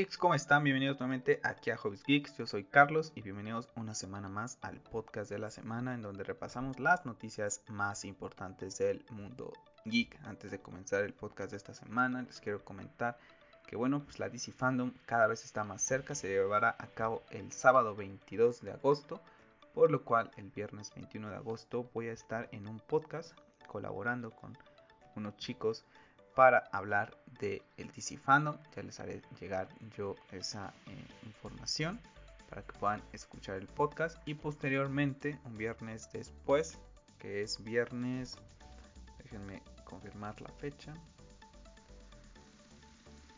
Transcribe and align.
geeks? 0.00 0.16
¿Cómo 0.16 0.34
están? 0.34 0.64
Bienvenidos 0.64 0.98
nuevamente 0.98 1.40
aquí 1.42 1.70
a 1.70 1.76
Hobbies 1.76 2.04
Geeks. 2.04 2.34
Yo 2.38 2.46
soy 2.46 2.64
Carlos 2.64 3.12
y 3.14 3.20
bienvenidos 3.20 3.68
una 3.76 3.94
semana 3.94 4.30
más 4.30 4.56
al 4.62 4.80
podcast 4.80 5.30
de 5.30 5.38
la 5.38 5.50
semana 5.50 5.92
en 5.92 6.00
donde 6.00 6.24
repasamos 6.24 6.80
las 6.80 7.04
noticias 7.04 7.62
más 7.68 8.06
importantes 8.06 8.78
del 8.78 9.04
mundo 9.10 9.52
geek. 9.84 10.18
Antes 10.24 10.52
de 10.52 10.58
comenzar 10.58 11.04
el 11.04 11.12
podcast 11.12 11.50
de 11.50 11.58
esta 11.58 11.74
semana, 11.74 12.22
les 12.22 12.40
quiero 12.40 12.64
comentar 12.64 13.18
que 13.66 13.76
bueno, 13.76 14.02
pues 14.02 14.18
la 14.18 14.30
DC 14.30 14.52
Fandom 14.52 14.94
cada 15.04 15.26
vez 15.26 15.44
está 15.44 15.64
más 15.64 15.82
cerca, 15.82 16.14
se 16.14 16.28
llevará 16.28 16.74
a 16.78 16.86
cabo 16.86 17.22
el 17.28 17.52
sábado 17.52 17.94
22 17.94 18.62
de 18.62 18.72
agosto, 18.72 19.20
por 19.74 19.90
lo 19.90 20.02
cual 20.02 20.30
el 20.38 20.48
viernes 20.48 20.94
21 20.94 21.28
de 21.28 21.36
agosto 21.36 21.90
voy 21.92 22.08
a 22.08 22.12
estar 22.12 22.48
en 22.52 22.68
un 22.68 22.80
podcast 22.80 23.38
colaborando 23.66 24.30
con 24.30 24.56
unos 25.14 25.36
chicos 25.36 25.84
para 26.34 26.64
hablar 26.72 27.16
de 27.38 27.62
el 27.76 27.90
Fandom. 28.18 28.56
Ya 28.74 28.82
les 28.82 29.00
haré 29.00 29.22
llegar 29.40 29.68
yo 29.96 30.14
esa 30.32 30.72
eh, 30.86 31.06
información 31.26 32.00
para 32.48 32.62
que 32.62 32.72
puedan 32.78 33.02
escuchar 33.12 33.56
el 33.56 33.66
podcast 33.66 34.16
y 34.26 34.34
posteriormente 34.34 35.38
un 35.44 35.56
viernes 35.56 36.10
después, 36.12 36.78
que 37.18 37.42
es 37.42 37.62
viernes, 37.62 38.36
déjenme 39.22 39.62
confirmar 39.84 40.40
la 40.40 40.50
fecha. 40.50 40.92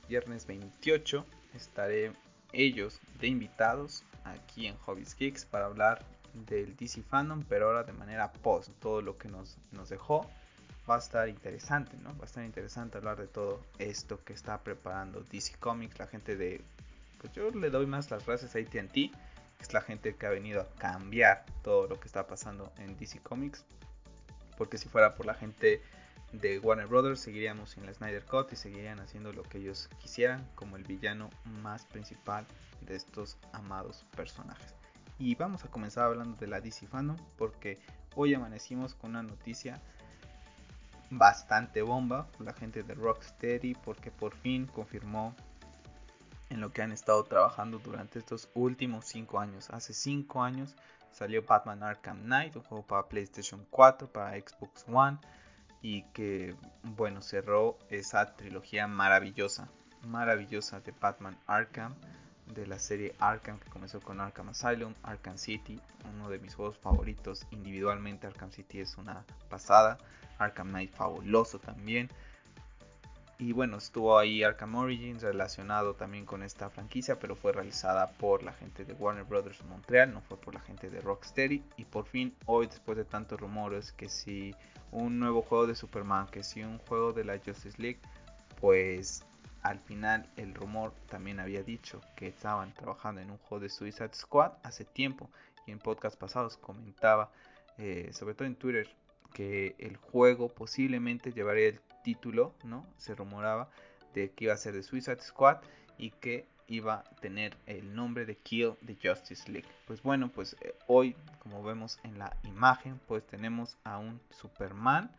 Viernes 0.09 0.47
28 0.47 1.25
estaré 1.55 2.13
ellos 2.53 3.01
de 3.21 3.29
invitados 3.29 4.05
aquí 4.25 4.67
en 4.67 4.77
Hobbies 4.79 5.15
Geeks 5.17 5.45
para 5.45 5.67
hablar 5.67 6.05
del 6.35 6.77
DC 6.77 7.03
Fandom, 7.03 7.45
pero 7.49 7.67
ahora 7.67 7.85
de 7.85 7.93
manera 7.93 8.33
post, 8.33 8.71
todo 8.81 9.03
lo 9.03 9.19
que 9.19 9.29
nos, 9.29 9.59
nos 9.71 9.91
dejó 9.91 10.29
va 10.89 10.97
a 10.97 10.99
estar 10.99 11.29
interesante, 11.29 11.97
¿no? 11.99 12.17
Va 12.17 12.23
a 12.23 12.27
estar 12.27 12.45
interesante 12.45 12.99
hablar 12.99 13.19
de 13.19 13.29
todo 13.29 13.65
esto 13.79 14.23
que 14.25 14.33
está 14.33 14.63
preparando 14.63 15.23
DC 15.31 15.57
Comics, 15.59 15.99
la 15.99 16.07
gente 16.07 16.37
de... 16.37 16.63
Pues 17.19 17.33
yo 17.33 17.51
le 17.51 17.71
doy 17.71 17.87
más 17.87 18.11
las 18.11 18.27
gracias 18.27 18.57
a 18.57 18.59
ATT, 18.59 19.13
es 19.61 19.73
la 19.73 19.81
gente 19.81 20.17
que 20.17 20.27
ha 20.27 20.31
venido 20.31 20.61
a 20.61 20.69
cambiar 20.75 21.45
todo 21.63 21.87
lo 21.87 22.01
que 22.01 22.07
está 22.07 22.27
pasando 22.27 22.73
en 22.79 22.97
DC 22.99 23.21
Comics. 23.21 23.65
Porque 24.59 24.77
si 24.77 24.89
fuera 24.89 25.15
por 25.15 25.27
la 25.27 25.35
gente 25.35 25.81
de 26.33 26.59
Warner 26.59 26.87
Brothers, 26.87 27.21
seguiríamos 27.21 27.77
en 27.77 27.87
la 27.87 27.95
Snyder 27.95 28.25
Cut 28.25 28.53
y 28.53 28.57
seguirían 28.57 28.99
haciendo 29.01 29.33
lo 29.33 29.43
que 29.45 29.59
ellos 29.59 29.89
quisieran, 30.01 30.49
como 30.57 30.77
el 30.77 30.83
villano 30.83 31.31
más 31.45 31.85
principal 31.87 32.47
de 32.81 32.97
estos 32.97 33.39
amados 33.53 34.05
personajes. 34.17 34.75
Y 35.19 35.37
vamos 35.37 35.65
a 35.65 35.69
comenzar 35.69 36.07
hablando 36.07 36.37
de 36.37 36.49
la 36.49 36.61
DC 36.61 36.89
Fandom, 36.89 37.17
porque 37.37 37.79
hoy 38.17 38.35
amanecimos 38.35 38.95
con 38.95 39.11
una 39.11 39.23
noticia 39.23 39.81
bastante 41.13 41.83
bomba 41.83 42.27
la 42.39 42.55
gente 42.55 42.83
de 42.83 42.95
Rocksteady 42.95 43.75
porque 43.75 44.11
por 44.11 44.35
fin 44.35 44.67
confirmó 44.67 45.35
en 46.49 46.61
lo 46.61 46.73
que 46.73 46.83
han 46.83 46.93
estado 46.93 47.23
trabajando 47.25 47.79
durante 47.79 48.19
estos 48.19 48.49
últimos 48.55 49.07
5 49.07 49.39
años. 49.39 49.71
Hace 49.71 49.93
5 49.93 50.43
años 50.43 50.75
salió 51.11 51.43
Batman 51.43 51.83
Arkham 51.83 52.23
Knight, 52.23 52.57
un 52.57 52.63
juego 52.63 52.87
para 52.87 53.09
PlayStation 53.09 53.67
4, 53.71 54.11
para 54.11 54.39
Xbox 54.39 54.87
One 54.89 55.19
y 55.83 56.03
que 56.15 56.55
bueno, 56.83 57.21
cerró 57.21 57.79
esa 57.91 58.35
trilogía 58.35 58.87
maravillosa, 58.87 59.69
maravillosa 60.03 60.81
de 60.81 60.93
Batman 60.93 61.37
Arkham 61.47 61.95
de 62.47 62.67
la 62.67 62.79
serie 62.79 63.15
Arkham 63.19 63.59
que 63.59 63.69
comenzó 63.69 64.01
con 64.01 64.21
Arkham 64.21 64.49
Asylum, 64.49 64.95
Arkham 65.03 65.37
City, 65.39 65.81
uno 66.15 66.29
de 66.29 66.39
mis 66.39 66.55
juegos 66.55 66.79
favoritos 66.79 67.47
individualmente, 67.51 68.27
Arkham 68.27 68.51
City 68.51 68.81
es 68.81 68.97
una 68.97 69.25
pasada, 69.49 69.99
Arkham 70.43 70.69
Knight 70.69 70.93
fabuloso 70.93 71.59
también. 71.59 72.09
Y 73.39 73.53
bueno, 73.53 73.79
estuvo 73.79 74.19
ahí 74.19 74.45
Arkham 74.45 74.77
Origins 74.77 75.23
relacionado 75.23 75.95
también 75.95 76.25
con 76.25 76.45
esta 76.45 76.71
franquicia, 76.71 77.19
pero 77.19 77.35
fue 77.35 77.53
realizada 77.53 78.13
por 78.13 78.45
la 78.45 78.53
gente 78.53 78.85
de 78.85 78.93
Warner 78.93 79.25
Brothers 79.25 79.65
Montreal, 79.65 80.15
no 80.15 80.21
fue 80.21 80.37
por 80.37 80.55
la 80.55 80.61
gente 80.61 80.91
de 80.91 81.01
Rocksteady. 81.01 81.65
Y 81.77 81.85
por 81.85 82.07
fin, 82.07 82.37
hoy, 82.47 82.67
después 82.69 82.97
de 82.97 83.05
tantos 83.05 83.41
rumores, 83.41 83.91
que 83.93 84.09
si 84.09 84.55
un 84.93 85.19
nuevo 85.19 85.43
juego 85.43 85.67
de 85.67 85.75
Superman, 85.75 86.29
que 86.29 86.45
si 86.45 86.63
un 86.63 86.79
juego 86.79 87.13
de 87.13 87.25
la 87.25 87.39
Justice 87.39 87.83
League, 87.83 87.99
pues 88.61 89.25
al 89.63 89.81
final 89.81 90.29
el 90.37 90.55
rumor 90.55 90.93
también 91.09 91.41
había 91.41 91.63
dicho 91.63 92.01
que 92.15 92.29
estaban 92.29 92.73
trabajando 92.75 93.21
en 93.21 93.31
un 93.31 93.39
juego 93.39 93.61
de 93.61 93.71
Suicide 93.71 94.15
Squad 94.15 94.53
hace 94.63 94.85
tiempo 94.85 95.31
y 95.67 95.73
en 95.73 95.79
podcast 95.79 96.17
pasados 96.17 96.57
comentaba, 96.57 97.31
eh, 97.79 98.11
sobre 98.13 98.35
todo 98.35 98.47
en 98.47 98.57
Twitter, 98.57 98.89
que 99.33 99.75
el 99.79 99.97
juego 99.97 100.49
posiblemente 100.49 101.33
llevaría 101.33 101.69
el 101.69 101.81
título, 102.05 102.55
¿no? 102.65 102.87
Se 102.97 103.15
rumoraba 103.15 103.69
de 104.15 104.31
que 104.31 104.45
iba 104.45 104.55
a 104.55 104.59
ser 104.59 104.75
de 104.75 104.83
Suicide 104.83 105.21
Squad 105.21 105.59
y 105.99 106.11
que 106.11 106.47
iba 106.67 106.95
a 106.95 107.03
tener 107.21 107.57
el 107.67 107.95
nombre 107.95 108.25
de 108.25 108.37
Kill 108.37 108.75
the 108.87 108.97
Justice 109.03 109.51
League. 109.51 109.69
Pues 109.87 110.03
bueno, 110.03 110.31
pues 110.31 110.57
eh, 110.61 110.75
hoy, 110.87 111.17
como 111.39 111.63
vemos 111.63 111.99
en 112.03 112.19
la 112.19 112.37
imagen, 112.45 113.01
pues 113.07 113.27
tenemos 113.27 113.77
a 113.85 113.99
un 113.99 114.21
Superman 114.31 115.11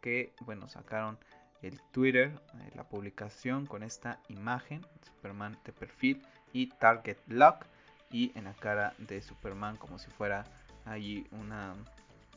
que, 0.00 0.32
bueno, 0.40 0.68
sacaron 0.68 1.18
el 1.62 1.80
Twitter, 1.92 2.32
eh, 2.54 2.70
la 2.74 2.88
publicación 2.88 3.66
con 3.66 3.82
esta 3.82 4.20
imagen, 4.28 4.84
Superman 5.02 5.58
de 5.64 5.72
perfil 5.72 6.22
y 6.52 6.68
Target 6.68 7.18
Lock 7.26 7.66
y 8.10 8.36
en 8.36 8.44
la 8.44 8.54
cara 8.54 8.94
de 8.98 9.22
Superman 9.22 9.76
como 9.76 9.98
si 9.98 10.10
fuera 10.10 10.44
ahí 10.84 11.26
una 11.30 11.74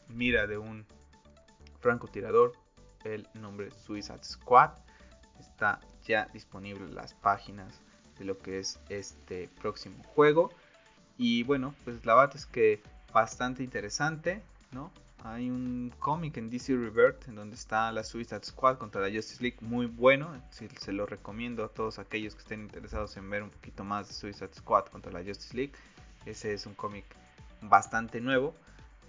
mira 0.07 0.45
de 0.45 0.57
un 0.57 0.85
francotirador, 1.83 2.53
el 3.03 3.27
nombre 3.33 3.69
Suicide 3.71 4.23
Squad. 4.23 4.71
Está 5.39 5.81
ya 6.07 6.27
disponible 6.33 6.85
en 6.85 6.95
las 6.95 7.13
páginas 7.13 7.81
de 8.17 8.25
lo 8.25 8.37
que 8.37 8.59
es 8.59 8.79
este 8.89 9.49
próximo 9.61 10.01
juego. 10.03 10.49
Y 11.17 11.43
bueno, 11.43 11.75
pues 11.83 12.05
la 12.05 12.15
verdad 12.15 12.35
es 12.37 12.45
que 12.45 12.81
bastante 13.13 13.63
interesante, 13.63 14.41
¿no? 14.71 14.91
Hay 15.25 15.49
un 15.49 15.93
cómic 15.99 16.37
en 16.37 16.49
DC 16.49 16.75
Revert 16.75 17.27
en 17.27 17.35
donde 17.35 17.55
está 17.55 17.91
la 17.91 18.03
Suicide 18.03 18.43
Squad 18.43 18.77
contra 18.77 19.01
la 19.01 19.13
Justice 19.13 19.41
League 19.41 19.57
muy 19.61 19.85
bueno. 19.85 20.41
se 20.51 20.91
lo 20.91 21.05
recomiendo 21.05 21.63
a 21.63 21.69
todos 21.69 21.99
aquellos 21.99 22.33
que 22.35 22.41
estén 22.41 22.61
interesados 22.61 23.15
en 23.17 23.29
ver 23.29 23.43
un 23.43 23.49
poquito 23.49 23.83
más 23.83 24.07
de 24.07 24.13
Suicide 24.13 24.53
Squad 24.53 24.85
contra 24.85 25.11
la 25.11 25.19
Justice 25.19 25.55
League. 25.55 25.73
Ese 26.25 26.53
es 26.53 26.65
un 26.65 26.73
cómic 26.75 27.05
bastante 27.61 28.19
nuevo 28.19 28.55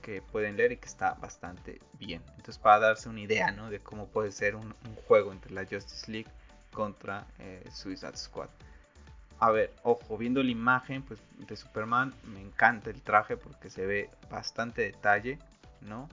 que 0.05 0.21
pueden 0.21 0.59
leer 0.59 0.73
y 0.73 0.77
que 0.77 0.87
está 0.87 1.15
bastante 1.15 1.81
bien. 1.95 2.23
Entonces 2.37 2.59
para 2.59 2.79
darse 2.79 3.09
una 3.09 3.21
idea 3.21 3.51
¿no? 3.53 3.71
de 3.71 3.81
cómo 3.81 4.07
puede 4.07 4.33
ser 4.33 4.55
un, 4.55 4.75
juego 5.09 5.33
entre 5.33 5.53
la 5.53 5.63
Justice 5.63 6.13
League 6.13 6.31
contra 6.73 7.27
eh, 7.39 7.65
Suicide 7.73 8.17
Squad. 8.17 8.51
A 9.39 9.51
ver, 9.51 9.73
ojo, 9.83 10.19
viendo 10.19 10.43
la 10.43 10.51
imagen 10.51 11.03
pues, 11.03 11.21
de 11.39 11.57
Superman, 11.57 12.15
me 12.25 12.43
encanta 12.43 12.91
el 12.91 13.01
traje 13.01 13.39
porque 13.39 13.71
se 13.71 13.87
ve 13.87 14.11
bastante 14.31 14.83
detalle. 14.83 15.39
¿no? 15.81 16.11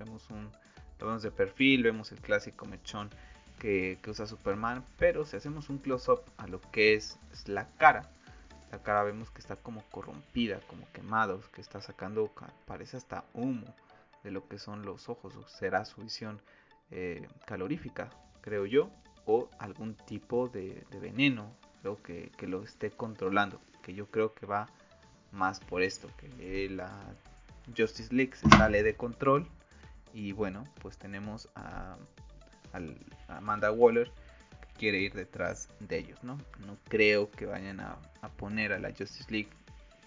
Vemos 0.00 0.28
un, 0.30 0.50
lo 0.98 1.06
vemos 1.06 1.22
de 1.22 1.30
perfil, 1.30 1.84
vemos 1.84 2.10
el 2.10 2.20
clásico 2.20 2.66
mechón 2.66 3.10
que, 3.60 3.96
usa 4.08 4.26
Superman, 4.26 4.84
pero 4.98 5.24
si 5.24 5.36
hacemos 5.36 5.68
un 5.68 5.78
close-up 5.78 6.22
a 6.38 6.48
lo 6.48 6.60
que 6.72 6.94
es, 6.94 7.16
la 7.46 7.68
cara, 7.78 8.10
la 8.70 8.82
cara 8.82 9.02
vemos 9.02 9.30
que 9.30 9.40
está 9.40 9.56
como 9.56 9.82
corrompida, 9.90 10.60
como 10.68 10.90
quemado, 10.92 11.40
que 11.52 11.60
está 11.60 11.80
sacando, 11.80 12.32
parece 12.66 12.96
hasta 12.96 13.24
humo 13.34 13.74
de 14.22 14.30
lo 14.30 14.46
que 14.48 14.58
son 14.58 14.84
los 14.84 15.08
ojos, 15.08 15.34
será 15.48 15.84
su 15.84 16.02
visión 16.02 16.40
eh, 16.90 17.26
calorífica, 17.46 18.10
creo 18.40 18.66
yo, 18.66 18.90
o 19.26 19.48
algún 19.58 19.94
tipo 19.94 20.48
de, 20.48 20.86
veneno, 21.00 21.54
que, 22.02 22.30
lo 22.46 22.62
esté 22.62 22.90
controlando, 22.90 23.60
que 23.82 23.94
yo 23.94 24.06
creo 24.10 24.34
que 24.34 24.46
va 24.46 24.68
más 25.32 25.60
por 25.60 25.82
esto, 25.82 26.08
que 26.16 26.68
la 26.70 27.14
Justice 27.76 28.14
League 28.14 28.34
se 28.34 28.48
sale 28.50 28.82
de 28.82 28.94
control 28.96 29.48
y 30.12 30.32
bueno, 30.32 30.64
pues 30.80 30.98
tenemos 30.98 31.48
a, 31.54 31.96
Amanda 33.28 33.72
Waller 33.72 34.12
quiere 34.80 34.96
ir 34.96 35.12
detrás 35.12 35.68
de 35.78 35.98
ellos, 35.98 36.24
¿no? 36.24 36.38
No 36.66 36.78
creo 36.88 37.30
que 37.30 37.44
vayan 37.44 37.80
a, 37.80 37.98
poner 38.38 38.72
a 38.72 38.78
la 38.78 38.88
Justice 38.88 39.30
League 39.30 39.50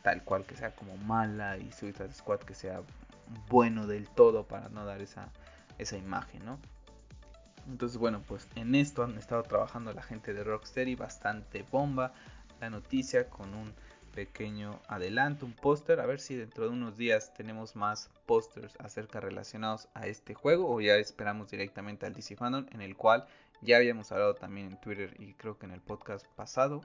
tal 0.02 0.24
cual 0.24 0.46
que 0.46 0.56
sea 0.56 0.76
como 0.76 0.98
mala 0.98 1.60
y 1.60 1.72
Suicide 1.72 2.12
Squad 2.12 2.40
que 2.40 2.56
sea 2.56 2.82
bueno 3.50 3.86
del 3.86 4.10
todo 4.10 4.48
para 4.48 4.70
no 4.70 4.84
dar 4.84 5.00
esa, 5.00 5.30
imagen, 5.96 6.44
¿no? 6.44 6.58
Entonces, 7.68 8.00
bueno, 8.00 8.24
pues 8.28 8.48
en 8.56 8.74
esto 8.74 9.04
han 9.04 9.16
estado 9.16 9.44
trabajando 9.44 9.94
la 9.94 10.02
gente 10.02 10.34
de 10.34 10.44
Rocksteady, 10.44 10.96
bastante 10.96 11.64
bomba 11.72 12.12
la 12.60 12.72
noticia 12.72 13.30
con 13.30 13.54
un 13.54 13.72
pequeño 14.16 14.80
adelanto, 14.88 15.46
un 15.46 15.54
póster, 15.54 16.00
a 16.00 16.08
ver 16.08 16.20
si 16.20 16.36
dentro 16.36 16.64
de 16.64 16.72
unos 16.72 16.98
días 16.98 17.32
tenemos 17.36 17.76
más 17.76 18.10
pósters 18.26 18.76
acerca 18.80 19.20
relacionados 19.20 19.88
a 19.94 20.08
este 20.08 20.34
juego 20.34 20.74
o 20.74 20.82
ya 20.82 20.96
esperamos 20.96 21.52
directamente 21.52 22.08
al 22.08 22.14
DC 22.14 22.36
Fandom 22.36 22.66
en 22.72 22.82
el 22.82 22.96
cual 22.96 23.28
ya 23.64 23.78
habíamos 23.78 24.12
hablado 24.12 24.36
también 24.36 24.68
en 24.68 24.80
Twitter 24.80 25.16
y 25.20 25.34
creo 25.34 25.58
que 25.58 25.66
en 25.66 25.72
el 25.72 25.82
podcast 25.82 26.26
pasado 26.36 26.82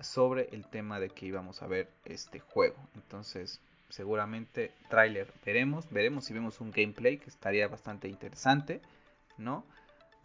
sobre 0.00 0.48
el 0.52 0.66
tema 0.66 1.00
de 1.00 1.08
que 1.08 1.26
íbamos 1.26 1.62
a 1.62 1.66
ver 1.66 1.90
este 2.04 2.40
juego. 2.40 2.76
Entonces, 2.94 3.60
seguramente 3.88 4.72
trailer 4.90 5.32
veremos, 5.44 5.90
veremos 5.90 6.24
si 6.24 6.34
vemos 6.34 6.60
un 6.60 6.70
gameplay 6.70 7.18
que 7.18 7.30
estaría 7.30 7.68
bastante 7.68 8.08
interesante, 8.08 8.82
¿no? 9.38 9.64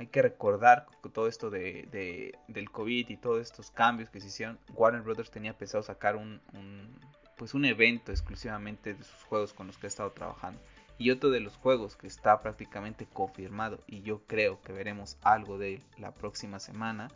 hay 0.02 0.08
que 0.08 0.22
recordar 0.24 0.88
todo 1.14 1.28
esto 1.28 1.52
de, 1.52 2.34
del 2.48 2.72
COVID 2.72 3.10
y 3.10 3.18
todos 3.18 3.42
estos 3.42 3.70
cambios 3.70 4.10
que 4.10 4.20
se 4.20 4.28
hicieron. 4.28 4.60
Warner 4.74 5.02
Brothers 5.02 5.30
tenía 5.30 5.56
pensado 5.56 5.84
sacar 5.84 6.16
un, 6.16 6.42
pues 7.38 7.54
un 7.54 7.66
evento 7.66 8.12
exclusivamente 8.12 8.96
de 8.96 9.04
sus 9.04 9.24
juegos 9.26 9.54
con 9.54 9.68
los 9.68 9.78
que 9.78 9.86
ha 9.86 9.90
estado 9.90 10.12
trabajando. 10.12 10.60
Y 10.98 11.10
otro 11.12 11.30
de 11.32 11.40
los 11.40 11.56
juegos 11.56 11.96
que 11.96 12.08
está 12.08 12.42
prácticamente 12.42 13.08
confirmado 13.12 13.80
y 13.88 14.02
yo 14.02 14.22
creo 14.28 14.62
que 14.62 14.74
veremos 14.74 15.18
algo 15.22 15.58
de 15.58 15.76
él 15.76 15.84
la 15.98 16.14
próxima 16.14 16.60
semana 16.60 17.10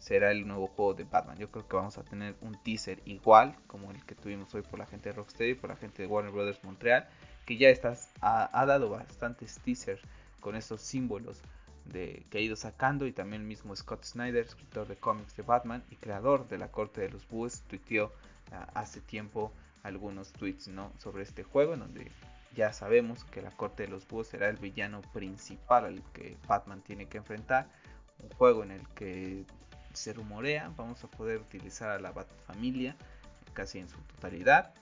será 0.00 0.32
el 0.32 0.46
nuevo 0.46 0.66
juego 0.66 0.94
de 0.94 1.04
Batman. 1.04 1.38
Yo 1.38 1.50
creo 1.50 1.68
que 1.68 1.76
vamos 1.76 1.98
a 1.98 2.02
tener 2.02 2.34
un 2.40 2.60
teaser 2.62 3.00
igual 3.04 3.54
como 3.66 3.90
el 3.90 4.04
que 4.04 4.14
tuvimos 4.14 4.52
hoy 4.54 4.62
por 4.62 4.78
la 4.78 4.86
gente 4.86 5.10
de 5.10 5.14
Rocksteady, 5.14 5.54
por 5.54 5.70
la 5.70 5.76
gente 5.76 6.02
de 6.02 6.08
Warner 6.08 6.32
Brothers 6.32 6.64
Montreal, 6.64 7.06
que 7.46 7.58
ya 7.58 7.68
está, 7.68 7.96
ha, 8.20 8.66
dado 8.66 8.88
bastantes 8.90 9.60
teasers 9.60 10.02
con 10.40 10.56
estos 10.56 10.80
símbolos 10.80 11.42
de, 11.84 12.24
que 12.30 12.38
ha 12.38 12.40
ido 12.40 12.56
sacando 12.56 13.06
y 13.06 13.12
también 13.12 13.42
el 13.42 13.48
mismo 13.48 13.76
Scott 13.76 14.04
Snyder, 14.04 14.44
escritor 14.44 14.88
de 14.88 14.96
cómics 14.96 15.36
de 15.36 15.42
Batman 15.42 15.84
y 15.90 15.96
creador 15.96 16.48
de 16.48 16.58
la 16.58 16.70
Corte 16.70 17.02
de 17.02 17.10
los 17.10 17.28
Búhos, 17.28 17.62
tuiteó 17.68 18.12
ah, 18.52 18.68
hace 18.74 19.00
tiempo 19.00 19.52
algunos 19.82 20.32
tweets 20.32 20.68
¿no? 20.68 20.92
sobre 20.98 21.24
este 21.24 21.42
juego 21.42 21.74
en 21.74 21.80
donde 21.80 22.10
ya 22.54 22.72
sabemos 22.72 23.24
que 23.24 23.42
la 23.42 23.50
Corte 23.50 23.84
de 23.84 23.88
los 23.88 24.06
Búhos 24.06 24.28
será 24.28 24.48
el 24.48 24.56
villano 24.56 25.02
principal 25.12 25.84
al 25.84 26.02
que 26.12 26.36
Batman 26.48 26.82
tiene 26.82 27.06
que 27.06 27.18
enfrentar. 27.18 27.68
Un 28.18 28.30
juego 28.30 28.62
en 28.62 28.72
el 28.72 28.86
que 28.88 29.44
se 29.92 30.12
rumorea 30.12 30.72
vamos 30.76 31.02
a 31.04 31.08
poder 31.08 31.40
utilizar 31.40 31.90
a 31.90 31.98
la 31.98 32.12
Batfamilia 32.12 32.96
casi 33.52 33.78
en 33.78 33.88
su 33.88 33.98
totalidad. 34.02 34.74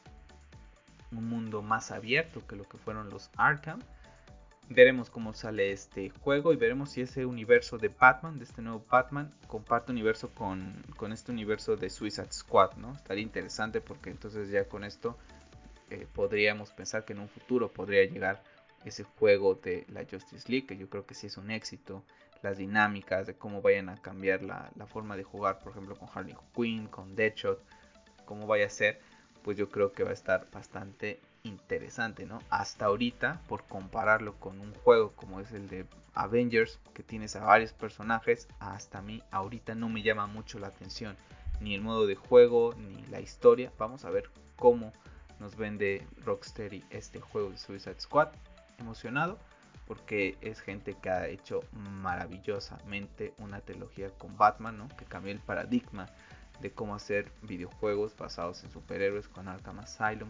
Un 1.12 1.28
mundo 1.28 1.62
más 1.62 1.90
abierto 1.90 2.46
que 2.46 2.56
lo 2.56 2.64
que 2.64 2.78
fueron 2.78 3.10
los 3.10 3.30
Arkham. 3.36 3.80
Veremos 4.70 5.08
cómo 5.08 5.32
sale 5.32 5.72
este 5.72 6.10
juego 6.10 6.52
y 6.52 6.56
veremos 6.56 6.90
si 6.90 7.00
ese 7.00 7.24
universo 7.24 7.78
de 7.78 7.88
Batman, 7.88 8.38
de 8.38 8.44
este 8.44 8.60
nuevo 8.60 8.84
Batman, 8.90 9.32
comparte 9.46 9.92
universo 9.92 10.28
con, 10.34 10.84
con 10.96 11.12
este 11.12 11.32
universo 11.32 11.76
de 11.76 11.88
Suicide 11.88 12.32
Squad, 12.32 12.76
¿no? 12.76 12.92
Estaría 12.92 13.22
interesante 13.22 13.80
porque 13.80 14.10
entonces 14.10 14.50
ya 14.50 14.68
con 14.68 14.84
esto 14.84 15.16
eh, 15.90 16.06
podríamos 16.12 16.70
pensar 16.70 17.04
que 17.04 17.12
en 17.12 17.20
un 17.20 17.28
futuro 17.28 17.68
podría 17.72 18.04
llegar 18.04 18.42
ese 18.84 19.04
juego 19.04 19.54
de 19.54 19.84
la 19.88 20.04
Justice 20.04 20.50
League, 20.50 20.66
que 20.66 20.76
yo 20.76 20.88
creo 20.88 21.06
que 21.06 21.14
sí 21.14 21.26
es 21.26 21.36
un 21.36 21.50
éxito, 21.50 22.04
las 22.42 22.58
dinámicas 22.58 23.26
de 23.26 23.34
cómo 23.34 23.62
vayan 23.62 23.88
a 23.88 23.96
cambiar 23.96 24.42
la, 24.42 24.70
forma 24.86 25.16
de 25.16 25.24
jugar, 25.24 25.58
por 25.58 25.72
ejemplo, 25.72 25.96
con 25.96 26.08
Harley 26.14 26.36
Quinn, 26.54 26.86
con 26.86 27.16
Deadshot, 27.16 27.60
cómo 28.24 28.46
vaya 28.46 28.66
a 28.66 28.70
ser, 28.70 29.00
pues 29.42 29.56
yo 29.56 29.68
creo 29.70 29.92
que 29.92 30.04
va 30.04 30.10
a 30.10 30.14
estar 30.14 30.46
bastante 30.52 31.20
interesante, 31.42 32.26
¿no? 32.26 32.40
Hasta 32.50 32.86
ahorita, 32.86 33.40
por 33.48 33.64
compararlo 33.64 34.34
con 34.38 34.60
un 34.60 34.72
juego 34.74 35.12
como 35.12 35.40
es 35.40 35.52
el 35.52 35.68
de 35.68 35.86
Avengers, 36.14 36.78
que 36.94 37.02
tienes 37.02 37.34
a 37.36 37.44
varios 37.44 37.72
personajes, 37.72 38.48
hasta 38.58 38.98
a 38.98 39.02
mí 39.02 39.22
ahorita 39.30 39.74
no 39.74 39.88
me 39.88 40.02
llama 40.02 40.26
mucho 40.26 40.58
la 40.58 40.68
atención, 40.68 41.16
ni 41.60 41.74
el 41.74 41.80
modo 41.80 42.06
de 42.06 42.14
juego, 42.14 42.74
ni 42.74 43.04
la 43.06 43.20
historia. 43.20 43.72
Vamos 43.78 44.04
a 44.04 44.10
ver 44.10 44.30
cómo 44.56 44.92
nos 45.40 45.56
vende 45.56 46.06
Rocksteady 46.24 46.84
este 46.90 47.20
juego 47.20 47.50
de 47.50 47.58
Suicide 47.58 48.00
Squad. 48.00 48.28
Emocionado 48.78 49.38
porque 49.88 50.36
es 50.42 50.60
gente 50.60 50.94
que 51.00 51.08
ha 51.08 51.26
hecho 51.28 51.62
maravillosamente 51.72 53.32
una 53.38 53.62
trilogía 53.62 54.10
con 54.10 54.36
Batman, 54.36 54.86
que 54.98 55.06
cambió 55.06 55.32
el 55.32 55.40
paradigma 55.40 56.06
de 56.60 56.70
cómo 56.70 56.94
hacer 56.94 57.32
videojuegos 57.40 58.14
basados 58.14 58.62
en 58.64 58.70
superhéroes 58.70 59.28
con 59.28 59.48
Arkham 59.48 59.78
Asylum 59.78 60.28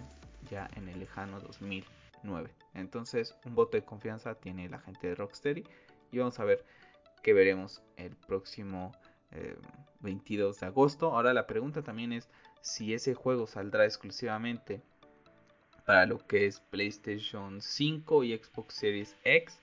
ya 0.48 0.70
en 0.76 0.88
el 0.88 1.00
lejano 1.00 1.40
2009. 1.40 2.50
Entonces, 2.74 3.34
un 3.44 3.56
voto 3.56 3.76
de 3.76 3.84
confianza 3.84 4.36
tiene 4.36 4.68
la 4.68 4.78
gente 4.78 5.08
de 5.08 5.16
Rocksteady 5.16 5.64
y 6.12 6.18
vamos 6.18 6.38
a 6.38 6.44
ver 6.44 6.64
qué 7.24 7.32
veremos 7.32 7.82
el 7.96 8.14
próximo 8.14 8.92
22 10.00 10.56
eh, 10.56 10.60
de 10.60 10.66
agosto. 10.66 11.16
Ahora 11.16 11.32
la 11.34 11.48
pregunta 11.48 11.82
también 11.82 12.12
es 12.12 12.28
si 12.60 12.94
ese 12.94 13.14
juego 13.14 13.48
saldrá 13.48 13.84
exclusivamente 13.84 14.82
para 15.88 16.04
lo 16.04 16.18
que 16.18 16.44
es 16.44 16.60
PlayStation 16.60 17.62
5 17.62 18.22
y 18.24 18.36
Xbox 18.36 18.74
Series 18.74 19.16
X 19.24 19.58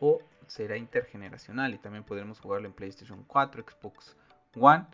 o 0.00 0.20
será 0.48 0.76
intergeneracional 0.76 1.72
y 1.72 1.78
también 1.78 2.02
podremos 2.02 2.40
jugarlo 2.40 2.66
en 2.66 2.72
PlayStation 2.72 3.22
4, 3.22 3.64
Xbox 3.64 4.16
One. 4.56 4.86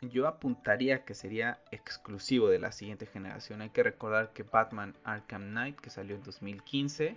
Yo 0.00 0.26
apuntaría 0.26 1.04
que 1.04 1.14
sería 1.14 1.60
exclusivo 1.70 2.48
de 2.48 2.58
la 2.58 2.72
siguiente 2.72 3.06
generación. 3.06 3.62
Hay 3.62 3.70
que 3.70 3.84
recordar 3.84 4.32
que 4.32 4.42
Batman 4.42 4.96
Arkham 5.04 5.50
Knight, 5.50 5.78
que 5.78 5.90
salió 5.90 6.16
en 6.16 6.24
2015, 6.24 7.16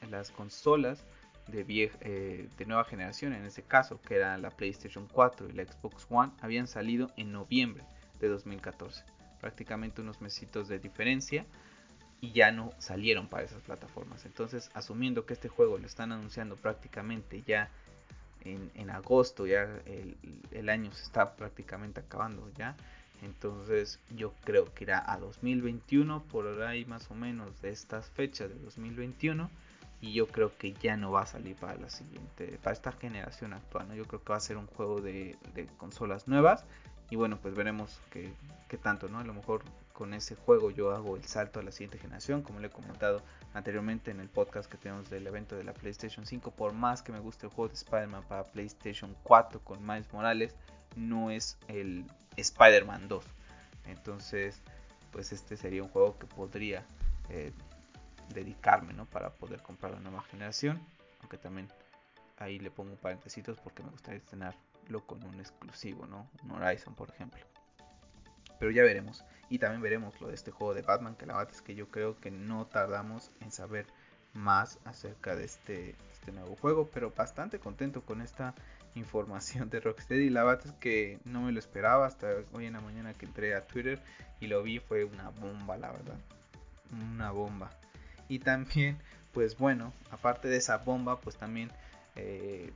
en 0.00 0.10
las 0.10 0.30
consolas 0.30 1.04
de, 1.48 1.66
eh, 2.00 2.48
de 2.56 2.64
nueva 2.64 2.84
generación, 2.84 3.34
en 3.34 3.44
ese 3.44 3.62
caso, 3.62 4.00
que 4.00 4.16
eran 4.16 4.40
la 4.40 4.48
PlayStation 4.48 5.06
4 5.06 5.50
y 5.50 5.52
la 5.52 5.66
Xbox 5.66 6.06
One, 6.08 6.32
habían 6.40 6.66
salido 6.66 7.12
en 7.18 7.30
noviembre 7.30 7.84
de 8.20 8.28
2014. 8.28 9.04
Prácticamente 9.38 10.00
unos 10.00 10.22
mesitos 10.22 10.66
de 10.66 10.78
diferencia 10.78 11.44
y 12.20 12.32
ya 12.32 12.50
no 12.50 12.72
salieron 12.78 13.28
para 13.28 13.44
esas 13.44 13.62
plataformas. 13.62 14.24
Entonces, 14.24 14.70
asumiendo 14.74 15.26
que 15.26 15.34
este 15.34 15.48
juego 15.48 15.78
lo 15.78 15.86
están 15.86 16.12
anunciando 16.12 16.56
prácticamente 16.56 17.42
ya 17.46 17.70
en, 18.44 18.90
agosto, 18.90 19.46
ya 19.46 19.68
el, 20.52 20.68
año 20.68 20.92
se 20.92 21.02
está 21.02 21.34
prácticamente 21.36 22.00
acabando 22.00 22.48
ya. 22.56 22.76
Entonces 23.22 23.98
yo 24.14 24.34
creo 24.44 24.72
que 24.74 24.84
irá 24.84 25.02
a 25.10 25.18
2021, 25.18 26.22
por 26.24 26.62
ahí 26.62 26.84
más 26.84 27.10
o 27.10 27.14
menos 27.14 27.60
de 27.62 27.70
estas 27.70 28.10
fechas 28.10 28.48
de 28.50 28.56
2021. 28.56 29.50
Y 30.02 30.12
yo 30.12 30.26
creo 30.26 30.56
que 30.56 30.74
ya 30.74 30.96
no 30.96 31.10
va 31.10 31.22
a 31.22 31.26
salir 31.26 31.56
para 31.56 31.74
la 31.76 31.88
siguiente, 31.88 32.58
para 32.62 32.74
esta 32.74 32.92
generación 32.92 33.54
actual. 33.54 33.88
¿no? 33.88 33.94
Yo 33.94 34.04
creo 34.04 34.22
que 34.22 34.30
va 34.30 34.36
a 34.36 34.40
ser 34.40 34.58
un 34.58 34.66
juego 34.66 35.00
de, 35.00 35.36
de 35.54 35.66
consolas 35.78 36.28
nuevas. 36.28 36.64
Y 37.10 37.16
bueno, 37.16 37.38
pues 37.40 37.54
veremos 37.54 37.98
qué 38.10 38.76
tanto, 38.76 39.08
¿no? 39.08 39.18
A 39.18 39.24
lo 39.24 39.32
mejor 39.32 39.62
con 39.96 40.12
ese 40.12 40.34
juego 40.34 40.70
yo 40.70 40.90
hago 40.90 41.16
el 41.16 41.24
salto 41.24 41.58
a 41.58 41.62
la 41.62 41.72
siguiente 41.72 41.96
generación, 41.96 42.42
como 42.42 42.60
le 42.60 42.66
he 42.66 42.70
comentado 42.70 43.22
anteriormente 43.54 44.10
en 44.10 44.20
el 44.20 44.28
podcast 44.28 44.70
que 44.70 44.76
tenemos 44.76 45.08
del 45.08 45.26
evento 45.26 45.56
de 45.56 45.64
la 45.64 45.72
PlayStation 45.72 46.26
5, 46.26 46.50
por 46.50 46.74
más 46.74 47.02
que 47.02 47.12
me 47.12 47.18
guste 47.18 47.46
el 47.46 47.52
juego 47.52 47.68
de 47.68 47.76
Spider-Man 47.76 48.22
para 48.28 48.44
PlayStation 48.44 49.16
4 49.22 49.58
con 49.64 49.86
Miles 49.86 50.12
Morales, 50.12 50.54
no 50.96 51.30
es 51.30 51.56
el 51.68 52.04
Spider-Man 52.36 53.08
2. 53.08 53.24
Entonces, 53.86 54.60
pues 55.12 55.32
este 55.32 55.56
sería 55.56 55.82
un 55.82 55.88
juego 55.88 56.18
que 56.18 56.26
podría 56.26 56.84
eh, 57.30 57.54
dedicarme, 58.34 58.92
¿no? 58.92 59.06
Para 59.06 59.30
poder 59.30 59.62
comprar 59.62 59.92
la 59.92 60.00
nueva 60.00 60.20
generación, 60.24 60.78
aunque 61.20 61.38
también 61.38 61.68
ahí 62.36 62.58
le 62.58 62.70
pongo 62.70 62.96
paréntesis 62.96 63.46
porque 63.64 63.82
me 63.82 63.88
gustaría 63.88 64.20
tenerlo 64.20 65.06
con 65.06 65.24
un 65.24 65.40
exclusivo, 65.40 66.06
¿no? 66.06 66.28
Un 66.42 66.50
Horizon, 66.50 66.94
por 66.94 67.08
ejemplo. 67.08 67.40
Pero 68.58 68.70
ya 68.70 68.82
veremos. 68.82 69.24
Y 69.48 69.58
también 69.58 69.82
veremos 69.82 70.20
lo 70.20 70.28
de 70.28 70.34
este 70.34 70.50
juego 70.50 70.74
de 70.74 70.82
Batman, 70.82 71.14
que 71.14 71.26
la 71.26 71.36
verdad 71.36 71.54
es 71.54 71.62
que 71.62 71.74
yo 71.74 71.88
creo 71.88 72.18
que 72.20 72.30
no 72.30 72.66
tardamos 72.66 73.30
en 73.40 73.52
saber 73.52 73.86
más 74.34 74.78
acerca 74.84 75.36
de 75.36 75.44
este, 75.44 75.94
este 76.12 76.32
nuevo 76.32 76.56
juego. 76.56 76.90
Pero 76.92 77.12
bastante 77.16 77.58
contento 77.58 78.02
con 78.02 78.20
esta 78.20 78.54
información 78.94 79.70
de 79.70 79.80
Rocksteady. 79.80 80.30
La 80.30 80.44
verdad 80.44 80.66
es 80.66 80.72
que 80.72 81.20
no 81.24 81.42
me 81.42 81.52
lo 81.52 81.58
esperaba 81.58 82.06
hasta 82.06 82.28
hoy 82.52 82.66
en 82.66 82.72
la 82.72 82.80
mañana 82.80 83.14
que 83.14 83.26
entré 83.26 83.54
a 83.54 83.66
Twitter 83.66 84.00
y 84.40 84.46
lo 84.46 84.62
vi. 84.62 84.80
Fue 84.80 85.04
una 85.04 85.30
bomba, 85.30 85.76
la 85.76 85.92
verdad. 85.92 86.18
Una 86.92 87.30
bomba. 87.30 87.70
Y 88.28 88.40
también, 88.40 88.98
pues 89.32 89.56
bueno, 89.56 89.92
aparte 90.10 90.48
de 90.48 90.56
esa 90.56 90.78
bomba, 90.78 91.20
pues 91.20 91.36
también 91.36 91.70
eh, 92.16 92.72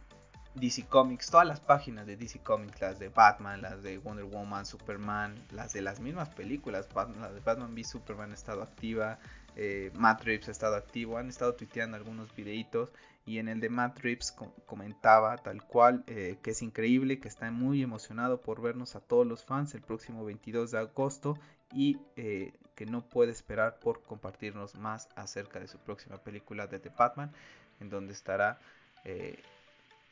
DC 0.55 0.87
Comics, 0.89 1.31
todas 1.31 1.47
las 1.47 1.61
páginas 1.61 2.07
de 2.07 2.17
DC 2.17 2.41
Comics, 2.41 2.81
las 2.81 2.99
de 2.99 3.09
Batman, 3.09 3.63
las 3.63 3.83
de 3.83 3.99
Wonder 3.99 4.25
Woman, 4.25 4.67
Superman, 4.67 5.35
las 5.53 5.73
de 5.73 5.81
las 5.81 6.01
mismas 6.01 6.29
películas, 6.31 6.89
las 6.95 7.35
de 7.35 7.41
Batman 7.41 7.73
v 7.73 7.85
Superman 7.85 8.33
ha 8.33 8.35
estado 8.35 8.63
activa, 8.63 9.19
eh, 9.55 9.93
Matt 9.95 10.23
Reeves 10.25 10.49
ha 10.49 10.51
estado 10.51 10.75
activo, 10.75 11.19
han 11.19 11.29
estado 11.29 11.55
tuiteando 11.55 11.97
algunos 11.97 12.35
videitos 12.35 12.93
y 13.25 13.39
en 13.39 13.49
el 13.49 13.61
de 13.61 13.69
Matt 13.69 13.99
Reeves 14.01 14.35
comentaba 14.67 15.37
tal 15.37 15.63
cual 15.63 16.03
eh, 16.09 16.39
que 16.43 16.51
es 16.51 16.63
increíble, 16.63 17.21
que 17.21 17.29
está 17.29 17.51
muy 17.53 17.83
emocionado 17.83 18.41
por 18.41 18.61
vernos 18.61 18.97
a 18.97 19.01
todos 19.01 19.27
los 19.27 19.45
fans 19.45 19.75
el 19.75 19.83
próximo 19.83 20.25
22 20.25 20.73
de 20.73 20.79
agosto 20.79 21.39
y 21.73 21.99
eh, 22.17 22.53
que 22.75 22.87
no 22.87 23.09
puede 23.09 23.31
esperar 23.31 23.79
por 23.79 24.03
compartirnos 24.03 24.75
más 24.75 25.09
acerca 25.15 25.61
de 25.61 25.69
su 25.69 25.79
próxima 25.79 26.19
película 26.19 26.67
de 26.67 26.81
The 26.81 26.91
Batman, 26.91 27.31
en 27.79 27.89
donde 27.89 28.15
estará 28.15 28.59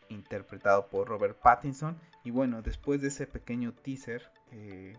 interpretado 0.09 0.89
por 0.89 1.09
Robert 1.09 1.39
Pattinson. 1.39 1.99
Y 2.25 2.31
bueno, 2.31 2.63
después 2.63 3.01
de 3.01 3.09
ese 3.09 3.27
pequeño 3.27 3.73
teaser 3.73 4.31
eh, 4.53 4.97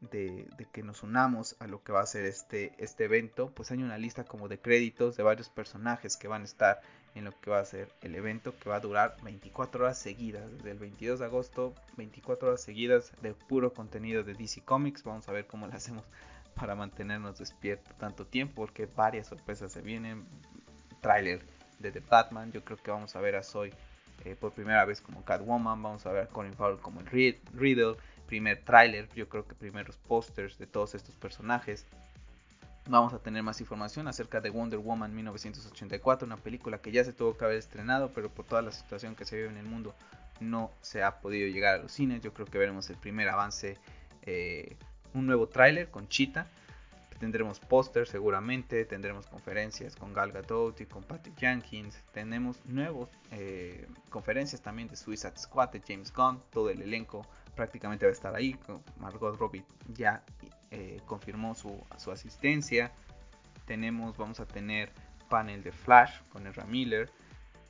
de, 0.00 0.46
que 0.72 0.82
nos 0.82 1.02
unamos 1.02 1.56
a 1.60 1.66
lo 1.66 1.82
que 1.82 1.92
va 1.92 2.00
a 2.00 2.06
ser 2.06 2.24
este, 2.24 2.72
este 2.78 3.04
evento, 3.04 3.50
pues 3.54 3.70
hay 3.70 3.82
una 3.82 3.98
lista 3.98 4.24
como 4.24 4.48
de 4.48 4.58
créditos 4.58 5.16
de 5.16 5.22
varios 5.22 5.48
personajes 5.48 6.16
que 6.16 6.28
van 6.28 6.42
a 6.42 6.44
estar 6.44 6.80
en 7.14 7.24
lo 7.24 7.32
que 7.40 7.50
va 7.50 7.58
a 7.58 7.64
ser 7.64 7.92
el 8.02 8.14
evento, 8.14 8.54
que 8.58 8.68
va 8.68 8.76
a 8.76 8.80
durar 8.80 9.16
24 9.22 9.84
horas 9.84 9.98
seguidas, 9.98 10.50
desde 10.52 10.70
el 10.70 10.78
22 10.78 11.18
de 11.18 11.24
agosto, 11.24 11.74
24 11.96 12.48
horas 12.48 12.62
seguidas 12.62 13.12
de 13.22 13.34
puro 13.34 13.72
contenido 13.72 14.22
de 14.22 14.34
DC 14.34 14.62
Comics. 14.62 15.02
Vamos 15.02 15.28
a 15.28 15.32
ver 15.32 15.46
cómo 15.46 15.66
lo 15.66 15.74
hacemos 15.74 16.04
para 16.54 16.74
mantenernos 16.74 17.38
despiertos 17.38 17.96
tanto 17.98 18.26
tiempo, 18.26 18.54
porque 18.56 18.86
varias 18.86 19.26
sorpresas 19.26 19.72
se 19.72 19.80
vienen. 19.80 20.26
Trailer 21.00 21.44
de 21.78 21.92
The 21.92 22.00
Batman, 22.00 22.50
yo 22.50 22.64
creo 22.64 22.76
que 22.76 22.90
vamos 22.90 23.14
a 23.14 23.20
ver 23.20 23.36
a 23.36 23.42
Zoe 23.42 23.72
eh, 24.24 24.36
por 24.38 24.52
primera 24.52 24.84
vez 24.84 25.00
como 25.00 25.24
Catwoman, 25.24 25.82
vamos 25.82 26.06
a 26.06 26.12
ver 26.12 26.24
a 26.24 26.26
Colin 26.26 26.54
Farrell 26.54 26.80
como 26.80 27.00
el 27.00 27.06
Riddle, 27.06 27.96
primer 28.26 28.62
tráiler, 28.64 29.08
yo 29.14 29.28
creo 29.28 29.46
que 29.46 29.54
primeros 29.54 29.96
pósters 29.96 30.58
de 30.58 30.66
todos 30.66 30.94
estos 30.94 31.14
personajes. 31.16 31.86
Vamos 32.86 33.12
a 33.12 33.18
tener 33.18 33.42
más 33.42 33.60
información 33.60 34.08
acerca 34.08 34.40
de 34.40 34.50
Wonder 34.50 34.78
Woman 34.78 35.14
1984, 35.14 36.26
una 36.26 36.36
película 36.38 36.78
que 36.78 36.90
ya 36.90 37.04
se 37.04 37.12
tuvo 37.12 37.36
que 37.36 37.44
haber 37.44 37.58
estrenado, 37.58 38.10
pero 38.14 38.30
por 38.30 38.46
toda 38.46 38.62
la 38.62 38.72
situación 38.72 39.14
que 39.14 39.24
se 39.24 39.36
vive 39.36 39.48
en 39.48 39.58
el 39.58 39.66
mundo 39.66 39.94
no 40.40 40.70
se 40.80 41.02
ha 41.02 41.20
podido 41.20 41.48
llegar 41.48 41.74
a 41.74 41.82
los 41.82 41.92
cines. 41.92 42.22
Yo 42.22 42.32
creo 42.32 42.46
que 42.46 42.58
veremos 42.58 42.88
el 42.90 42.96
primer 42.96 43.28
avance, 43.28 43.76
eh, 44.22 44.76
un 45.14 45.26
nuevo 45.26 45.48
tráiler 45.48 45.90
con 45.90 46.08
Cheetah. 46.08 46.46
Tendremos 47.18 47.58
pósters 47.58 48.10
seguramente, 48.10 48.84
tendremos 48.84 49.26
conferencias 49.26 49.96
con 49.96 50.12
Gal 50.12 50.30
Gadot 50.30 50.80
y 50.80 50.86
con 50.86 51.02
Patty 51.02 51.32
Jenkins. 51.36 51.96
Tenemos 52.12 52.64
nuevas 52.64 53.08
eh, 53.32 53.88
conferencias 54.08 54.62
también 54.62 54.88
de 54.88 54.94
Suicide 54.94 55.36
Squad, 55.36 55.70
de 55.70 55.82
James 55.86 56.12
Gunn, 56.12 56.40
todo 56.50 56.70
el 56.70 56.80
elenco 56.80 57.26
prácticamente 57.56 58.06
va 58.06 58.10
a 58.10 58.12
estar 58.12 58.36
ahí. 58.36 58.56
Margot 58.98 59.36
Robbie 59.36 59.64
ya 59.92 60.22
eh, 60.70 61.00
confirmó 61.06 61.56
su, 61.56 61.84
su, 61.96 62.12
asistencia. 62.12 62.92
Tenemos, 63.66 64.16
vamos 64.16 64.38
a 64.38 64.46
tener 64.46 64.92
panel 65.28 65.64
de 65.64 65.72
Flash 65.72 66.20
con 66.28 66.46
Ezra 66.46 66.64
Miller. 66.66 67.10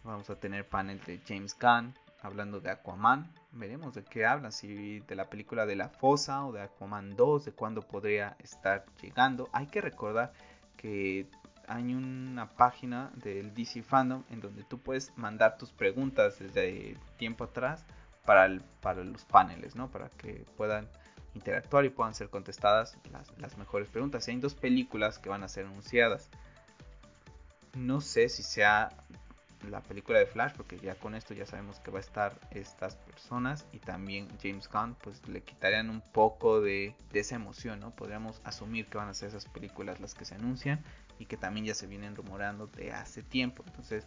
Vamos 0.05 0.29
a 0.29 0.37
tener 0.37 0.69
panel 0.69 1.01
de 1.07 1.21
James 1.27 1.57
Gunn 1.59 1.95
hablando 2.21 2.61
de 2.61 2.71
Aquaman. 2.71 3.33
Veremos 3.53 3.95
de 3.95 4.05
qué 4.05 4.27
hablan, 4.27 4.53
si 4.53 5.01
de 5.01 5.17
la 5.17 5.31
película 5.31 5.67
de 5.67 5.77
La 5.77 5.89
Fosa 5.89 6.45
o 6.45 6.53
de 6.53 6.61
Aquaman 6.61 7.17
2, 7.17 7.47
de 7.47 7.53
cuándo 7.53 7.83
podría 7.83 8.37
estar 8.41 8.85
llegando. 9.01 9.49
Hay 9.53 9.67
que 9.67 9.81
recordar 9.81 10.33
que 10.77 11.27
hay 11.67 11.95
una 11.95 12.49
página 12.49 13.11
del 13.15 13.55
DC 13.55 13.83
Fandom 13.83 14.25
en 14.31 14.41
donde 14.41 14.65
tú 14.65 14.79
puedes 14.79 15.17
mandar 15.17 15.59
tus 15.59 15.73
preguntas 15.73 16.39
desde 16.39 16.97
tiempo 17.17 17.45
atrás 17.45 17.85
para, 18.25 18.49
para 18.81 19.05
los 19.05 19.25
paneles, 19.25 19.77
¿no? 19.77 19.91
Para 19.91 20.09
que 20.11 20.45
puedan 20.57 20.89
interactuar 21.35 21.85
y 21.85 21.91
puedan 21.91 22.15
ser 22.15 22.29
contestadas 22.29 22.99
las, 23.39 23.57
mejores 23.57 23.89
preguntas. 23.89 24.27
hay 24.29 24.39
dos 24.39 24.55
películas 24.55 25.19
que 25.19 25.29
van 25.29 25.43
a 25.43 25.49
ser 25.49 25.67
anunciadas. 25.67 26.29
No 27.77 28.01
sé 28.01 28.29
si 28.29 28.43
sea 28.43 28.91
la 29.69 29.83
película 29.83 30.19
de 30.19 30.27
Flash, 30.27 30.53
porque 30.57 30.79
ya 30.79 30.95
con 30.95 31.15
esto 31.15 31.35
ya 31.35 31.47
sabemos 31.47 31.81
que 31.81 31.91
va 31.91 31.99
a 31.99 32.01
estar 32.01 32.39
estas 32.51 32.97
personas 32.97 33.67
y 33.73 33.79
también 33.79 34.29
James 34.43 34.69
Gunn, 34.69 34.97
pues 35.03 35.27
le 35.29 35.43
quitarían 35.43 35.91
un 35.91 36.01
poco 36.01 36.61
de, 36.61 36.95
de, 37.13 37.21
esa 37.21 37.37
emoción, 37.37 37.81
¿no? 37.81 37.95
Podríamos 37.95 38.41
asumir 38.45 38.87
que 38.87 38.99
van 38.99 39.09
a 39.09 39.15
ser 39.15 39.29
esas 39.29 39.47
películas 39.47 40.01
las 40.01 40.15
que 40.15 40.25
se 40.25 40.35
anuncian 40.35 40.83
y 41.19 41.27
que 41.27 41.37
también 41.37 41.67
ya 41.67 41.75
se 41.75 41.87
vienen 41.87 42.17
rumorando 42.17 42.67
de 42.67 42.93
hace 42.93 43.23
tiempo. 43.23 43.65
Entonces 43.67 44.07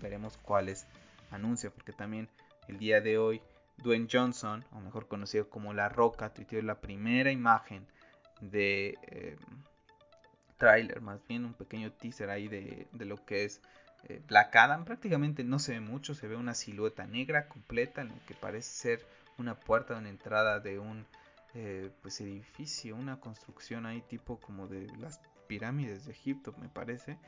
veremos 0.00 0.36
cuáles 0.38 0.86
anuncia, 1.30 1.70
porque 1.70 1.92
también 1.92 2.28
el 2.68 2.78
día 2.78 3.00
de 3.00 3.18
hoy 3.18 3.42
Dwayne 3.78 4.08
Johnson, 4.10 4.64
o 4.72 4.80
mejor 4.80 5.08
conocido 5.08 5.48
como 5.48 5.72
La 5.72 5.88
Roca, 5.88 6.32
tuiteó 6.32 6.60
la 6.62 6.80
primera 6.80 7.30
imagen 7.30 7.86
de 8.40 8.98
eh, 9.02 9.36
trailer, 10.56 11.00
más 11.00 11.20
bien 11.26 11.44
un 11.44 11.54
pequeño 11.54 11.92
teaser 11.92 12.30
ahí 12.30 12.48
de, 12.48 12.86
lo 12.92 13.24
que 13.24 13.44
es 13.44 13.62
eh, 14.08 14.22
Black 14.26 14.54
Adam. 14.56 14.84
Prácticamente 14.84 15.44
no 15.44 15.58
se 15.58 15.72
ve 15.72 15.80
mucho, 15.80 16.14
se 16.14 16.28
ve 16.28 16.36
una 16.36 16.54
silueta 16.54 17.06
negra 17.06 17.48
completa 17.48 18.02
en 18.02 18.08
lo 18.08 18.26
que 18.26 18.34
parece 18.34 18.70
ser 18.70 19.06
una 19.38 19.58
puerta 19.58 19.94
de 19.94 20.00
una 20.00 20.08
entrada 20.08 20.60
de 20.60 20.78
un 20.78 21.06
eh, 21.54 21.90
pues 22.02 22.20
edificio, 22.20 22.96
una 22.96 23.20
construcción 23.20 23.86
ahí 23.86 24.02
tipo 24.02 24.38
como 24.40 24.66
de 24.66 24.86
las 24.98 25.20
pirámides 25.46 26.06
de 26.06 26.12
Egipto, 26.12 26.54
me 26.60 26.68
parece 26.68 27.18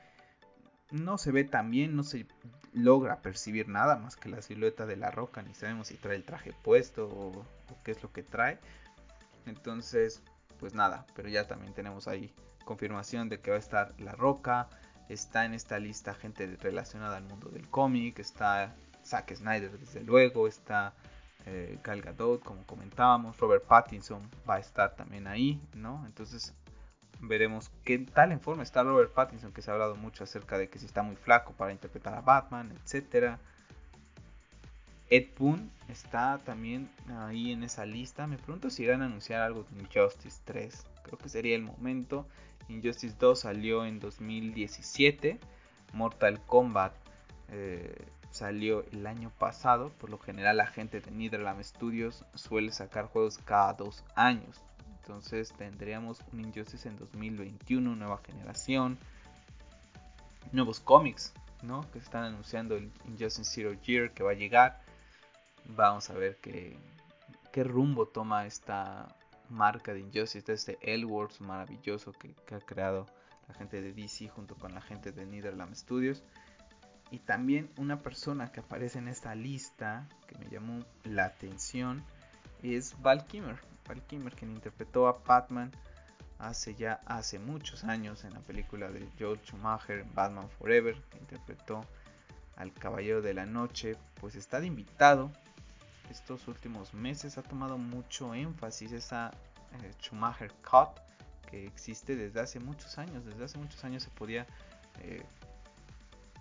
no 0.90 1.18
se 1.18 1.30
ve 1.30 1.44
tan 1.44 1.70
bien, 1.70 1.96
no 1.96 2.02
se 2.02 2.26
logra 2.72 3.22
percibir 3.22 3.68
nada 3.68 3.96
más 3.96 4.16
que 4.16 4.28
la 4.28 4.42
silueta 4.42 4.86
de 4.86 4.96
la 4.96 5.10
roca, 5.10 5.42
ni 5.42 5.54
sabemos 5.54 5.88
si 5.88 5.96
trae 5.96 6.16
el 6.16 6.24
traje 6.24 6.52
puesto 6.62 7.08
o, 7.08 7.44
qué 7.84 7.92
es 7.92 8.02
lo 8.02 8.12
que 8.12 8.22
trae. 8.22 8.58
Entonces, 9.46 10.22
pues 10.58 10.74
nada, 10.74 11.06
pero 11.14 11.28
ya 11.28 11.46
también 11.46 11.74
tenemos 11.74 12.08
ahí 12.08 12.34
confirmación 12.64 13.28
de 13.28 13.40
que 13.40 13.50
va 13.50 13.56
a 13.56 13.60
estar 13.60 13.94
la 13.98 14.12
roca, 14.12 14.68
está 15.12 15.44
en 15.44 15.54
esta 15.54 15.78
lista 15.78 16.14
gente 16.14 16.56
relacionada 16.60 17.16
al 17.16 17.24
mundo 17.24 17.48
del 17.48 17.68
cómic, 17.68 18.18
está 18.18 18.74
Zack 19.04 19.34
Snyder 19.34 19.78
desde 19.78 20.02
luego, 20.02 20.46
está 20.46 20.94
eh, 21.46 21.78
Gal 21.82 22.02
Gadot 22.02 22.42
como 22.42 22.64
comentábamos, 22.66 23.36
Robert 23.38 23.64
Pattinson 23.64 24.28
va 24.48 24.56
a 24.56 24.60
estar 24.60 24.94
también 24.94 25.26
ahí, 25.26 25.60
¿no? 25.74 26.04
Entonces 26.06 26.54
Veremos 27.22 27.70
qué 27.84 27.98
tal 27.98 28.32
en 28.32 28.40
forma 28.40 28.62
está 28.62 28.82
Robert 28.82 29.12
Pattinson, 29.12 29.52
que 29.52 29.60
se 29.60 29.70
ha 29.70 29.74
hablado 29.74 29.94
mucho 29.94 30.24
acerca 30.24 30.56
de 30.56 30.70
que 30.70 30.78
si 30.78 30.86
está 30.86 31.02
muy 31.02 31.16
flaco 31.16 31.52
para 31.52 31.72
interpretar 31.72 32.14
a 32.14 32.22
Batman, 32.22 32.72
etc. 32.72 33.36
Ed 35.10 35.28
Boon 35.38 35.70
está 35.88 36.38
también 36.38 36.88
ahí 37.18 37.52
en 37.52 37.62
esa 37.62 37.84
lista. 37.84 38.26
Me 38.26 38.38
pregunto 38.38 38.70
si 38.70 38.84
irán 38.84 39.02
a 39.02 39.04
anunciar 39.04 39.42
algo 39.42 39.64
de 39.64 39.80
Injustice 39.80 40.40
3. 40.44 40.86
Creo 41.02 41.18
que 41.18 41.28
sería 41.28 41.56
el 41.56 41.62
momento. 41.62 42.26
Injustice 42.70 43.16
2 43.18 43.40
salió 43.40 43.84
en 43.84 44.00
2017. 44.00 45.38
Mortal 45.92 46.40
Kombat 46.46 46.94
eh, 47.48 48.06
salió 48.30 48.84
el 48.92 49.06
año 49.06 49.30
pasado. 49.38 49.90
Por 49.98 50.10
lo 50.10 50.18
general 50.18 50.56
la 50.56 50.66
gente 50.66 51.00
de 51.00 51.10
Netherlands 51.10 51.68
Studios 51.68 52.24
suele 52.34 52.72
sacar 52.72 53.06
juegos 53.06 53.38
cada 53.38 53.74
dos 53.74 54.04
años. 54.14 54.62
Entonces 55.00 55.52
tendríamos 55.56 56.20
un 56.32 56.40
Injustice 56.40 56.88
en 56.88 56.96
2021, 56.96 57.96
nueva 57.96 58.20
generación, 58.24 58.98
nuevos 60.52 60.78
cómics, 60.80 61.32
¿no? 61.62 61.90
Que 61.90 61.98
están 61.98 62.24
anunciando 62.24 62.76
el 62.76 62.92
Injustice 63.06 63.44
Zero 63.44 63.72
Year 63.82 64.12
que 64.12 64.22
va 64.22 64.30
a 64.30 64.34
llegar. 64.34 64.80
Vamos 65.64 66.10
a 66.10 66.14
ver 66.14 66.38
qué, 66.40 66.78
qué 67.52 67.64
rumbo 67.64 68.06
toma 68.06 68.46
esta 68.46 69.08
marca 69.50 69.92
de 69.92 70.00
Injustice, 70.00 70.52
este 70.52 70.78
Elwords 70.82 71.40
maravilloso 71.40 72.12
que, 72.12 72.34
ha 72.54 72.60
creado 72.60 73.06
la 73.48 73.54
gente 73.54 73.82
de 73.82 73.92
DC 73.92 74.28
junto 74.28 74.54
con 74.54 74.74
la 74.74 74.80
gente 74.80 75.12
de 75.12 75.26
Netherlands 75.26 75.80
Studios. 75.80 76.22
Y 77.10 77.18
también 77.18 77.70
una 77.76 78.00
persona 78.00 78.52
que 78.52 78.60
aparece 78.60 78.98
en 78.98 79.08
esta 79.08 79.34
lista 79.34 80.08
que 80.28 80.38
me 80.38 80.48
llamó 80.48 80.84
la 81.04 81.24
atención 81.24 82.04
es 82.62 83.00
Val 83.02 83.26
Kimmer. 83.26 83.58
Val 83.88 84.02
Kimmer, 84.06 84.34
quien 84.34 84.52
interpretó 84.52 85.08
a 85.08 85.20
Batman 85.26 85.72
hace 86.38 86.74
ya 86.74 87.00
hace 87.04 87.38
muchos 87.38 87.84
años 87.84 88.24
en 88.24 88.32
la 88.34 88.40
película 88.40 88.90
de 88.90 89.06
Joel 89.18 89.40
Schumacher, 89.40 90.04
Batman 90.14 90.48
Forever, 90.58 90.96
que 91.10 91.18
interpretó 91.18 91.84
al 92.56 92.72
Caballero 92.72 93.22
de 93.22 93.34
la 93.34 93.46
Noche, 93.46 93.96
pues 94.20 94.36
está 94.36 94.60
de 94.60 94.66
invitado. 94.66 95.32
Estos 96.10 96.48
últimos 96.48 96.92
meses 96.92 97.38
ha 97.38 97.42
tomado 97.42 97.78
mucho 97.78 98.34
énfasis 98.34 98.92
esa 98.92 99.30
eh, 99.82 99.92
Schumacher 100.00 100.52
Cut 100.68 101.00
que 101.48 101.66
existe 101.66 102.16
desde 102.16 102.40
hace 102.40 102.60
muchos 102.60 102.98
años. 102.98 103.24
Desde 103.24 103.44
hace 103.44 103.58
muchos 103.58 103.82
años 103.84 104.02
se 104.02 104.10
podía 104.10 104.46
eh, 105.00 105.22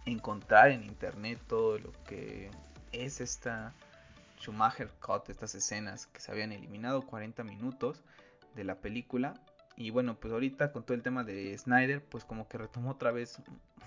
encontrar 0.05 0.71
en 0.71 0.83
internet 0.83 1.39
todo 1.47 1.77
lo 1.77 1.91
que 2.03 2.49
es 2.91 3.21
esta 3.21 3.73
Schumacher 4.39 4.89
cut 4.99 5.29
estas 5.29 5.53
escenas 5.55 6.07
que 6.07 6.21
se 6.21 6.31
habían 6.31 6.51
eliminado 6.51 7.05
40 7.05 7.43
minutos 7.43 8.01
de 8.55 8.63
la 8.63 8.75
película 8.75 9.33
y 9.75 9.89
bueno 9.89 10.15
pues 10.15 10.33
ahorita 10.33 10.71
con 10.71 10.83
todo 10.83 10.95
el 10.95 11.03
tema 11.03 11.23
de 11.23 11.57
Snyder 11.57 12.03
pues 12.03 12.23
como 12.23 12.47
que 12.47 12.57
retomó 12.57 12.91
otra 12.91 13.11
vez 13.11 13.37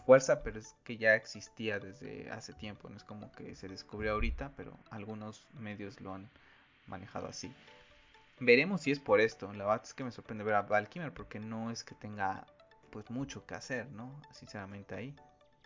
fuerza 0.07 0.43
pero 0.43 0.59
es 0.59 0.75
que 0.85 0.97
ya 0.97 1.15
existía 1.15 1.79
desde 1.79 2.31
hace 2.31 2.53
tiempo 2.53 2.89
no 2.89 2.97
es 2.97 3.05
como 3.05 3.31
que 3.33 3.55
se 3.57 3.69
descubrió 3.69 4.13
ahorita 4.13 4.53
pero 4.57 4.79
algunos 4.91 5.47
medios 5.55 6.01
lo 6.01 6.15
han 6.15 6.29
manejado 6.87 7.29
así 7.29 7.53
veremos 8.41 8.83
si 8.83 8.91
es 8.91 9.01
por 9.01 9.21
esto 9.21 9.53
la 9.53 9.65
verdad 9.65 9.83
es 9.85 9.95
que 9.95 10.05
me 10.05 10.13
sorprende 10.13 10.45
ver 10.45 10.55
a 10.55 10.63
Valkymer 10.63 11.13
porque 11.13 11.39
no 11.39 11.71
es 11.71 11.85
que 11.85 11.95
tenga 11.95 12.47
pues 12.91 13.11
mucho 13.11 13.47
que 13.47 13.55
hacer 13.55 13.91
no 13.91 14.21
sinceramente 14.33 14.95
ahí 14.95 15.15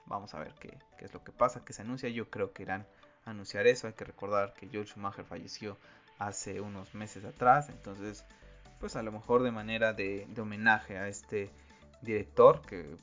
vamos 0.07 0.35
a 0.35 0.38
ver 0.38 0.55
qué, 0.61 0.78
es 1.00 1.12
lo 1.12 1.25
que 1.25 1.33
pasa 1.33 1.64
que 1.64 1.73
se 1.73 1.83
anuncia 1.83 2.09
yo 2.09 2.31
creo 2.31 2.52
que 2.52 2.62
irán 2.62 2.87
anunciar 3.26 3.66
eso. 3.66 3.87
Hay 3.87 3.93
que 3.93 4.05
recordar 4.05 4.55
que 4.55 4.69
George 4.69 4.93
Schumacher 4.93 5.25
falleció 5.25 5.76
hace 6.19 6.61
unos 6.61 6.95
meses 6.95 7.25
atrás. 7.25 7.69
Entonces, 7.69 8.25
pues 8.81 8.97
a 8.97 9.02
lo 9.02 9.12
mejor 9.12 9.43
de 9.43 9.50
manera 9.50 9.93
de, 9.93 10.26
homenaje 10.40 10.97
a 10.97 11.09
este 11.09 11.50
director 12.00 12.62
que 12.62 12.97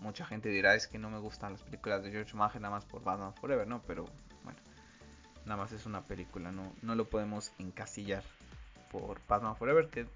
mucha 0.00 0.24
gente 0.26 0.48
dirá 0.48 0.74
es 0.74 0.86
que 0.86 0.98
no 0.98 1.10
me 1.10 1.18
gustan 1.18 1.52
las 1.52 1.62
películas 1.62 2.02
de 2.02 2.10
George 2.10 2.30
Schumacher 2.30 2.60
nada 2.60 2.74
más 2.74 2.84
por 2.84 3.02
Batman 3.02 3.34
Forever, 3.34 3.66
¿no? 3.66 3.82
Pero 3.82 4.06
bueno, 4.44 4.58
nada 5.44 5.56
más 5.56 5.72
es 5.72 5.86
una 5.86 6.02
película, 6.02 6.50
no, 6.52 6.72
no 6.82 6.94
lo 6.94 7.08
podemos 7.08 7.52
encasillar 7.58 8.24
por 8.90 9.20
Batman 9.28 9.56
Forever, 9.56 9.88
que 9.88 10.06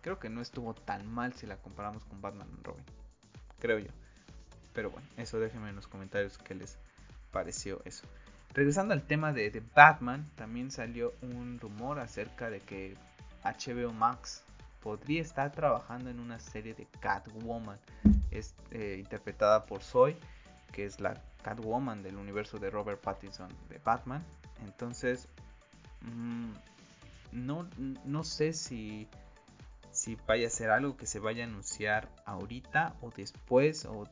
creo 0.00 0.18
que 0.18 0.28
no 0.28 0.40
estuvo 0.40 0.74
tan 0.74 1.06
mal 1.06 1.32
si 1.34 1.46
la 1.46 1.56
comparamos 1.56 2.04
con 2.04 2.20
Batman 2.20 2.48
Robin, 2.62 2.84
creo 3.58 3.78
yo. 3.78 3.90
Pero 4.72 4.90
bueno, 4.90 5.06
eso 5.16 5.38
déjenme 5.38 5.70
en 5.70 5.76
los 5.76 5.86
comentarios 5.86 6.38
qué 6.38 6.54
les 6.54 6.78
pareció 7.30 7.82
eso. 7.84 8.06
Regresando 8.52 8.94
al 8.94 9.02
tema 9.02 9.32
de, 9.32 9.62
Batman, 9.74 10.28
también 10.34 10.70
salió 10.70 11.12
un 11.22 11.58
rumor 11.60 12.00
acerca 12.00 12.50
de 12.50 12.60
que 12.60 12.96
HBO 13.44 13.92
Max 13.92 14.42
podría 14.82 15.22
estar 15.22 15.52
trabajando 15.52 16.10
en 16.10 16.18
una 16.18 16.38
serie 16.38 16.74
de 16.74 16.86
Catwoman, 17.00 17.78
es 18.30 18.54
eh, 18.70 18.96
interpretada 18.98 19.66
por 19.66 19.82
Zoe, 19.82 20.16
que 20.72 20.84
es 20.84 21.00
la 21.00 21.22
Catwoman 21.42 22.02
del 22.02 22.16
universo 22.16 22.58
de 22.58 22.70
Robert 22.70 23.00
Pattinson 23.00 23.48
de 23.68 23.78
Batman. 23.78 24.24
Entonces, 24.64 25.28
mm, 26.02 26.52
no, 27.32 27.68
no 28.04 28.24
sé 28.24 28.52
si, 28.52 29.08
si 29.90 30.16
vaya 30.26 30.46
a 30.46 30.50
ser 30.50 30.70
algo 30.70 30.96
que 30.96 31.06
se 31.06 31.18
vaya 31.18 31.44
a 31.44 31.46
anunciar 31.46 32.08
ahorita 32.24 32.96
o 33.00 33.10
después. 33.10 33.84
O... 33.86 34.06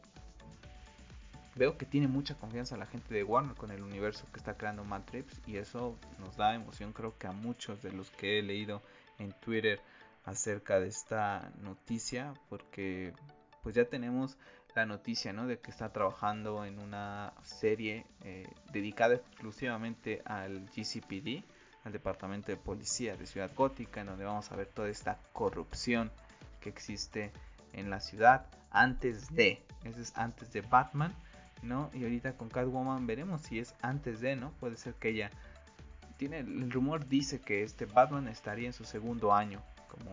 Veo 1.57 1.77
que 1.77 1.87
tiene 1.87 2.07
mucha 2.07 2.37
confianza 2.37 2.77
la 2.77 2.87
gente 2.87 3.13
de 3.13 3.25
Warner 3.25 3.57
con 3.57 3.73
el 3.73 3.83
universo 3.83 4.27
que 4.33 4.39
está 4.39 4.57
creando 4.57 4.85
Matrix 4.85 5.41
y 5.47 5.57
eso 5.57 5.99
nos 6.21 6.37
da 6.37 6.55
emoción 6.55 6.93
creo 6.93 7.19
que 7.19 7.27
a 7.27 7.33
muchos 7.33 7.83
de 7.83 7.91
los 7.91 8.11
que 8.11 8.39
he 8.39 8.43
leído 8.43 8.81
en 9.19 9.33
Twitter 9.33 9.81
acerca 10.25 10.79
de 10.79 10.87
esta 10.87 11.51
noticia 11.61 12.33
porque 12.49 13.13
pues 13.63 13.75
ya 13.75 13.85
tenemos 13.85 14.37
la 14.75 14.87
noticia 14.87 15.33
¿no? 15.33 15.47
de 15.47 15.59
que 15.59 15.71
está 15.71 15.93
trabajando 15.93 16.65
en 16.65 16.79
una 16.79 17.33
serie 17.43 18.07
eh, 18.23 18.47
dedicada 18.73 19.15
exclusivamente 19.15 20.23
al 20.25 20.67
GCPD, 20.67 21.45
al 21.85 21.93
Departamento 21.93 22.53
de 22.53 22.57
Policía 22.57 23.17
de 23.17 23.27
Ciudad 23.27 23.51
Gótica, 23.55 24.01
en 24.01 24.09
donde 24.09 24.25
vamos 24.25 24.51
a 24.53 24.57
ver 24.57 24.67
toda 24.67 24.89
esta 24.89 25.19
corrupción 25.33 26.11
que 26.61 26.69
existe 26.69 27.33
en 27.73 27.91
la 27.91 28.01
ciudad 28.01 28.47
antes 28.71 29.35
de, 29.35 29.63
ese 29.85 30.03
es 30.03 30.17
antes 30.17 30.53
de 30.53 30.61
Batman, 30.61 31.15
¿no? 31.63 31.91
Y 31.93 32.05
ahorita 32.05 32.37
con 32.37 32.49
Catwoman 32.49 33.07
veremos 33.07 33.43
si 33.43 33.59
es 33.59 33.75
antes 33.83 34.21
de, 34.21 34.37
¿no? 34.37 34.53
Puede 34.61 34.77
ser 34.77 34.95
que 34.95 35.11
ella 35.11 35.31
tiene 36.19 36.41
el 36.41 36.71
rumor 36.71 37.09
dice 37.09 37.41
que 37.41 37.63
este 37.63 37.87
Batman 37.87 38.29
estaría 38.29 38.67
en 38.67 38.73
su 38.73 38.85
segundo 38.85 39.33
año 39.33 39.63
como 39.89 40.11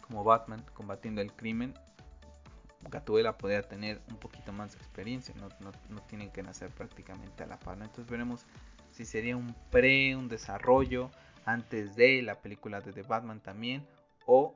como 0.00 0.24
Batman 0.24 0.64
combatiendo 0.72 1.20
el 1.20 1.32
crimen 1.32 1.74
Gattuela 2.82 3.36
podría 3.36 3.62
tener 3.62 4.00
un 4.08 4.16
poquito 4.16 4.52
más 4.52 4.72
de 4.72 4.78
experiencia, 4.78 5.34
no, 5.60 6.02
tienen 6.02 6.30
que 6.30 6.42
nacer 6.42 6.70
prácticamente 6.70 7.42
a 7.42 7.46
la 7.46 7.58
par. 7.58 7.76
Entonces 7.76 8.06
veremos 8.06 8.46
si 8.90 9.04
sería 9.04 9.36
un 9.36 9.54
pre, 9.70 10.16
un 10.16 10.28
desarrollo 10.28 11.10
antes 11.44 11.96
de 11.96 12.22
la 12.22 12.40
película 12.40 12.80
de 12.80 12.92
The 12.92 13.02
Batman 13.02 13.40
también, 13.40 13.86
o 14.26 14.54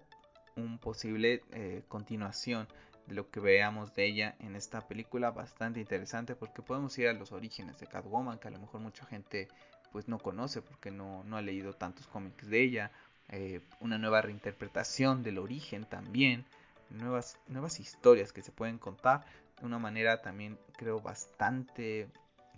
un 0.56 0.78
posible 0.78 1.42
eh, 1.52 1.82
continuación 1.88 2.68
de 3.06 3.14
lo 3.14 3.30
que 3.30 3.40
veamos 3.40 3.94
de 3.94 4.06
ella 4.06 4.36
en 4.38 4.54
esta 4.54 4.86
película 4.86 5.30
bastante 5.30 5.80
interesante 5.80 6.36
porque 6.36 6.62
podemos 6.62 6.96
ir 6.98 7.08
a 7.08 7.12
los 7.12 7.32
orígenes 7.32 7.78
de 7.78 7.86
Catwoman 7.86 8.38
que 8.38 8.48
a 8.48 8.50
lo 8.50 8.58
mejor 8.58 8.80
mucha 8.80 9.04
gente 9.06 9.48
pues 9.90 10.08
no 10.08 10.18
conoce 10.18 10.62
porque 10.62 10.90
no, 10.90 11.24
ha 11.32 11.42
leído 11.42 11.72
tantos 11.72 12.06
cómics 12.06 12.48
de 12.48 12.62
ella 12.62 12.92
eh, 13.28 13.60
una 13.80 13.98
nueva 13.98 14.22
reinterpretación 14.22 15.22
del 15.22 15.38
origen 15.38 15.84
también 15.84 16.44
nuevas, 16.92 17.38
nuevas 17.48 17.80
historias 17.80 18.32
que 18.32 18.42
se 18.42 18.52
pueden 18.52 18.78
contar 18.78 19.24
de 19.60 19.66
una 19.66 19.78
manera 19.78 20.22
también 20.22 20.58
creo 20.76 21.00
bastante 21.00 22.08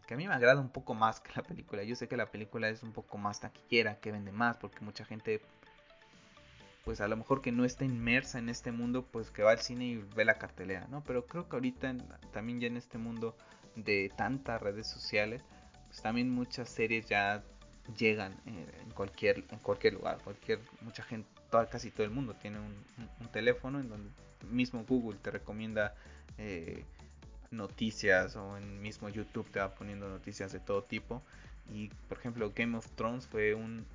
que 0.06 0.14
a 0.14 0.16
mí 0.16 0.26
me 0.28 0.34
agrada 0.34 0.60
un 0.60 0.68
poco 0.68 0.94
más 0.94 1.20
que 1.20 1.32
la 1.34 1.42
película. 1.42 1.82
Yo 1.82 1.96
sé 1.96 2.08
que 2.08 2.16
la 2.16 2.30
película 2.30 2.68
es 2.68 2.82
un 2.82 2.92
poco 2.92 3.18
más 3.18 3.40
taquillera, 3.40 4.00
que 4.00 4.12
vende 4.12 4.32
más, 4.32 4.56
porque 4.58 4.80
mucha 4.80 5.04
gente, 5.04 5.40
pues 6.84 7.00
a 7.00 7.08
lo 7.08 7.16
mejor 7.16 7.40
que 7.40 7.52
no 7.52 7.64
está 7.64 7.84
inmersa 7.84 8.38
en 8.38 8.48
este 8.48 8.70
mundo, 8.70 9.06
pues 9.06 9.30
que 9.30 9.42
va 9.42 9.52
al 9.52 9.60
cine 9.60 9.86
y 9.86 9.96
ve 9.96 10.24
la 10.24 10.38
cartelera, 10.38 10.86
¿no? 10.88 11.02
Pero 11.04 11.26
creo 11.26 11.48
que 11.48 11.56
ahorita 11.56 11.94
también 12.32 12.60
ya 12.60 12.66
en 12.66 12.76
este 12.76 12.98
mundo 12.98 13.36
de 13.76 14.12
tantas 14.16 14.60
redes 14.60 14.88
sociales, 14.88 15.42
pues 15.86 16.02
también 16.02 16.30
muchas 16.30 16.68
series 16.68 17.06
ya 17.06 17.42
llegan 17.98 18.32
eh, 18.46 18.66
en 18.82 18.90
cualquier 18.90 19.44
en 19.50 19.58
cualquier 19.58 19.94
lugar, 19.94 20.18
cualquier 20.22 20.60
mucha 20.80 21.02
gente, 21.02 21.28
casi 21.70 21.90
todo 21.90 22.04
el 22.04 22.10
mundo 22.10 22.34
tiene 22.34 22.58
un 22.58 23.28
teléfono 23.28 23.78
en 23.80 23.88
donde 23.88 24.10
mismo 24.50 24.84
Google 24.86 25.18
te 25.22 25.30
recomienda 25.30 25.94
eh, 26.38 26.84
noticias 27.50 28.36
o 28.36 28.56
en 28.56 28.80
mismo 28.82 29.08
YouTube 29.08 29.48
te 29.50 29.60
va 29.60 29.74
poniendo 29.74 30.08
noticias 30.08 30.52
de 30.52 30.60
todo 30.60 30.82
tipo. 30.82 31.22
Y 31.72 31.88
por 32.08 32.18
ejemplo 32.18 32.52
Game 32.54 32.76
of 32.76 32.86
Thrones 32.92 33.26
fue 33.26 33.54
un, 33.54 33.86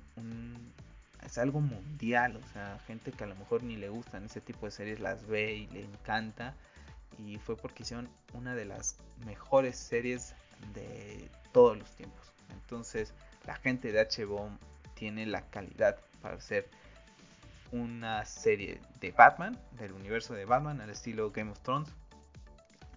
es 1.24 1.38
algo 1.38 1.60
mundial, 1.60 2.36
o 2.36 2.52
sea, 2.52 2.78
gente 2.86 3.12
que 3.12 3.24
a 3.24 3.26
lo 3.26 3.36
mejor 3.36 3.62
ni 3.62 3.76
le 3.76 3.88
gustan 3.88 4.24
ese 4.24 4.40
tipo 4.40 4.66
de 4.66 4.72
series 4.72 5.00
las 5.00 5.26
ve 5.26 5.54
y 5.54 5.66
le 5.68 5.82
encanta. 5.82 6.54
Y 7.18 7.36
fue 7.38 7.56
porque 7.56 7.82
hicieron 7.82 8.08
una 8.32 8.54
de 8.54 8.64
las 8.64 8.96
mejores 9.26 9.76
series 9.76 10.34
de 10.74 11.28
todos 11.52 11.76
los 11.76 11.90
tiempos. 11.96 12.32
Entonces 12.50 13.12
la 13.46 13.56
gente 13.56 13.92
de 13.92 14.02
HBO 14.04 14.50
tiene 14.94 15.26
la 15.26 15.42
calidad 15.50 15.98
para 16.20 16.36
hacer 16.36 16.68
una 17.72 18.24
serie 18.24 18.80
de 19.00 19.12
Batman, 19.12 19.58
del 19.72 19.92
universo 19.92 20.34
de 20.34 20.44
Batman, 20.44 20.80
al 20.80 20.90
estilo 20.90 21.30
Game 21.30 21.50
of 21.50 21.60
Thrones, 21.60 21.88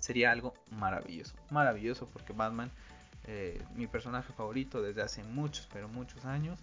sería 0.04 0.32
algo 0.32 0.54
maravilloso. 0.72 1.34
Maravilloso 1.50 2.10
porque 2.10 2.34
Batman, 2.34 2.70
eh, 3.26 3.64
mi 3.74 3.88
personaje 3.88 4.34
favorito 4.34 4.82
desde 4.82 5.02
hace 5.02 5.24
muchos, 5.24 5.70
pero 5.72 5.88
muchos 5.88 6.26
años. 6.26 6.60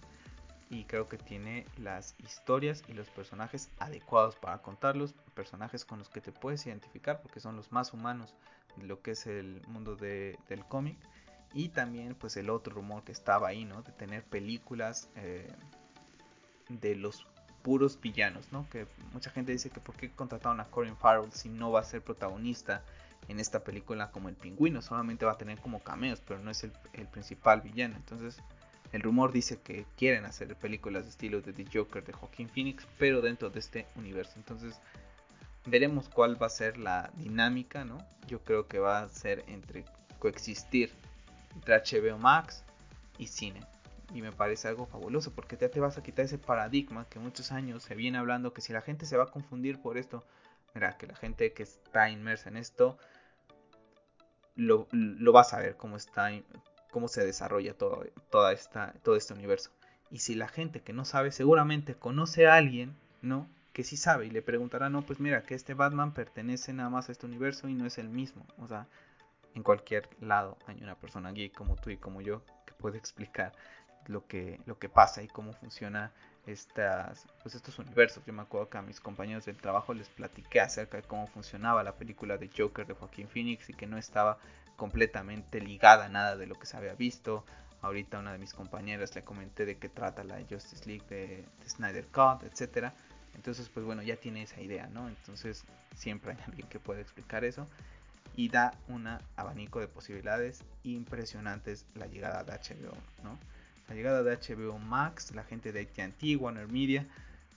Y 0.69 0.85
creo 0.85 1.09
que 1.09 1.17
tiene 1.17 1.65
las 1.77 2.15
historias 2.19 2.83
y 2.87 2.93
los 2.93 3.09
personajes 3.09 3.69
adecuados 3.79 4.35
para 4.35 4.59
contarlos. 4.59 5.13
Personajes 5.33 5.85
con 5.85 5.97
los 5.97 6.07
que 6.07 6.21
te 6.21 6.31
puedes 6.31 6.65
identificar 6.67 7.21
porque 7.21 7.39
son 7.39 7.57
los 7.57 7.71
más 7.71 7.93
humanos 7.93 8.35
de 8.77 8.85
lo 8.85 9.01
que 9.01 9.11
es 9.11 9.25
el 9.25 9.61
mundo 9.67 9.95
del 9.95 10.65
cómic. 10.69 10.97
Y 11.53 11.69
también 11.69 12.15
pues 12.15 12.37
el 12.37 12.49
otro 12.49 12.75
rumor 12.75 13.03
que 13.03 13.11
estaba 13.11 13.49
ahí, 13.49 13.65
¿no? 13.65 13.81
De 13.81 13.91
tener 13.91 14.23
películas 14.23 15.09
eh, 15.15 15.51
de 16.69 16.95
los 16.95 17.27
puros 17.61 17.99
villanos, 17.99 18.51
¿no? 18.51 18.67
Que 18.69 18.87
mucha 19.13 19.29
gente 19.29 19.51
dice 19.51 19.69
que 19.69 19.79
por 19.79 19.95
qué 19.95 20.09
contrataron 20.11 20.59
a 20.59 20.65
Corin 20.65 20.95
Farrell 20.95 21.31
si 21.31 21.49
no 21.49 21.71
va 21.71 21.81
a 21.81 21.83
ser 21.83 22.01
protagonista 22.01 22.83
en 23.27 23.39
esta 23.39 23.63
película 23.63 24.11
como 24.11 24.29
el 24.29 24.35
pingüino, 24.35 24.81
solamente 24.81 25.25
va 25.25 25.33
a 25.33 25.37
tener 25.37 25.59
como 25.59 25.81
cameos, 25.81 26.21
pero 26.25 26.39
no 26.39 26.51
es 26.51 26.63
el, 26.63 26.71
principal 27.07 27.61
villano. 27.61 27.95
Entonces, 27.95 28.41
el 28.91 29.01
rumor 29.01 29.31
dice 29.31 29.59
que 29.61 29.85
quieren 29.95 30.25
hacer 30.25 30.55
películas 30.55 31.03
de 31.03 31.11
estilo 31.11 31.41
de 31.41 31.53
The 31.53 31.65
Joker 31.71 32.03
de 32.03 32.13
Joaquin 32.13 32.49
Phoenix, 32.49 32.87
pero 32.97 33.21
dentro 33.21 33.49
de 33.49 33.59
este 33.59 33.87
universo. 33.95 34.33
Entonces, 34.37 34.79
veremos 35.65 36.09
cuál 36.09 36.41
va 36.41 36.47
a 36.47 36.49
ser 36.49 36.77
la 36.77 37.11
dinámica, 37.15 37.85
¿no? 37.85 37.97
Yo 38.27 38.43
creo 38.43 38.67
que 38.67 38.79
va 38.79 39.03
a 39.03 39.09
ser 39.09 39.43
entre 39.47 39.85
coexistir 40.19 40.91
entre 41.53 41.75
HBO 41.75 42.17
Max 42.17 42.63
y 43.17 43.27
cine 43.27 43.61
y 44.13 44.21
me 44.21 44.31
parece 44.31 44.67
algo 44.67 44.85
fabuloso 44.85 45.31
porque 45.31 45.57
ya 45.57 45.69
te 45.69 45.79
vas 45.79 45.97
a 45.97 46.03
quitar 46.03 46.25
ese 46.25 46.37
paradigma 46.37 47.07
que 47.09 47.19
muchos 47.19 47.51
años 47.51 47.83
se 47.83 47.95
viene 47.95 48.17
hablando 48.17 48.53
que 48.53 48.61
si 48.61 48.73
la 48.73 48.81
gente 48.81 49.05
se 49.05 49.17
va 49.17 49.23
a 49.23 49.31
confundir 49.31 49.81
por 49.81 49.97
esto, 49.97 50.25
mira, 50.73 50.97
que 50.97 51.07
la 51.07 51.15
gente 51.15 51.53
que 51.53 51.63
está 51.63 52.09
inmersa 52.09 52.49
en 52.49 52.57
esto 52.57 52.97
lo, 54.55 54.87
va 55.33 55.41
a 55.41 55.45
saber 55.45 55.77
cómo 55.77 55.95
está 55.95 56.29
cómo 56.91 57.07
se 57.07 57.25
desarrolla 57.25 57.73
todo, 57.73 58.05
toda 58.29 58.51
esta, 58.51 58.93
todo 59.01 59.15
este 59.15 59.33
universo. 59.33 59.71
Y 60.09 60.19
si 60.19 60.35
la 60.35 60.49
gente 60.49 60.81
que 60.81 60.91
no 60.91 61.05
sabe 61.05 61.31
seguramente 61.31 61.95
conoce 61.95 62.47
a 62.47 62.55
alguien, 62.55 62.93
¿no? 63.21 63.47
Que 63.71 63.85
sí 63.85 63.95
sabe 63.95 64.25
y 64.25 64.29
le 64.29 64.41
preguntará, 64.41 64.89
no, 64.89 65.01
pues 65.01 65.21
mira, 65.21 65.43
que 65.43 65.55
este 65.55 65.73
Batman 65.73 66.13
pertenece 66.13 66.73
nada 66.73 66.89
más 66.89 67.07
a 67.07 67.13
este 67.13 67.25
universo 67.25 67.69
y 67.69 67.75
no 67.75 67.85
es 67.85 67.97
el 67.97 68.09
mismo. 68.09 68.45
O 68.57 68.67
sea, 68.67 68.87
en 69.55 69.63
cualquier 69.63 70.09
lado 70.19 70.57
hay 70.67 70.81
una 70.81 70.95
persona 70.95 71.31
geek 71.31 71.53
como 71.53 71.75
tú 71.75 71.89
y 71.89 71.97
como 71.97 72.21
yo 72.21 72.43
que 72.65 72.73
puede 72.73 72.97
explicar 72.97 73.53
lo 74.07 74.25
que, 74.27 74.59
lo 74.65 74.77
que 74.79 74.89
pasa 74.89 75.21
y 75.21 75.27
cómo 75.27 75.53
funciona 75.53 76.11
estas, 76.47 77.27
pues 77.41 77.55
estos 77.55 77.77
universos. 77.79 78.23
Yo 78.25 78.33
me 78.33 78.41
acuerdo 78.41 78.69
que 78.69 78.77
a 78.77 78.81
mis 78.81 78.99
compañeros 78.99 79.45
del 79.45 79.57
trabajo 79.57 79.93
les 79.93 80.09
platiqué 80.09 80.59
acerca 80.59 80.97
de 80.97 81.03
cómo 81.03 81.27
funcionaba 81.27 81.83
la 81.83 81.95
película 81.95 82.37
de 82.37 82.49
Joker 82.55 82.85
de 82.87 82.93
Joaquín 82.93 83.27
Phoenix 83.27 83.69
y 83.69 83.73
que 83.73 83.87
no 83.87 83.97
estaba 83.97 84.37
completamente 84.75 85.61
ligada 85.61 86.05
a 86.05 86.09
nada 86.09 86.35
de 86.35 86.47
lo 86.47 86.55
que 86.55 86.65
se 86.65 86.77
había 86.77 86.93
visto. 86.93 87.45
Ahorita 87.81 88.19
una 88.19 88.31
de 88.31 88.37
mis 88.37 88.53
compañeras 88.53 89.15
le 89.15 89.23
comenté 89.23 89.65
de 89.65 89.77
qué 89.77 89.89
trata 89.89 90.23
la 90.23 90.39
Justice 90.49 90.85
League 90.85 91.05
de, 91.09 91.45
Snyder 91.67 92.05
Cut, 92.07 92.43
etcétera. 92.43 92.93
Entonces, 93.35 93.69
pues 93.69 93.85
bueno, 93.85 94.03
ya 94.03 94.17
tiene 94.17 94.43
esa 94.43 94.59
idea, 94.59 94.87
¿no? 94.87 95.07
Entonces, 95.07 95.63
siempre 95.95 96.31
hay 96.31 96.37
alguien 96.45 96.67
que 96.67 96.79
puede 96.79 97.01
explicar 97.01 97.43
eso. 97.43 97.67
Y 98.35 98.49
da 98.49 98.73
un 98.87 99.07
abanico 99.35 99.79
de 99.79 99.87
posibilidades 99.87 100.63
impresionantes 100.83 101.85
la 101.95 102.07
llegada 102.07 102.43
de 102.43 102.53
HBO, 102.53 102.95
¿no? 103.23 103.37
la 103.91 103.95
llegada 103.95 104.23
de 104.23 104.37
HBO 104.37 104.79
Max, 104.79 105.35
la 105.35 105.43
gente 105.43 105.73
de 105.73 105.81
AT&T, 105.81 106.37
Warner 106.37 106.69
Media, 106.69 107.05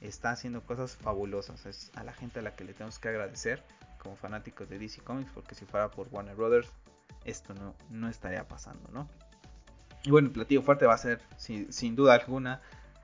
está 0.00 0.30
haciendo 0.32 0.62
cosas 0.62 0.96
fabulosas. 0.96 1.64
Es 1.64 1.92
a 1.94 2.02
la 2.02 2.12
gente 2.12 2.40
a 2.40 2.42
la 2.42 2.56
que 2.56 2.64
le 2.64 2.72
tenemos 2.72 2.98
que 2.98 3.08
agradecer 3.08 3.62
como 3.98 4.16
fanáticos 4.16 4.68
de 4.68 4.80
DC 4.80 5.00
Comics, 5.02 5.30
porque 5.32 5.54
si 5.54 5.64
fuera 5.64 5.90
por 5.92 6.08
Warner 6.10 6.34
Brothers, 6.34 6.68
esto 7.24 7.54
no, 7.54 7.74
no 7.90 8.08
estaría 8.08 8.46
pasando, 8.48 8.88
¿no? 8.92 9.08
Y 10.02 10.10
bueno, 10.10 10.26
el 10.26 10.32
platillo 10.32 10.62
fuerte 10.62 10.86
va 10.86 10.94
a 10.94 10.98
ser, 10.98 11.22
sin, 11.38 11.96
duda 11.96 12.14
alguna, 12.14 12.60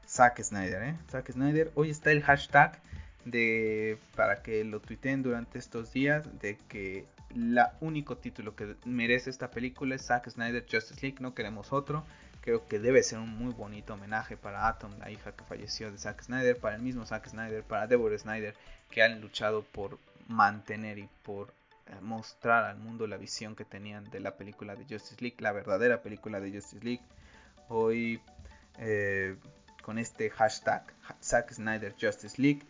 Zack 0.09 0.43
Snyder, 0.43 0.83
¿eh? 0.83 0.97
Zack 1.09 1.31
Snyder. 1.31 1.71
Hoy 1.77 1.91
está 1.91 2.11
el 2.11 2.23
hashtag 2.23 2.81
de 3.25 3.97
para 4.17 4.43
que 4.43 4.65
lo 4.65 4.81
tuiteen 4.81 5.23
durante 5.23 5.59
estos 5.59 5.93
días 5.93 6.27
de 6.41 6.59
que 6.69 7.07
el 7.35 7.59
único 7.81 8.17
título 8.17 8.55
que 8.57 8.77
merece 8.85 9.31
esta 9.31 9.51
película 9.51 9.95
es 9.95 10.07
Zack 10.07 10.31
Snyder 10.31 10.67
Justice 10.71 11.01
League, 11.03 11.19
no 11.21 11.35
queremos 11.35 11.73
otro. 11.73 12.05
Creo 12.41 12.67
que 12.67 12.79
debe 12.79 13.03
ser 13.03 13.19
un 13.19 13.37
muy 13.37 13.53
bonito 13.53 13.95
homenaje 13.95 14.37
para 14.37 14.67
Atom, 14.67 14.99
la 14.99 15.11
hija 15.11 15.33
que 15.33 15.45
falleció 15.45 15.93
de 15.93 15.99
Zack 15.99 16.23
Snyder, 16.23 16.59
para 16.59 16.77
el 16.77 16.83
mismo 16.83 17.05
Zack 17.05 17.29
Snyder, 17.29 17.63
para 17.63 17.87
Deborah 17.87 18.19
Snyder, 18.19 18.55
que 18.91 19.03
han 19.03 19.21
luchado 19.21 19.63
por 19.63 19.99
mantener 20.27 20.99
y 20.99 21.09
por 21.23 21.53
mostrar 22.01 22.65
al 22.65 22.79
mundo 22.79 23.07
la 23.07 23.17
visión 23.17 23.57
que 23.57 23.65
tenían 23.65 24.05
de 24.11 24.21
la 24.21 24.37
película 24.37 24.77
de 24.77 24.85
Justice 24.85 25.17
League, 25.21 25.37
la 25.41 25.53
verdadera 25.53 26.03
película 26.03 26.41
de 26.41 26.53
Justice 26.53 26.85
League. 26.85 27.03
Hoy 27.69 28.21
eh, 28.79 29.37
con 29.83 29.99
este 29.99 30.31
hashtag 30.31 30.85
Zack 31.23 31.53
Snyder 31.53 31.95
Justice 32.01 32.41
League, 32.41 32.63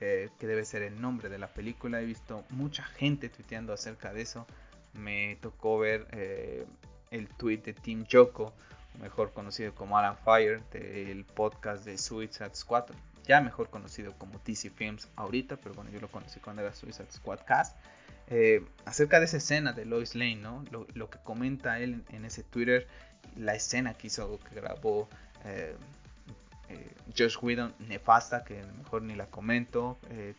eh, 0.00 0.30
que 0.38 0.46
debe 0.46 0.64
ser 0.64 0.82
el 0.82 1.00
nombre 1.00 1.28
de 1.28 1.38
la 1.38 1.46
película. 1.46 2.00
He 2.00 2.04
visto 2.04 2.44
mucha 2.50 2.82
gente 2.82 3.28
tuiteando 3.28 3.72
acerca 3.72 4.12
de 4.12 4.22
eso. 4.22 4.46
Me 4.92 5.38
tocó 5.40 5.78
ver 5.78 6.06
eh, 6.12 6.66
el 7.10 7.28
tweet 7.28 7.58
de 7.58 7.74
Tim 7.74 8.04
Joko, 8.10 8.52
mejor 9.00 9.32
conocido 9.32 9.74
como 9.74 9.96
Alan 9.96 10.16
Fire, 10.18 10.62
del 10.70 11.24
podcast 11.24 11.84
de 11.84 11.96
Suicide 11.96 12.54
Squad, 12.54 12.86
ya 13.24 13.40
mejor 13.40 13.70
conocido 13.70 14.12
como 14.18 14.40
DC 14.44 14.70
Films 14.70 15.08
ahorita, 15.16 15.56
pero 15.56 15.74
bueno, 15.74 15.90
yo 15.90 16.00
lo 16.00 16.08
conocí 16.08 16.40
cuando 16.40 16.62
era 16.62 16.74
Suicide 16.74 17.10
Squad 17.12 17.40
Cast. 17.46 17.76
Eh, 18.28 18.64
acerca 18.84 19.20
de 19.20 19.26
esa 19.26 19.36
escena 19.36 19.72
de 19.72 19.84
Lois 19.84 20.14
Lane, 20.14 20.36
¿no? 20.36 20.64
Lo, 20.70 21.10
que 21.10 21.18
comenta 21.18 21.78
él 21.78 22.04
en, 22.08 22.24
ese 22.24 22.42
Twitter, 22.42 22.88
la 23.36 23.54
escena 23.54 23.94
que 23.94 24.08
hizo, 24.08 24.40
que 24.40 24.54
grabó 24.54 25.08
eh, 26.68 26.94
Josh 27.16 27.36
Whedon, 27.40 27.74
nefasta, 27.78 28.44
que 28.44 28.62
mejor 28.78 29.02
ni 29.02 29.14
la 29.14 29.26
comento. 29.26 29.98
Eh, 30.10 30.34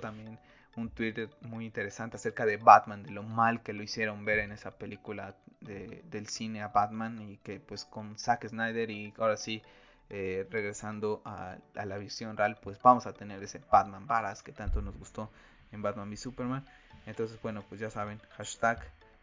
también 0.00 0.38
un 0.76 0.90
Twitter 0.90 1.28
muy 1.40 1.64
interesante 1.64 2.16
acerca 2.16 2.46
de 2.46 2.56
Batman, 2.56 3.02
de 3.02 3.10
lo 3.10 3.22
mal 3.22 3.62
que 3.62 3.72
lo 3.72 3.82
hicieron 3.82 4.24
ver 4.24 4.38
en 4.40 4.52
esa 4.52 4.70
película 4.70 5.34
del 5.60 6.28
cine 6.28 6.62
a 6.62 6.68
Batman 6.68 7.20
y 7.20 7.38
que 7.38 7.58
pues 7.58 7.84
con 7.84 8.16
Zack 8.18 8.46
Snyder 8.46 8.88
y 8.90 9.12
ahora 9.18 9.36
sí 9.36 9.62
eh, 10.10 10.46
regresando 10.48 11.22
a, 11.24 11.56
la 11.74 11.98
visión 11.98 12.36
real 12.36 12.56
pues 12.62 12.80
vamos 12.80 13.06
a 13.06 13.12
tener 13.12 13.42
ese 13.42 13.60
Batman 13.70 14.06
Baras 14.06 14.44
que 14.44 14.52
tanto 14.52 14.80
nos 14.80 14.96
gustó 14.96 15.28
en 15.72 15.82
Batman 15.82 16.08
v 16.08 16.16
Superman 16.16 16.64
entonces 17.06 17.40
bueno 17.42 17.64
pues 17.68 17.80
ya 17.80 17.90
saben 17.90 18.20
hashtag 18.36 18.80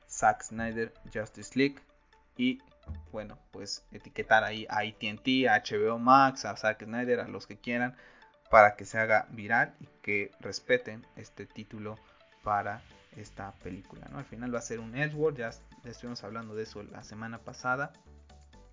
Zack 0.10 0.44
Snyder 0.44 0.94
Justice 1.14 1.58
League 1.58 1.78
y 2.36 2.60
bueno 3.12 3.38
pues 3.52 3.86
etiquetar 3.92 4.44
ahí 4.44 4.66
a 4.70 4.80
AT&T, 4.80 5.50
a 5.50 5.64
HBO 5.64 6.00
Max, 6.00 6.46
a 6.46 6.56
Zack 6.56 6.84
Snyder, 6.84 7.20
a 7.20 7.28
los 7.28 7.48
que 7.48 7.58
quieran 7.58 7.96
para 8.50 8.76
que 8.76 8.86
se 8.86 9.00
haga 9.00 9.28
viral 9.32 9.74
y 9.80 9.88
que 10.04 10.32
respeten 10.40 11.08
este 11.16 11.48
título 11.48 11.98
para 12.44 12.84
esta 13.18 13.52
película. 13.64 14.08
¿no? 14.12 14.20
Al 14.20 14.26
final 14.26 14.54
va 14.54 14.60
a 14.60 14.62
ser 14.62 14.80
un 14.80 14.96
Edward, 14.96 15.36
ya, 15.36 15.50
estuvimos 15.84 16.24
hablando 16.24 16.54
de 16.54 16.64
eso 16.64 16.84
la 16.84 17.04
semana 17.04 17.40
pasada, 17.40 17.94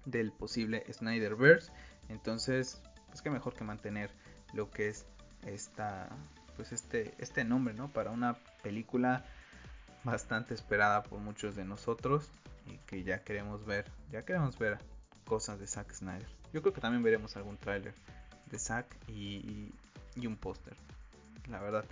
del 0.05 0.33
posible 0.33 0.85
Snyderverse. 0.92 1.73
Entonces, 2.09 2.83
pues 3.09 3.23
qué 3.23 3.31
mejor 3.31 3.55
que 3.55 3.64
mantener 3.64 4.11
lo 4.53 4.70
que 4.70 4.88
es 4.88 5.07
esta, 5.46 6.11
pues 6.57 6.73
este, 6.73 7.14
este 7.18 7.44
nombre, 7.44 7.73
¿no? 7.73 7.88
Para 7.88 8.11
una 8.11 8.37
película 8.62 9.25
bastante 10.05 10.53
esperada 10.53 11.03
por 11.03 11.20
muchos 11.20 11.57
de 11.57 11.64
nosotros 11.64 12.31
y 12.70 12.78
que 12.87 13.02
ya 13.02 13.22
queremos 13.22 13.64
ver, 13.64 13.90
ya 14.11 14.24
queremos 14.24 14.59
ver 14.59 14.78
cosas 15.24 15.59
de 15.59 15.66
Zack 15.66 15.92
Snyder. 15.92 16.28
Yo 16.52 16.62
creo 16.62 16.72
que 16.72 16.80
también 16.80 17.02
veremos 17.02 17.37
algún 17.37 17.56
tráiler 17.56 17.94
de 18.50 18.59
Zack 18.59 18.87
y, 19.09 19.72
un 20.26 20.37
póster, 20.37 20.76
la 21.48 21.61
verdad. 21.61 21.85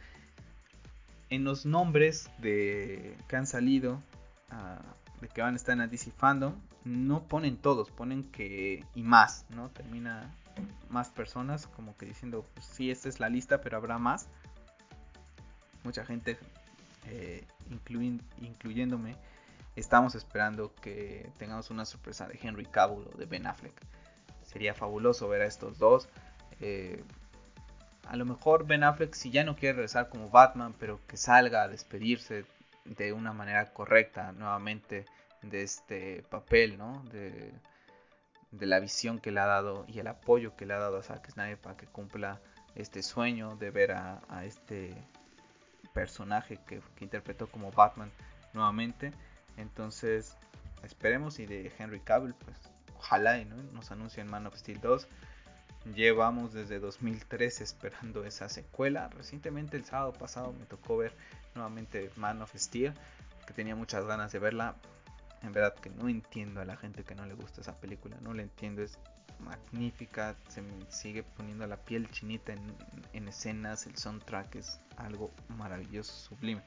En 1.30 1.44
los 1.44 1.66
nombres 1.66 2.30
de 2.38 3.16
que 3.28 3.36
han 3.36 3.46
salido, 3.46 4.02
ah, 4.50 4.80
de 5.20 5.28
que 5.28 5.40
van 5.40 5.54
a 5.54 5.56
estar 5.56 5.72
en 5.72 5.78
la 5.78 5.98
Fandom, 6.16 6.54
no 6.84 7.26
ponen 7.28 7.56
todos, 7.56 7.90
ponen 7.90 8.24
que 8.24 8.84
y 8.94 9.02
más, 9.02 9.46
¿no? 9.50 9.70
Termina 9.70 10.34
más 10.90 11.10
personas, 11.10 11.66
como 11.66 11.96
que 11.96 12.06
diciendo, 12.06 12.44
pues 12.54 12.66
sí, 12.66 12.90
esta 12.90 13.08
es 13.08 13.20
la 13.20 13.28
lista, 13.28 13.60
pero 13.60 13.76
habrá 13.76 13.98
más. 13.98 14.28
Mucha 15.84 16.04
gente, 16.04 16.38
eh, 17.06 17.46
incluyéndome, 18.40 19.16
estamos 19.78 20.14
esperando 20.14 20.74
que 20.74 21.30
tengamos 21.38 21.70
una 21.70 21.84
sorpresa 21.84 22.26
de 22.26 22.38
Henry 22.42 22.66
Cavill 22.66 23.06
o 23.12 23.16
de 23.16 23.26
Ben 23.26 23.46
Affleck. 23.46 23.80
Sería 24.42 24.74
fabuloso 24.74 25.28
ver 25.28 25.42
a 25.42 25.46
estos 25.46 25.78
dos. 25.78 26.08
Eh, 26.60 27.04
a 28.06 28.16
lo 28.16 28.24
mejor 28.24 28.66
Ben 28.66 28.84
Affleck 28.84 29.14
si 29.14 29.30
ya 29.30 29.44
no 29.44 29.54
quiere 29.56 29.74
regresar 29.74 30.08
como 30.08 30.30
Batman, 30.30 30.74
pero 30.78 31.00
que 31.06 31.16
salga 31.16 31.62
a 31.62 31.68
despedirse 31.68 32.44
de 32.84 33.12
una 33.12 33.32
manera 33.32 33.72
correcta 33.72 34.32
nuevamente 34.32 35.04
de 35.42 35.62
este 35.62 36.22
papel, 36.30 36.78
¿no? 36.78 37.02
De, 37.12 37.52
la 38.52 38.80
visión 38.80 39.18
que 39.18 39.30
le 39.30 39.40
ha 39.40 39.46
dado 39.46 39.84
y 39.88 39.98
el 39.98 40.06
apoyo 40.06 40.56
que 40.56 40.64
le 40.64 40.72
ha 40.72 40.78
dado 40.78 40.96
a 40.96 41.02
Zack 41.02 41.30
Snyder 41.30 41.58
para 41.58 41.76
que 41.76 41.86
cumpla 41.86 42.40
este 42.74 43.02
sueño 43.02 43.56
de 43.56 43.70
ver 43.70 43.92
a, 43.92 44.44
este 44.44 44.94
personaje 45.92 46.58
que, 46.66 46.80
interpretó 47.00 47.48
como 47.48 47.70
Batman 47.70 48.10
nuevamente. 48.54 49.12
Entonces, 49.58 50.36
esperemos 50.82 51.38
y 51.38 51.46
de 51.46 51.72
Henry 51.78 52.00
Cavill, 52.00 52.34
pues 52.34 52.56
ojalá 52.96 53.38
y 53.38 53.44
¿no? 53.44 53.56
nos 53.72 53.90
anuncien 53.90 54.30
Man 54.30 54.46
of 54.46 54.56
Steel 54.56 54.80
2. 54.80 55.06
Llevamos 55.94 56.52
desde 56.52 56.80
2013 56.80 57.64
esperando 57.64 58.24
esa 58.24 58.48
secuela. 58.48 59.08
Recientemente 59.08 59.76
el 59.76 59.84
sábado 59.84 60.12
pasado 60.12 60.52
me 60.52 60.64
tocó 60.66 60.96
ver 60.96 61.12
nuevamente 61.54 62.10
Man 62.16 62.40
of 62.42 62.54
Steel, 62.54 62.94
que 63.46 63.52
tenía 63.52 63.74
muchas 63.74 64.04
ganas 64.04 64.32
de 64.32 64.38
verla. 64.38 64.76
En 65.42 65.52
verdad 65.52 65.74
que 65.74 65.90
no 65.90 66.08
entiendo 66.08 66.60
a 66.60 66.64
la 66.64 66.76
gente 66.76 67.04
que 67.04 67.14
no 67.14 67.24
le 67.26 67.34
gusta 67.34 67.60
esa 67.60 67.78
película, 67.80 68.16
no 68.20 68.34
la 68.34 68.42
entiendo, 68.42 68.82
es 68.82 68.98
magnífica, 69.38 70.34
se 70.48 70.62
me 70.62 70.72
sigue 70.90 71.22
poniendo 71.22 71.64
la 71.68 71.76
piel 71.76 72.10
chinita 72.10 72.52
en, 73.12 73.28
escenas, 73.28 73.86
el 73.86 73.96
soundtrack 73.96 74.56
es 74.56 74.80
algo 74.96 75.30
maravilloso, 75.48 76.12
sublime, 76.12 76.60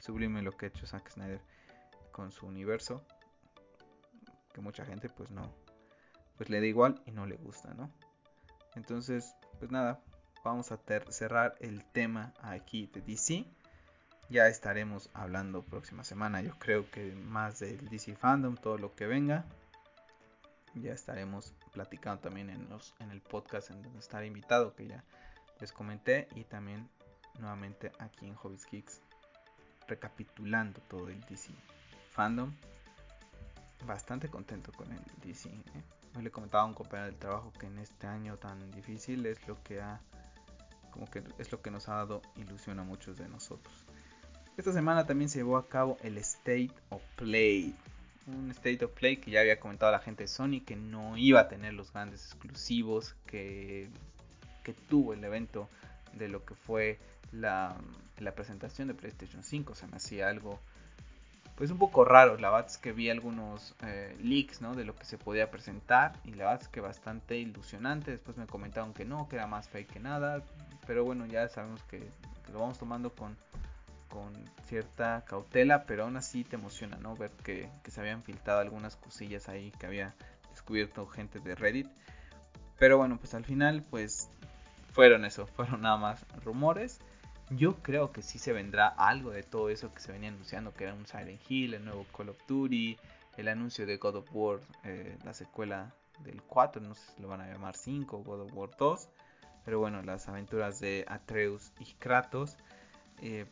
sublime 0.00 0.42
lo 0.42 0.56
que 0.56 0.66
ha 0.66 0.68
hecho 0.68 0.86
Zack 0.86 1.10
Snyder 1.10 1.40
con 2.14 2.30
su 2.30 2.46
universo, 2.46 3.04
que 4.52 4.60
mucha 4.60 4.84
gente 4.84 5.08
pues 5.08 5.32
no, 5.32 5.52
pues 6.36 6.48
le 6.48 6.60
da 6.60 6.66
igual 6.66 7.02
y 7.06 7.10
no 7.10 7.26
le 7.26 7.34
gusta, 7.34 7.74
¿no? 7.74 7.90
Entonces, 8.76 9.34
pues 9.58 9.72
nada, 9.72 10.00
vamos 10.44 10.70
a 10.70 10.78
cerrar 11.10 11.56
el 11.58 11.84
tema 11.84 12.32
aquí 12.40 12.86
de 12.86 13.00
DC 13.00 13.44
ya 14.30 14.46
estaremos 14.46 15.10
hablando 15.12 15.62
próxima 15.62 16.04
semana. 16.04 16.40
Yo 16.40 16.58
creo 16.58 16.90
que 16.90 17.12
más 17.14 17.58
del 17.58 17.88
DC 17.88 18.14
Fandom, 18.14 18.56
todo 18.56 18.78
lo 18.78 18.94
que 18.94 19.06
venga. 19.06 19.44
Ya 20.74 20.92
estaremos 20.92 21.52
platicando 21.72 22.22
también 22.22 22.50
en, 22.50 22.68
los, 22.68 22.94
en 23.00 23.10
el 23.10 23.20
podcast 23.20 23.70
en 23.70 23.82
donde 23.82 23.98
estaré 23.98 24.26
invitado, 24.26 24.74
que 24.74 24.86
ya 24.86 25.04
les 25.60 25.72
comenté. 25.72 26.28
Y 26.34 26.44
también 26.44 26.88
nuevamente 27.38 27.92
aquí 27.98 28.26
en 28.26 28.34
Hobbies 28.34 28.66
Kicks, 28.66 29.00
recapitulando 29.88 30.80
todo 30.88 31.08
el 31.08 31.20
DC 31.22 31.52
Fandom. 32.14 32.54
Bastante 33.84 34.28
contento 34.28 34.72
con 34.72 34.90
el 34.92 35.00
DC. 35.22 35.48
¿eh? 35.48 35.62
Hoy 36.16 36.22
le 36.22 36.30
comentaba 36.30 36.62
a 36.62 36.66
un 36.66 36.74
compañero 36.74 37.10
del 37.10 37.18
trabajo 37.18 37.52
que 37.58 37.66
en 37.66 37.78
este 37.78 38.06
año 38.06 38.36
tan 38.36 38.70
difícil 38.70 39.26
es 39.26 39.46
lo 39.48 39.62
que 39.64 39.80
ha 39.80 40.00
como 40.92 41.10
que 41.10 41.24
es 41.38 41.50
lo 41.50 41.60
que 41.60 41.72
nos 41.72 41.88
ha 41.88 41.94
dado 41.94 42.22
ilusión 42.36 42.78
a 42.78 42.84
muchos 42.84 43.18
de 43.18 43.28
nosotros. 43.28 43.74
Esta 44.56 44.72
semana 44.72 45.04
también 45.04 45.28
se 45.28 45.40
llevó 45.40 45.56
a 45.56 45.68
cabo 45.68 45.96
el 46.02 46.16
State 46.18 46.70
of 46.90 47.02
Play. 47.16 47.74
Un 48.28 48.52
State 48.52 48.84
of 48.84 48.92
Play 48.92 49.16
que 49.16 49.32
ya 49.32 49.40
había 49.40 49.58
comentado 49.58 49.90
la 49.90 49.98
gente 49.98 50.22
de 50.22 50.28
Sony 50.28 50.60
que 50.64 50.76
no 50.76 51.16
iba 51.16 51.40
a 51.40 51.48
tener 51.48 51.74
los 51.74 51.92
grandes 51.92 52.24
exclusivos 52.26 53.16
que, 53.26 53.88
que 54.62 54.72
tuvo 54.72 55.14
el 55.14 55.24
evento 55.24 55.68
de 56.12 56.28
lo 56.28 56.44
que 56.44 56.54
fue 56.54 57.00
la, 57.32 57.76
presentación 58.36 58.86
de 58.86 58.94
PlayStation 58.94 59.42
5. 59.42 59.74
Se 59.74 59.88
me 59.88 59.96
hacía 59.96 60.28
algo 60.28 60.60
pues 61.56 61.70
un 61.70 61.78
poco 61.78 62.04
raro. 62.04 62.36
La 62.38 62.50
verdad 62.50 62.66
es 62.70 62.78
que 62.78 62.92
vi 62.92 63.10
algunos 63.10 63.74
eh, 63.82 64.16
leaks 64.20 64.60
¿no? 64.60 64.74
de 64.74 64.84
lo 64.84 64.94
que 64.94 65.04
se 65.04 65.18
podía 65.18 65.50
presentar 65.50 66.14
y 66.24 66.30
la 66.30 66.44
verdad 66.44 66.62
es 66.62 66.68
que 66.68 66.80
bastante 66.80 67.36
ilusionante. 67.36 68.10
Después 68.10 68.36
me 68.36 68.46
comentaron 68.46 68.92
que 68.92 69.04
no, 69.04 69.28
que 69.28 69.36
era 69.36 69.46
más 69.46 69.68
fake 69.68 69.92
que 69.94 70.00
nada. 70.00 70.42
Pero 70.86 71.04
bueno, 71.04 71.26
ya 71.26 71.48
sabemos 71.48 71.82
que 71.84 72.08
lo 72.52 72.60
vamos 72.60 72.78
tomando 72.78 73.10
con 73.14 73.36
con 74.14 74.32
cierta 74.68 75.24
cautela, 75.26 75.86
pero 75.86 76.04
aún 76.04 76.16
así 76.16 76.44
te 76.44 76.54
emociona, 76.54 76.96
¿no? 76.98 77.16
Ver 77.16 77.32
que, 77.42 77.68
se 77.88 78.00
habían 78.00 78.22
filtrado 78.22 78.60
algunas 78.60 78.94
cosillas 78.94 79.48
ahí 79.48 79.72
que 79.72 79.86
había 79.86 80.14
descubierto 80.50 81.04
gente 81.08 81.40
de 81.40 81.56
Reddit. 81.56 81.88
Pero 82.78 82.96
bueno, 82.96 83.18
pues 83.18 83.34
al 83.34 83.44
final, 83.44 83.82
pues 83.90 84.30
fueron 84.92 85.24
eso, 85.24 85.48
fueron 85.48 85.80
nada 85.82 85.96
más 85.96 86.24
rumores. 86.44 87.00
Yo 87.50 87.76
creo 87.82 88.10
que 88.10 88.22
sí 88.22 88.38
se 88.38 88.52
vendrá 88.52 88.88
algo 88.88 89.30
de 89.30 89.42
todo 89.42 89.68
eso 89.68 89.92
que 89.92 90.00
se 90.00 90.12
venía 90.12 90.30
anunciando, 90.30 90.72
que 90.72 90.84
era 90.84 90.94
un 90.94 91.06
Silent 91.06 91.40
Hill, 91.48 91.74
el 91.74 91.84
nuevo 91.84 92.06
Call 92.16 92.30
of 92.30 92.38
Duty, 92.48 92.98
el 93.36 93.48
anuncio 93.48 93.86
de 93.86 93.98
God 93.98 94.16
of 94.16 94.28
War, 94.32 94.60
eh, 94.84 95.18
la 95.24 95.34
secuela 95.34 95.94
del 96.20 96.42
4, 96.42 96.80
no 96.80 96.94
sé 96.94 97.12
si 97.14 97.22
lo 97.22 97.28
van 97.28 97.40
a 97.40 97.46
llamar 97.46 97.76
5 97.76 98.18
God 98.18 98.40
of 98.42 98.52
War 98.54 98.70
2. 98.78 99.08
Pero 99.64 99.78
bueno, 99.78 100.02
las 100.02 100.28
aventuras 100.28 100.80
de 100.80 101.04
Atreus 101.08 101.72
y 101.80 101.84
Kratos. 101.94 102.56
Eh, 103.22 103.46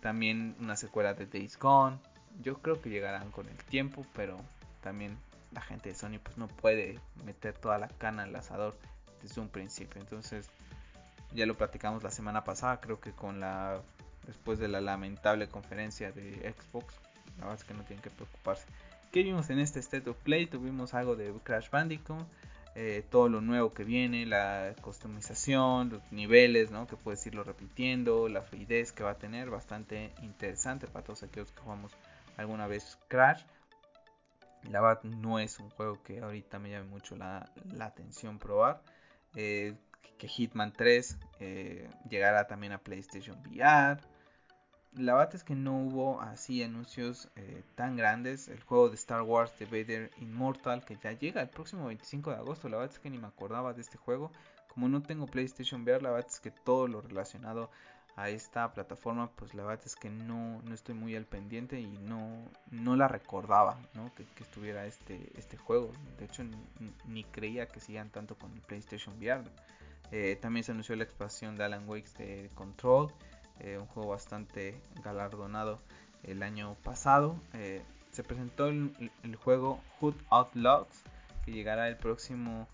también 0.00 0.56
una 0.60 0.76
secuela 0.76 1.14
de 1.14 1.26
Days 1.26 1.58
Gone. 1.58 1.98
Yo 2.42 2.60
creo 2.60 2.80
que 2.80 2.90
llegarán 2.90 3.30
con 3.30 3.48
el 3.48 3.56
tiempo, 3.56 4.04
pero 4.12 4.36
también 4.82 5.16
la 5.52 5.62
gente 5.62 5.88
de 5.88 5.94
Sony 5.94 6.18
pues 6.22 6.36
no 6.36 6.48
puede 6.48 7.00
meter 7.24 7.56
toda 7.56 7.78
la 7.78 7.88
cana 7.88 8.24
al 8.24 8.36
asador 8.36 8.76
desde 9.22 9.40
un 9.40 9.48
principio. 9.48 10.00
Entonces, 10.00 10.50
ya 11.34 11.46
lo 11.46 11.56
platicamos 11.56 12.02
la 12.02 12.10
semana 12.10 12.44
pasada, 12.44 12.80
creo 12.80 13.00
que 13.00 13.12
con 13.12 13.40
la 13.40 13.80
después 14.26 14.58
de 14.58 14.68
la 14.68 14.80
lamentable 14.80 15.48
conferencia 15.48 16.12
de 16.12 16.54
Xbox. 16.58 16.94
La 17.38 17.44
verdad 17.44 17.60
es 17.60 17.64
que 17.64 17.74
no 17.74 17.82
tienen 17.84 18.02
que 18.02 18.10
preocuparse. 18.10 18.66
¿Qué 19.12 19.22
vimos 19.22 19.48
en 19.50 19.58
este 19.58 19.80
State 19.80 20.10
of 20.10 20.16
Play? 20.18 20.46
Tuvimos 20.46 20.94
algo 20.94 21.16
de 21.16 21.32
Crash 21.42 21.70
Bandicoot, 21.70 22.26
eh, 22.74 23.04
todo 23.08 23.28
lo 23.28 23.40
nuevo 23.40 23.72
que 23.72 23.84
viene, 23.84 24.26
la 24.26 24.74
customización, 24.82 25.90
los 25.90 26.12
niveles, 26.12 26.70
¿no? 26.70 26.86
Que 26.86 26.96
puedes 26.96 27.24
irlo 27.26 27.44
repitiendo, 27.44 28.28
la 28.28 28.42
fluidez 28.42 28.92
que 28.92 29.02
va 29.02 29.12
a 29.12 29.18
tener, 29.18 29.48
bastante 29.48 30.12
interesante 30.22 30.86
para 30.86 31.04
todos 31.04 31.22
aquellos 31.22 31.52
que 31.52 31.60
jugamos 31.60 31.92
alguna 32.36 32.66
vez 32.66 32.98
Crash. 33.08 33.42
La 34.70 34.80
verdad 34.80 35.02
no 35.04 35.38
es 35.38 35.58
un 35.60 35.70
juego 35.70 36.02
que 36.02 36.20
ahorita 36.20 36.58
me 36.58 36.70
llame 36.70 36.86
mucho 36.86 37.16
la, 37.16 37.50
atención 37.80 38.38
probar. 38.38 38.82
Eh, 39.34 39.74
que 40.18 40.28
Hitman 40.28 40.72
3 40.72 41.18
eh, 41.40 41.88
llegará 42.08 42.46
también 42.46 42.72
a 42.72 42.78
PlayStation 42.78 43.38
VR. 43.46 44.00
La 44.94 45.14
verdad 45.14 45.34
es 45.34 45.44
que 45.44 45.54
no 45.54 45.78
hubo 45.78 46.20
así 46.22 46.62
anuncios 46.62 47.28
eh, 47.36 47.62
tan 47.74 47.96
grandes. 47.96 48.48
El 48.48 48.62
juego 48.62 48.88
de 48.88 48.94
Star 48.94 49.22
Wars 49.22 49.52
The 49.58 49.66
Vader 49.66 50.10
Immortal 50.18 50.84
que 50.84 50.96
ya 50.96 51.12
llega 51.12 51.42
el 51.42 51.50
próximo 51.50 51.86
25 51.86 52.30
de 52.30 52.36
agosto. 52.36 52.68
La 52.68 52.78
verdad 52.78 52.94
es 52.94 52.98
que 52.98 53.10
ni 53.10 53.18
me 53.18 53.26
acordaba 53.26 53.74
de 53.74 53.82
este 53.82 53.98
juego. 53.98 54.32
Como 54.68 54.88
no 54.88 55.02
tengo 55.02 55.26
PlayStation 55.26 55.82
VR, 55.82 56.02
la 56.02 56.10
verdad 56.10 56.30
es 56.30 56.40
que 56.40 56.50
todo 56.50 56.88
lo 56.88 57.00
relacionado 57.02 57.70
a 58.16 58.30
esta 58.30 58.72
plataforma, 58.72 59.30
pues 59.36 59.54
la 59.54 59.62
verdad 59.62 59.84
es 59.84 59.94
que 59.94 60.08
no, 60.08 60.62
no 60.62 60.74
estoy 60.74 60.94
muy 60.94 61.14
al 61.14 61.26
pendiente 61.26 61.78
y 61.78 61.98
no, 61.98 62.48
no 62.70 62.96
la 62.96 63.08
recordaba, 63.08 63.78
¿no? 63.92 64.10
Que, 64.14 64.24
estuviera 64.42 64.86
este, 64.86 65.30
este 65.36 65.58
juego. 65.58 65.92
De 66.18 66.24
hecho, 66.24 66.42
ni, 67.04 67.24
creía 67.24 67.68
que 67.68 67.78
sigan 67.78 68.08
tanto 68.08 68.34
con 68.34 68.52
el 68.52 68.62
PlayStation 68.62 69.18
VR. 69.18 69.44
Eh, 70.12 70.38
también 70.40 70.64
se 70.64 70.72
anunció 70.72 70.96
la 70.96 71.04
expansión 71.04 71.56
de 71.56 71.64
Alan 71.64 71.88
Wake 71.88 72.10
de 72.18 72.50
Control. 72.54 73.12
Eh, 73.60 73.78
un 73.78 73.86
juego 73.86 74.10
bastante 74.10 74.80
galardonado 75.02 75.80
el 76.22 76.42
año 76.42 76.74
pasado. 76.82 77.40
Eh, 77.54 77.82
se 78.10 78.22
presentó 78.22 78.68
el, 78.68 79.36
juego 79.42 79.80
Hood 80.00 80.14
Outlaws 80.30 80.88
que 81.44 81.52
llegará 81.52 81.88
el 81.88 81.96
próximo 81.96 82.66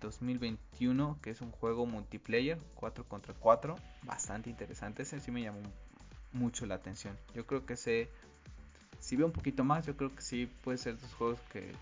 2021, 0.00 1.12
eh, 1.12 1.22
que 1.22 1.30
es 1.30 1.40
un 1.40 1.50
juego 1.50 1.84
multiplayer 1.84 2.58
4 2.74 3.04
contra 3.04 3.34
4, 3.34 3.76
bastante 4.02 4.50
interesante. 4.50 5.02
Ese 5.02 5.20
sí 5.20 5.30
me 5.30 5.42
llamó 5.42 5.60
mucho 6.32 6.64
la 6.66 6.76
atención. 6.76 7.16
Yo 7.34 7.46
creo 7.46 7.66
que 7.66 7.76
se, 7.76 8.08
si 8.98 9.16
ve 9.16 9.24
un 9.24 9.32
poquito 9.32 9.64
más, 9.64 9.86
yo 9.86 9.96
creo 9.96 10.14
que 10.14 10.22
sí 10.22 10.46
puede 10.62 10.78
ser 10.78 10.98
dos 10.98 11.12
juegos 11.14 11.40
que 11.52 11.72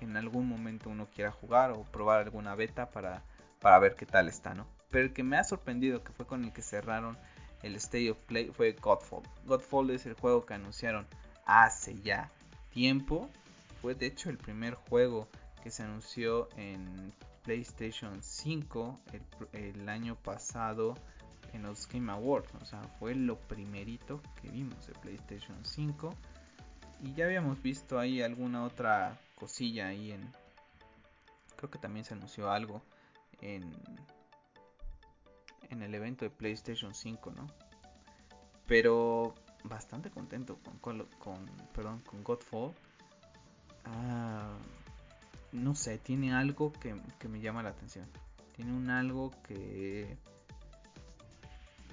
en 0.00 0.16
algún 0.16 0.46
momento 0.46 0.90
uno 0.90 1.06
quiera 1.06 1.32
jugar 1.32 1.72
o 1.72 1.82
probar 1.84 2.20
alguna 2.20 2.54
beta 2.54 2.90
para, 2.90 3.22
para 3.64 3.78
ver 3.78 3.96
qué 3.96 4.04
tal 4.04 4.28
está, 4.28 4.52
¿no? 4.52 4.66
Pero 4.90 5.06
el 5.06 5.14
que 5.14 5.22
me 5.22 5.38
ha 5.38 5.42
sorprendido, 5.42 6.04
que 6.04 6.12
fue 6.12 6.26
con 6.26 6.44
el 6.44 6.52
que 6.52 6.60
cerraron 6.60 7.16
el 7.62 7.76
State 7.76 8.10
of 8.10 8.18
Play 8.26 8.50
fue 8.50 8.72
Godfall. 8.72 9.22
Godfall 9.46 9.88
es 9.88 10.04
el 10.04 10.12
juego 10.12 10.44
que 10.44 10.52
anunciaron 10.52 11.06
hace 11.46 11.98
ya 12.02 12.30
tiempo. 12.68 13.30
Fue 13.80 13.94
de 13.94 14.04
hecho 14.04 14.28
el 14.28 14.36
primer 14.36 14.74
juego 14.74 15.28
que 15.62 15.70
se 15.70 15.82
anunció 15.82 16.50
en 16.58 17.14
PlayStation 17.42 18.22
5 18.22 19.00
el, 19.54 19.88
año 19.88 20.16
pasado 20.16 20.94
en 21.54 21.62
los 21.62 21.88
Game 21.88 22.12
Awards. 22.12 22.52
O 22.60 22.66
sea, 22.66 22.82
fue 22.98 23.14
lo 23.14 23.38
primerito 23.38 24.20
que 24.42 24.50
vimos 24.50 24.86
de 24.86 24.92
PlayStation 24.92 25.56
5. 25.64 26.14
Y 27.00 27.14
ya 27.14 27.24
habíamos 27.24 27.62
visto 27.62 27.98
ahí 27.98 28.20
alguna 28.20 28.62
otra 28.62 29.18
cosilla 29.36 29.86
ahí 29.86 30.12
en... 30.12 30.30
Creo 31.56 31.70
que 31.70 31.78
también 31.78 32.04
se 32.04 32.12
anunció 32.12 32.50
algo 32.50 32.82
en 33.44 33.72
el 35.82 35.94
evento 35.94 36.24
de 36.24 36.30
PlayStation 36.30 36.94
5, 36.94 37.32
¿no? 37.32 37.46
Pero 38.66 39.34
bastante 39.64 40.10
contento 40.10 40.58
con, 40.80 41.06
con, 41.18 41.46
perdón, 41.74 42.00
con 42.00 42.22
Godfall. 42.22 42.72
Ah, 43.84 44.56
no 45.52 45.74
sé, 45.74 45.98
tiene 45.98 46.32
algo 46.32 46.72
que, 46.72 46.94
me 47.28 47.40
llama 47.40 47.62
la 47.62 47.70
atención. 47.70 48.08
Tiene 48.56 48.72
un 48.72 48.90
algo 48.90 49.30
que 49.46 50.16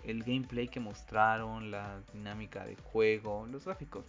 el 0.04 0.24
gameplay 0.24 0.68
que 0.68 0.80
mostraron, 0.80 1.72
la 1.72 2.02
dinámica 2.14 2.66
de 2.66 2.76
juego, 2.76 3.46
los 3.48 3.66
gráficos 3.66 4.06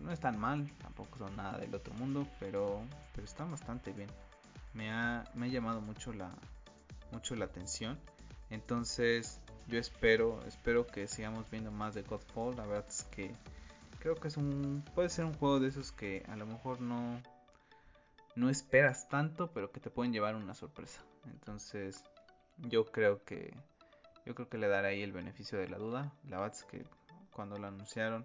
no 0.00 0.10
están 0.10 0.38
mal, 0.38 0.70
tampoco 0.78 1.18
son 1.18 1.36
nada 1.36 1.58
del 1.58 1.74
otro 1.74 1.94
mundo, 1.94 2.26
pero, 2.40 2.82
pero 3.14 3.24
están 3.24 3.50
bastante 3.50 3.92
bien. 3.92 4.10
Me 4.74 4.90
ha, 4.90 5.24
me 5.34 5.46
ha 5.46 5.48
llamado 5.48 5.80
mucho 5.80 6.12
la, 6.12 6.32
mucho 7.12 7.36
la 7.36 7.44
atención. 7.44 7.98
Entonces, 8.50 9.40
yo 9.68 9.78
espero, 9.78 10.40
espero 10.46 10.86
que 10.86 11.06
sigamos 11.06 11.50
viendo 11.50 11.70
más 11.70 11.94
de 11.94 12.02
Godfall. 12.02 12.56
La 12.56 12.66
verdad 12.66 12.86
es 12.88 13.04
que 13.04 13.34
creo 13.98 14.16
que 14.16 14.28
es 14.28 14.36
un 14.36 14.84
puede 14.94 15.08
ser 15.08 15.24
un 15.24 15.34
juego 15.34 15.60
de 15.60 15.68
esos 15.68 15.92
que 15.92 16.24
a 16.28 16.36
lo 16.36 16.46
mejor 16.46 16.80
no 16.80 17.22
no 18.34 18.48
esperas 18.48 19.08
tanto, 19.08 19.52
pero 19.52 19.70
que 19.70 19.80
te 19.80 19.90
pueden 19.90 20.12
llevar 20.12 20.34
una 20.34 20.54
sorpresa. 20.54 21.02
Entonces, 21.26 22.02
yo 22.58 22.86
creo 22.86 23.22
que 23.24 23.54
yo 24.26 24.34
creo 24.34 24.48
que 24.48 24.58
le 24.58 24.68
daré 24.68 24.88
ahí 24.88 25.02
el 25.02 25.12
beneficio 25.12 25.58
de 25.58 25.68
la 25.68 25.78
duda. 25.78 26.12
La 26.28 26.38
verdad 26.38 26.56
es 26.56 26.64
que 26.64 26.84
cuando 27.32 27.58
lo 27.58 27.66
anunciaron, 27.66 28.24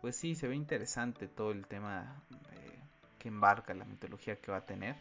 pues 0.00 0.16
sí, 0.16 0.34
se 0.34 0.48
ve 0.48 0.54
interesante 0.54 1.28
todo 1.28 1.50
el 1.50 1.66
tema 1.66 2.22
que 3.18 3.28
embarca 3.28 3.72
la 3.72 3.86
mitología 3.86 4.36
que 4.36 4.50
va 4.50 4.58
a 4.58 4.66
tener, 4.66 4.96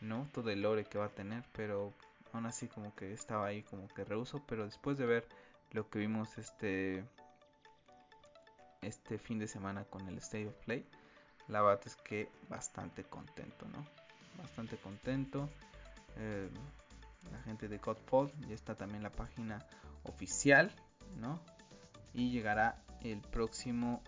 ¿no? 0.00 0.28
Todo 0.32 0.50
el 0.50 0.62
lore 0.62 0.84
que 0.84 0.98
va 0.98 1.06
a 1.06 1.10
tener, 1.10 1.44
pero 1.52 1.92
aún 2.32 2.46
así 2.46 2.68
como 2.68 2.94
que 2.94 3.12
estaba 3.12 3.46
ahí 3.46 3.62
como 3.62 3.88
que 3.88 4.04
rehuso, 4.04 4.42
pero 4.46 4.64
después 4.64 4.98
de 4.98 5.06
ver 5.06 5.28
lo 5.72 5.88
que 5.88 5.98
vimos 5.98 6.38
este 6.38 7.04
este 8.82 9.18
fin 9.18 9.38
de 9.38 9.48
semana 9.48 9.84
con 9.84 10.06
el 10.08 10.18
State 10.18 10.46
of 10.46 10.54
Play, 10.64 10.86
la 11.48 11.62
verdad 11.62 11.82
es 11.84 11.96
que 11.96 12.30
bastante 12.48 13.04
contento, 13.04 13.66
¿no? 13.68 13.84
Bastante 14.36 14.76
contento. 14.76 15.48
Eh, 16.16 16.48
la 17.32 17.42
gente 17.42 17.68
de 17.68 17.78
Godfall 17.78 18.32
ya 18.46 18.54
está 18.54 18.76
también 18.76 19.02
la 19.02 19.10
página 19.10 19.66
oficial, 20.04 20.72
¿no? 21.16 21.40
Y 22.14 22.30
llegará 22.30 22.80
el 23.02 23.20
próximo 23.20 24.02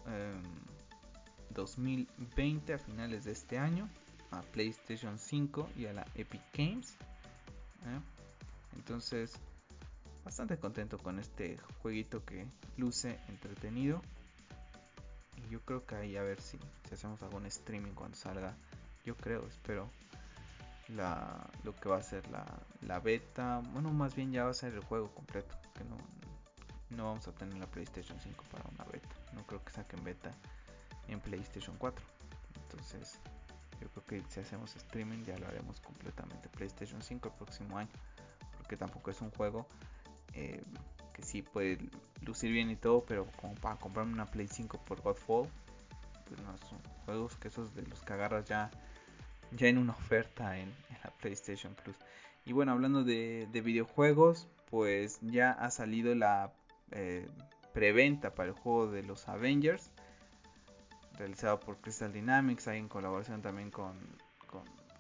2020 1.51 2.73
em, 2.73 2.79
a 2.79 2.79
finales 2.79 3.25
de 3.25 3.33
este 3.33 3.59
año 3.59 3.89
a 4.31 4.43
PlayStation 4.43 5.19
5 5.19 5.71
y 5.77 5.87
a 5.87 5.93
la 5.93 6.07
Epic 6.15 6.43
Games. 6.55 6.97
Entonces, 8.77 9.33
bastante 10.25 10.59
contento 10.59 10.99
con 10.99 11.19
este 11.19 11.59
jueguito 11.83 12.25
que 12.25 12.47
luce 12.77 13.19
entretenido. 13.29 14.03
Y 15.37 15.51
yo 15.51 15.61
creo 15.61 15.87
que 15.87 15.95
ahí 15.97 16.17
a 16.17 16.23
ver 16.23 16.41
si, 16.41 16.59
hacemos 16.93 17.23
algún 17.23 17.47
streaming 17.47 17.93
cuando 17.93 18.17
salga. 18.17 18.57
Yo 19.05 19.17
creo, 19.17 19.47
espero. 19.47 19.91
La, 20.89 21.49
lo 21.63 21.75
que 21.75 21.89
va 21.89 21.99
a 21.99 22.03
ser 22.03 22.25
la, 22.31 23.01
beta. 23.01 23.63
Bueno, 23.73 23.93
más 23.93 24.15
bien 24.15 24.33
ya 24.33 24.45
va 24.45 24.51
a 24.51 24.55
ser 24.55 24.75
el 24.75 24.81
juego 24.81 25.15
completo. 25.15 25.55
Que 25.75 25.85
no, 25.85 25.97
no 26.91 27.05
vamos 27.05 27.29
a 27.29 27.33
tener 27.33 27.57
la 27.59 27.67
PlayStation 27.67 28.19
5 28.21 28.45
para 28.51 28.65
una 28.71 28.85
beta. 28.85 29.09
No 29.33 29.47
creo 29.47 29.65
que 29.65 29.73
saquen 29.73 30.03
beta 30.05 30.35
en 31.09 31.21
PlayStation 31.21 31.77
4. 31.79 32.05
Entonces, 32.63 33.21
yo 33.81 33.89
creo 33.89 34.07
que 34.07 34.23
si 34.29 34.41
hacemos 34.41 34.75
streaming 34.77 35.25
ya 35.25 35.37
lo 35.39 35.47
haremos 35.47 35.81
completamente 35.81 36.49
PlayStation 36.49 37.01
5 37.03 37.29
el 37.29 37.35
próximo 37.35 37.79
año. 37.79 37.91
Porque 38.57 38.77
tampoco 38.77 39.11
es 39.11 39.21
un 39.21 39.31
juego 39.31 39.67
eh, 40.35 40.63
que 41.13 41.23
sí 41.23 41.43
puede 41.43 41.79
lucir 42.23 42.53
bien 42.53 42.71
y 42.71 42.77
todo, 42.77 43.05
pero 43.05 43.27
como 43.41 43.55
para 43.55 43.77
comprarme 43.77 44.13
una 44.13 44.27
Play 44.27 44.47
5 44.47 44.79
por 44.85 45.01
Godfall, 45.01 45.49
pues 46.29 46.41
no 46.43 46.57
son 46.59 46.79
juegos 47.05 47.37
que 47.37 47.49
esos 47.49 47.75
de 47.75 47.83
los 47.83 48.01
que 48.03 48.13
agarras 48.13 48.45
ya, 48.45 48.71
ya 49.53 49.69
en 49.69 49.79
una 49.79 49.93
oferta 49.93 50.59
en, 50.59 50.73
la 51.03 51.11
PlayStation 51.11 51.75
Plus. 51.75 51.97
Y 52.45 52.53
bueno, 52.53 52.73
hablando 52.73 53.05
de, 53.05 53.49
videojuegos, 53.53 54.49
pues 54.71 55.19
ya 55.23 55.51
ha 55.53 55.71
salido 55.71 56.15
la 56.15 56.53
eh, 56.93 57.27
preventa 57.73 58.35
para 58.35 58.51
el 58.51 58.55
juego 58.55 58.91
de 58.91 59.03
los 59.03 59.29
Avengers 59.29 59.91
realizado 61.21 61.61
por 61.61 61.77
Crystal 61.77 62.13
Dynamics, 62.13 62.67
hay 62.67 62.79
en 62.79 62.89
colaboración 62.89 63.43
también 63.43 63.71
con, 63.71 63.93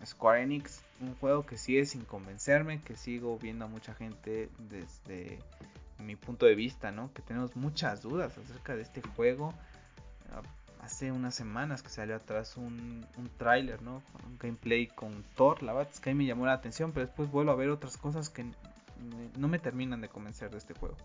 Square 0.04 0.42
Enix, 0.42 0.80
un 1.00 1.14
juego 1.16 1.44
que 1.44 1.58
sigue 1.58 1.84
sin 1.84 2.04
convencerme, 2.04 2.80
que 2.80 2.96
sigo 2.96 3.38
viendo 3.38 3.66
a 3.66 3.68
mucha 3.68 3.94
gente 3.94 4.48
desde 4.58 5.38
mi 5.98 6.16
punto 6.16 6.46
de 6.46 6.54
vista, 6.54 6.90
¿no? 6.90 7.12
Que 7.12 7.20
tenemos 7.20 7.54
muchas 7.54 8.00
dudas 8.00 8.38
acerca 8.38 8.76
de 8.76 8.82
este 8.82 9.02
juego. 9.02 9.52
Hace 10.80 11.12
unas 11.12 11.34
semanas 11.34 11.82
que 11.82 11.90
salió 11.90 12.16
atrás 12.16 12.56
un, 12.56 13.06
un 13.18 13.28
tráiler, 13.36 13.82
¿no? 13.82 14.02
Un 14.26 14.38
gameplay 14.38 14.86
con 14.86 15.22
Thor, 15.36 15.62
la 15.62 15.74
verdad 15.74 15.92
es 15.92 16.00
que 16.00 16.08
ahí 16.08 16.14
me 16.14 16.24
llamó 16.24 16.46
la 16.46 16.54
atención, 16.54 16.92
pero 16.92 17.04
después 17.04 17.30
vuelvo 17.30 17.52
a 17.52 17.56
ver 17.56 17.68
otras 17.68 17.98
cosas 17.98 18.30
que 18.30 18.46
no 19.36 19.48
me 19.48 19.58
terminan 19.58 20.00
de 20.00 20.08
convencer 20.08 20.50
de 20.50 20.56
este 20.56 20.72
juego. 20.72 20.96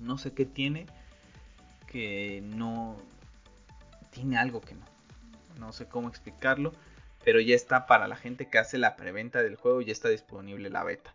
No 0.00 0.18
sé 0.18 0.32
qué 0.32 0.44
tiene 0.44 0.86
que 1.86 2.42
no, 2.44 2.96
tiene 4.10 4.38
algo 4.38 4.60
que 4.60 4.74
no. 4.74 4.86
No 5.58 5.72
sé 5.72 5.86
cómo 5.86 6.08
explicarlo, 6.08 6.72
pero 7.24 7.40
ya 7.40 7.54
está 7.54 7.86
para 7.86 8.08
la 8.08 8.16
gente 8.16 8.48
que 8.48 8.58
hace 8.58 8.78
la 8.78 8.96
preventa 8.96 9.42
del 9.42 9.56
juego, 9.56 9.80
ya 9.80 9.92
está 9.92 10.08
disponible 10.08 10.70
la 10.70 10.84
beta. 10.84 11.14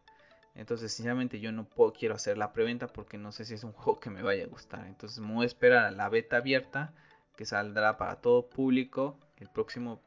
Entonces, 0.56 0.94
sinceramente, 0.94 1.40
yo 1.40 1.52
no 1.52 1.66
puedo, 1.66 1.94
quiero 1.94 2.16
hacer 2.16 2.38
la 2.38 2.54
preventa 2.54 2.88
porque 2.88 3.18
no 3.18 3.32
sé 3.32 3.46
si 3.46 3.56
es 3.56 3.64
un 3.64 3.72
juego 3.74 4.00
que 4.00 4.10
me 4.10 4.22
vaya 4.22 4.44
a 4.44 4.48
gustar. 4.48 4.86
Entonces, 4.86 5.20
me 5.20 5.34
voy 5.34 5.44
a 5.44 5.48
esperar 5.48 5.86
a 5.86 5.92
la 5.92 6.10
beta 6.10 6.38
abierta 6.38 6.94
que 7.36 7.46
saldrá 7.46 7.98
para 7.98 8.18
todo 8.18 8.48
público 8.48 9.18
el 9.38 9.50
próximo 9.50 10.00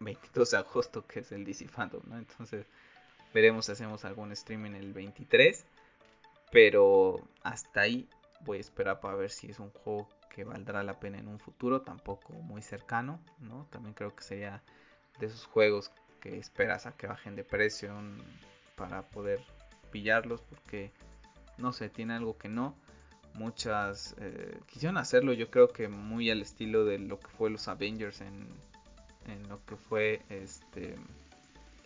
22 0.00 0.52
de 0.52 0.56
agosto, 0.56 1.06
que 1.06 1.20
es 1.20 1.32
el 1.32 1.44
DC 1.44 1.68
Fandom. 1.68 2.02
Entonces, 2.12 2.66
veremos 3.34 3.66
si 3.66 3.72
hacemos 3.72 4.04
algún 4.04 4.32
streaming 4.32 4.72
el 4.72 4.92
23. 4.92 5.64
Pero 6.52 7.16
hasta 7.42 7.80
ahí 7.80 8.08
voy 8.40 8.58
a 8.58 8.60
esperar 8.60 9.00
para 9.00 9.16
ver 9.16 9.30
si 9.30 9.50
es 9.50 9.58
un 9.58 9.70
juego 9.70 10.08
que 10.32 10.44
valdrá 10.44 10.82
la 10.82 10.98
pena 10.98 11.18
en 11.18 11.28
un 11.28 11.38
futuro, 11.38 11.82
tampoco 11.82 12.32
muy 12.32 12.62
cercano, 12.62 13.20
¿no? 13.38 13.66
También 13.70 13.94
creo 13.94 14.16
que 14.16 14.24
sería 14.24 14.62
de 15.18 15.26
esos 15.26 15.44
juegos 15.44 15.92
que 16.20 16.38
esperas 16.38 16.86
a 16.86 16.92
que 16.92 17.06
bajen 17.06 17.36
de 17.36 17.44
precio 17.44 17.92
para 18.76 19.02
poder 19.02 19.40
pillarlos 19.90 20.40
porque 20.40 20.90
no 21.58 21.72
sé, 21.72 21.90
tiene 21.90 22.14
algo 22.14 22.38
que 22.38 22.48
no. 22.48 22.74
Muchas 23.34 24.14
eh, 24.18 24.58
quisieron 24.66 24.98
hacerlo, 24.98 25.32
yo 25.32 25.50
creo 25.50 25.68
que 25.68 25.88
muy 25.88 26.30
al 26.30 26.42
estilo 26.42 26.84
de 26.84 26.98
lo 26.98 27.18
que 27.18 27.28
fue 27.28 27.50
los 27.50 27.68
Avengers 27.68 28.20
en, 28.20 28.48
lo 29.48 29.64
que 29.64 29.76
fue 29.76 30.22
este 30.28 30.96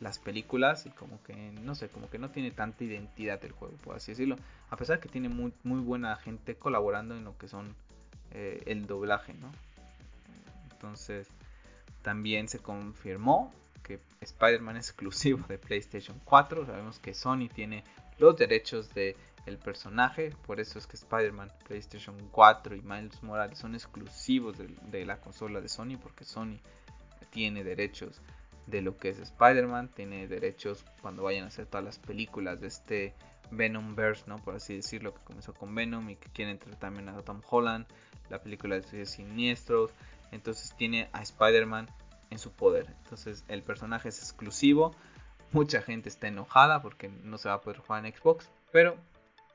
las 0.00 0.18
películas 0.18 0.86
y 0.86 0.90
como 0.90 1.22
que 1.22 1.34
no 1.62 1.74
sé, 1.74 1.88
como 1.88 2.10
que 2.10 2.18
no 2.18 2.30
tiene 2.30 2.50
tanta 2.50 2.84
identidad 2.84 3.42
el 3.44 3.52
juego, 3.52 3.76
por 3.78 3.96
así 3.96 4.12
decirlo. 4.12 4.36
A 4.70 4.76
pesar 4.76 5.00
que 5.00 5.08
tiene 5.08 5.28
muy, 5.28 5.52
muy 5.62 5.80
buena 5.80 6.16
gente 6.16 6.56
colaborando 6.56 7.16
en 7.16 7.24
lo 7.24 7.36
que 7.38 7.48
son 7.48 7.74
eh, 8.32 8.62
el 8.66 8.86
doblaje, 8.86 9.34
¿no? 9.34 9.50
Entonces, 10.72 11.28
también 12.02 12.48
se 12.48 12.58
confirmó 12.58 13.52
que 13.82 14.00
Spider-Man 14.20 14.76
es 14.78 14.88
exclusivo 14.88 15.44
de 15.48 15.58
PlayStation 15.58 16.20
4. 16.24 16.66
Sabemos 16.66 16.98
que 16.98 17.14
Sony 17.14 17.48
tiene 17.52 17.84
los 18.18 18.36
derechos 18.36 18.92
de 18.94 19.16
el 19.46 19.58
personaje, 19.58 20.32
por 20.46 20.60
eso 20.60 20.78
es 20.78 20.86
que 20.86 20.96
Spider-Man, 20.96 21.52
PlayStation 21.66 22.16
4 22.32 22.74
y 22.74 22.82
Miles 22.82 23.22
Morales 23.22 23.58
son 23.58 23.74
exclusivos 23.74 24.56
de, 24.58 25.06
la 25.06 25.20
consola 25.20 25.60
de 25.60 25.68
Sony, 25.68 25.96
porque 26.02 26.24
Sony 26.24 26.58
tiene 27.30 27.62
derechos 27.62 28.20
de 28.66 28.82
lo 28.82 28.96
que 28.96 29.10
es 29.10 29.20
Spider-Man, 29.20 29.90
tiene 29.94 30.26
derechos 30.26 30.84
cuando 31.00 31.22
vayan 31.22 31.44
a 31.44 31.48
hacer 31.48 31.66
todas 31.66 31.84
las 31.84 31.98
películas 32.00 32.60
de 32.60 32.66
este 32.66 33.14
Venomverse, 33.50 34.24
¿no? 34.26 34.36
Por 34.36 34.54
así 34.54 34.76
decirlo, 34.76 35.14
que 35.14 35.22
comenzó 35.22 35.54
con 35.54 35.74
Venom 35.74 36.10
y 36.10 36.16
que 36.16 36.28
quieren 36.30 36.58
traer 36.58 36.76
también 36.76 37.08
a 37.08 37.20
Tom 37.22 37.40
Holland, 37.48 37.86
la 38.28 38.40
película 38.40 38.78
de 38.78 39.06
Siniestros, 39.06 39.92
entonces 40.32 40.74
tiene 40.76 41.08
a 41.12 41.22
Spider-Man 41.22 41.88
en 42.30 42.38
su 42.38 42.52
poder. 42.52 42.94
Entonces 43.04 43.44
el 43.48 43.62
personaje 43.62 44.08
es 44.08 44.18
exclusivo. 44.18 44.94
Mucha 45.52 45.80
gente 45.82 46.08
está 46.08 46.28
enojada 46.28 46.82
porque 46.82 47.08
no 47.08 47.38
se 47.38 47.48
va 47.48 47.56
a 47.56 47.60
poder 47.60 47.78
jugar 47.78 48.04
en 48.04 48.14
Xbox. 48.14 48.50
Pero 48.72 48.96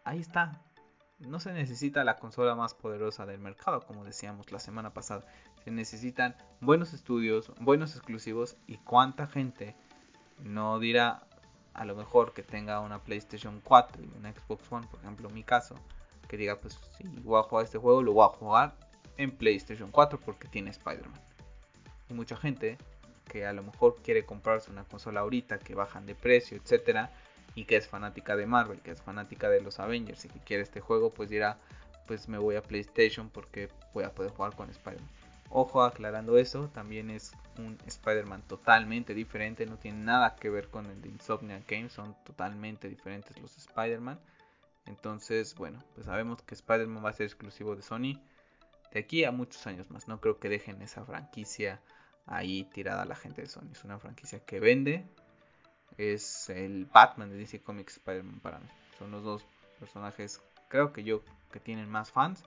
ahí 0.03 0.19
está. 0.19 0.61
No 1.19 1.39
se 1.39 1.53
necesita 1.53 2.03
la 2.03 2.15
consola 2.15 2.55
más 2.55 2.73
poderosa 2.73 3.25
del 3.25 3.39
mercado, 3.39 3.81
como 3.81 4.03
decíamos 4.03 4.51
la 4.51 4.59
semana 4.59 4.91
pasada. 4.91 5.25
Se 5.63 5.69
necesitan 5.69 6.35
buenos 6.61 6.93
estudios, 6.93 7.51
buenos 7.59 7.95
exclusivos 7.95 8.57
y 8.65 8.77
cuánta 8.77 9.27
gente 9.27 9.75
no 10.39 10.79
dirá 10.79 11.27
a 11.73 11.85
lo 11.85 11.95
mejor 11.95 12.33
que 12.33 12.43
tenga 12.43 12.79
una 12.79 12.99
PlayStation 12.99 13.61
4 13.63 14.03
y 14.03 14.17
una 14.17 14.31
Xbox 14.31 14.71
One, 14.71 14.87
por 14.87 14.99
ejemplo, 14.99 15.29
mi 15.29 15.43
caso, 15.43 15.75
que 16.27 16.37
diga, 16.37 16.59
pues 16.59 16.79
si 16.97 17.03
voy 17.07 17.39
a 17.39 17.43
jugar 17.43 17.65
este 17.65 17.77
juego, 17.77 18.01
lo 18.01 18.13
voy 18.13 18.25
a 18.25 18.29
jugar 18.29 18.75
en 19.17 19.31
PlayStation 19.31 19.91
4 19.91 20.19
porque 20.19 20.47
tiene 20.47 20.69
Spider-Man. 20.71 21.21
Y 22.09 22.13
mucha 22.13 22.35
gente 22.35 22.77
que 23.25 23.45
a 23.45 23.53
lo 23.53 23.63
mejor 23.63 23.95
quiere 24.03 24.25
comprarse 24.25 24.71
una 24.71 24.83
consola 24.83 25.21
ahorita 25.21 25.59
que 25.59 25.75
bajan 25.75 26.05
de 26.05 26.15
precio, 26.15 26.57
etcétera, 26.57 27.11
y 27.55 27.65
que 27.65 27.77
es 27.77 27.87
fanática 27.87 28.35
de 28.35 28.45
Marvel, 28.45 28.81
que 28.81 28.91
es 28.91 29.01
fanática 29.01 29.49
de 29.49 29.61
los 29.61 29.79
Avengers 29.79 30.25
y 30.25 30.29
que 30.29 30.39
quiere 30.39 30.63
este 30.63 30.81
juego, 30.81 31.13
pues 31.13 31.29
dirá, 31.29 31.57
pues 32.07 32.27
me 32.27 32.37
voy 32.37 32.55
a 32.55 32.61
PlayStation 32.61 33.29
porque 33.29 33.69
voy 33.93 34.03
a 34.03 34.13
poder 34.13 34.31
jugar 34.31 34.55
con 34.55 34.69
Spider-Man. 34.69 35.09
Ojo, 35.53 35.83
aclarando 35.83 36.37
eso, 36.37 36.69
también 36.69 37.09
es 37.09 37.33
un 37.57 37.77
Spider-Man 37.85 38.43
totalmente 38.47 39.13
diferente, 39.13 39.65
no 39.65 39.77
tiene 39.77 39.99
nada 39.99 40.37
que 40.37 40.49
ver 40.49 40.69
con 40.69 40.85
el 40.85 41.01
de 41.01 41.09
Insomnia 41.09 41.61
Games, 41.67 41.91
son 41.91 42.15
totalmente 42.23 42.87
diferentes 42.87 43.37
los 43.37 43.57
Spider-Man. 43.57 44.17
Entonces, 44.85 45.53
bueno, 45.55 45.83
pues 45.93 46.05
sabemos 46.05 46.41
que 46.41 46.55
Spider-Man 46.55 47.03
va 47.03 47.09
a 47.09 47.13
ser 47.13 47.25
exclusivo 47.25 47.75
de 47.75 47.81
Sony 47.81 48.21
de 48.93 48.99
aquí 48.99 49.25
a 49.25 49.31
muchos 49.31 49.67
años 49.67 49.89
más. 49.91 50.07
No 50.07 50.21
creo 50.21 50.39
que 50.39 50.47
dejen 50.47 50.81
esa 50.81 51.03
franquicia 51.05 51.81
ahí 52.25 52.63
tirada 52.73 53.01
a 53.01 53.05
la 53.05 53.15
gente 53.15 53.41
de 53.41 53.49
Sony. 53.49 53.71
Es 53.73 53.83
una 53.83 53.99
franquicia 53.99 54.39
que 54.45 54.59
vende. 54.61 55.05
Es 55.97 56.49
el 56.49 56.85
Batman 56.85 57.29
de 57.29 57.35
DC 57.35 57.61
Comics 57.61 57.97
Spider-Man 57.97 58.39
para 58.39 58.59
mí. 58.59 58.67
Son 58.97 59.11
los 59.11 59.23
dos 59.23 59.45
personajes, 59.79 60.41
creo 60.69 60.93
que 60.93 61.03
yo, 61.03 61.23
que 61.51 61.59
tienen 61.59 61.89
más 61.89 62.11
fans. 62.11 62.43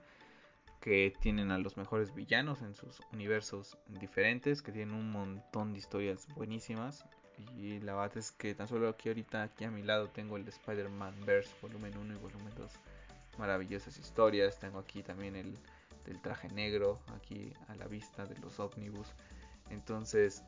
Que 0.85 1.15
tienen 1.19 1.51
a 1.51 1.57
los 1.57 1.79
mejores 1.79 2.15
villanos 2.15 2.61
en 2.61 2.75
sus 2.75 3.01
universos 3.11 3.79
diferentes. 3.89 4.61
Que 4.61 4.71
tienen 4.71 4.95
un 4.95 5.11
montón 5.11 5.73
de 5.73 5.79
historias 5.79 6.29
buenísimas. 6.35 7.07
Y 7.57 7.81
la 7.81 7.95
verdad 7.95 8.19
es 8.19 8.33
que 8.33 8.55
tan 8.55 8.69
solo 8.69 8.91
aquí 8.91 9.09
ahorita, 9.09 9.43
aquí 9.45 9.65
a 9.65 9.71
mi 9.71 9.83
lado, 9.83 10.09
tengo 10.11 10.37
el 10.37 10.45
de 10.45 10.51
Spider-Man 10.51 11.25
Verse 11.25 11.51
volumen 11.63 11.97
1 11.97 12.15
y 12.15 12.19
volumen 12.19 12.53
2. 12.59 12.71
Maravillosas 13.39 13.97
historias. 13.97 14.59
Tengo 14.59 14.79
aquí 14.79 15.03
también 15.03 15.37
el 15.37 15.57
del 16.05 16.21
traje 16.21 16.49
negro 16.51 17.01
aquí 17.17 17.55
a 17.69 17.77
la 17.77 17.87
vista 17.87 18.27
de 18.27 18.37
los 18.41 18.61
ómnibus. 18.61 19.09
Entonces, 19.71 20.43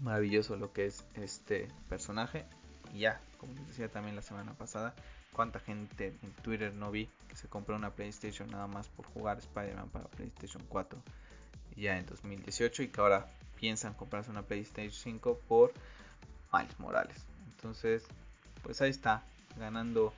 maravilloso 0.00 0.56
lo 0.56 0.72
que 0.72 0.86
es 0.86 1.04
este 1.14 1.68
personaje. 1.90 2.46
Y 2.94 3.00
ya, 3.00 3.20
como 3.36 3.52
les 3.52 3.66
decía 3.66 3.90
también 3.90 4.16
la 4.16 4.22
semana 4.22 4.54
pasada, 4.54 4.94
cuánta 5.36 5.60
gente 5.60 6.16
en 6.22 6.32
Twitter 6.42 6.72
no 6.72 6.90
vi 6.90 7.10
que 7.28 7.36
se 7.36 7.46
compró 7.46 7.76
una 7.76 7.90
PlayStation 7.90 8.50
nada 8.50 8.66
más 8.66 8.88
por 8.88 9.04
jugar 9.04 9.36
Spider-Man 9.36 9.90
para 9.90 10.06
PlayStation 10.06 10.64
4 10.66 10.98
ya 11.76 11.98
en 11.98 12.06
2018 12.06 12.84
y 12.84 12.88
que 12.88 13.00
ahora 13.02 13.30
piensan 13.54 13.92
comprarse 13.92 14.30
una 14.30 14.40
PlayStation 14.40 14.90
5 14.90 15.40
por 15.46 15.74
Miles 16.54 16.80
Morales. 16.80 17.26
Entonces, 17.50 18.06
pues 18.62 18.80
ahí 18.80 18.88
está, 18.88 19.24
ganando 19.58 20.14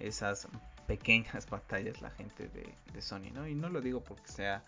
esas 0.00 0.46
pequeñas 0.86 1.46
batallas 1.50 2.02
la 2.02 2.10
gente 2.10 2.48
de, 2.48 3.00
Sony, 3.00 3.30
¿no? 3.32 3.48
Y 3.48 3.54
no 3.54 3.70
lo 3.70 3.80
digo 3.80 4.04
porque 4.04 4.28
sea 4.28 4.62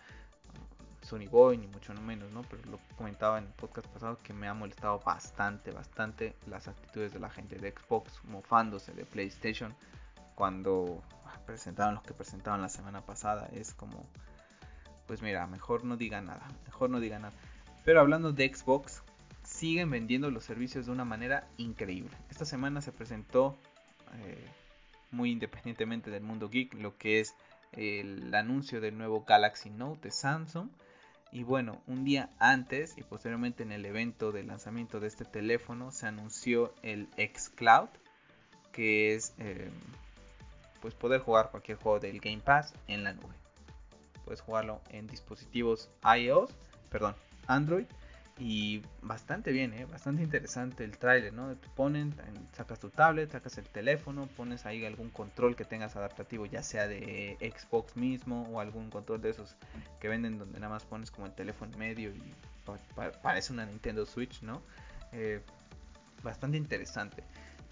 Sony 1.05 1.27
Boy, 1.29 1.57
ni 1.57 1.67
mucho 1.67 1.93
menos, 1.93 2.31
¿no? 2.31 2.41
Pero 2.43 2.63
lo 2.69 2.79
comentaba 2.97 3.37
en 3.37 3.45
el 3.45 3.53
podcast 3.53 3.87
pasado 3.87 4.19
que 4.23 4.33
me 4.33 4.47
ha 4.47 4.53
molestado 4.53 4.99
bastante, 4.99 5.71
bastante 5.71 6.35
las 6.47 6.67
actitudes 6.67 7.13
de 7.13 7.19
la 7.19 7.29
gente 7.29 7.57
de 7.57 7.71
Xbox 7.71 8.23
mofándose 8.25 8.91
de 8.93 9.05
PlayStation 9.05 9.75
cuando 10.33 11.01
presentaron 11.45 11.95
lo 11.95 12.03
que 12.03 12.13
presentaron 12.13 12.61
la 12.61 12.69
semana 12.69 13.05
pasada. 13.05 13.47
Es 13.53 13.73
como, 13.73 14.05
pues 15.07 15.21
mira, 15.21 15.45
mejor 15.47 15.85
no 15.85 15.97
diga 15.97 16.21
nada, 16.21 16.47
mejor 16.65 16.89
no 16.89 16.99
diga 16.99 17.19
nada. 17.19 17.33
Pero 17.83 18.01
hablando 18.01 18.31
de 18.31 18.53
Xbox, 18.53 19.03
siguen 19.43 19.91
vendiendo 19.91 20.31
los 20.31 20.43
servicios 20.43 20.87
de 20.87 20.91
una 20.91 21.05
manera 21.05 21.47
increíble. 21.57 22.17
Esta 22.29 22.45
semana 22.45 22.81
se 22.81 22.91
presentó... 22.91 23.57
Eh, 24.23 24.45
muy 25.15 25.31
independientemente 25.31 26.11
del 26.11 26.23
mundo 26.23 26.49
geek, 26.49 26.73
lo 26.75 26.97
que 26.97 27.21
es 27.21 27.35
el 27.71 28.33
anuncio 28.33 28.81
del 28.81 28.97
nuevo 28.97 29.23
Galaxy 29.25 29.69
Note 29.69 30.01
de 30.03 30.11
Samsung. 30.11 30.69
Y 31.35 31.43
bueno, 31.43 31.81
un 31.85 32.05
día 32.05 32.29
antes 32.39 32.97
y 32.97 33.03
posteriormente 33.03 33.61
en 33.61 33.73
el 33.73 33.85
evento 33.85 34.31
de 34.31 34.45
lanzamiento 34.45 35.01
de 35.01 35.07
este 35.07 35.25
teléfono 35.25 35.91
se 35.91 36.07
anunció 36.07 36.73
el 36.81 37.09
xCloud, 37.17 37.89
que 38.71 39.13
es 39.13 39.33
eh, 39.39 39.69
pues 40.79 40.93
poder 40.93 41.19
jugar 41.19 41.51
cualquier 41.51 41.77
juego 41.77 41.99
del 41.99 42.21
Game 42.21 42.39
Pass 42.39 42.73
en 42.87 43.03
la 43.03 43.11
nube. 43.11 43.35
Puedes 44.23 44.39
jugarlo 44.39 44.79
en 44.91 45.07
dispositivos 45.07 45.89
iOS, 46.05 46.51
perdón, 46.89 47.15
Android 47.47 47.85
y 48.37 48.81
bastante 49.01 49.51
bien, 49.51 49.73
¿eh? 49.73 49.85
bastante 49.85 50.21
interesante 50.21 50.83
el 50.83 50.97
trailer, 50.97 51.31
¿no? 51.31 51.55
Te 51.55 51.69
ponen, 51.69 52.13
sacas 52.51 52.79
tu 52.79 52.89
tablet, 52.89 53.31
sacas 53.31 53.57
el 53.57 53.69
teléfono, 53.69 54.27
pones 54.27 54.65
ahí 54.65 54.85
algún 54.85 55.09
control 55.09 55.55
que 55.55 55.63
tengas 55.63 55.95
adaptativo, 55.95 56.45
ya 56.45 56.61
sea 56.61 56.87
de 56.87 57.37
Xbox 57.39 57.95
mismo 57.95 58.43
o 58.51 58.59
algún 58.59 58.89
control 58.89 59.21
de 59.21 59.29
esos 59.29 59.55
que 60.01 60.09
venden 60.09 60.37
donde 60.37 60.59
nada 60.59 60.73
más 60.73 60.83
pones 60.83 61.11
como 61.11 61.27
el 61.27 61.33
teléfono 61.33 61.71
en 61.73 61.79
medio 61.79 62.09
y 62.09 62.33
parece 63.21 63.53
una 63.53 63.65
Nintendo 63.65 64.05
Switch, 64.05 64.41
¿no? 64.41 64.61
Eh, 65.13 65.41
bastante 66.21 66.57
interesante 66.57 67.23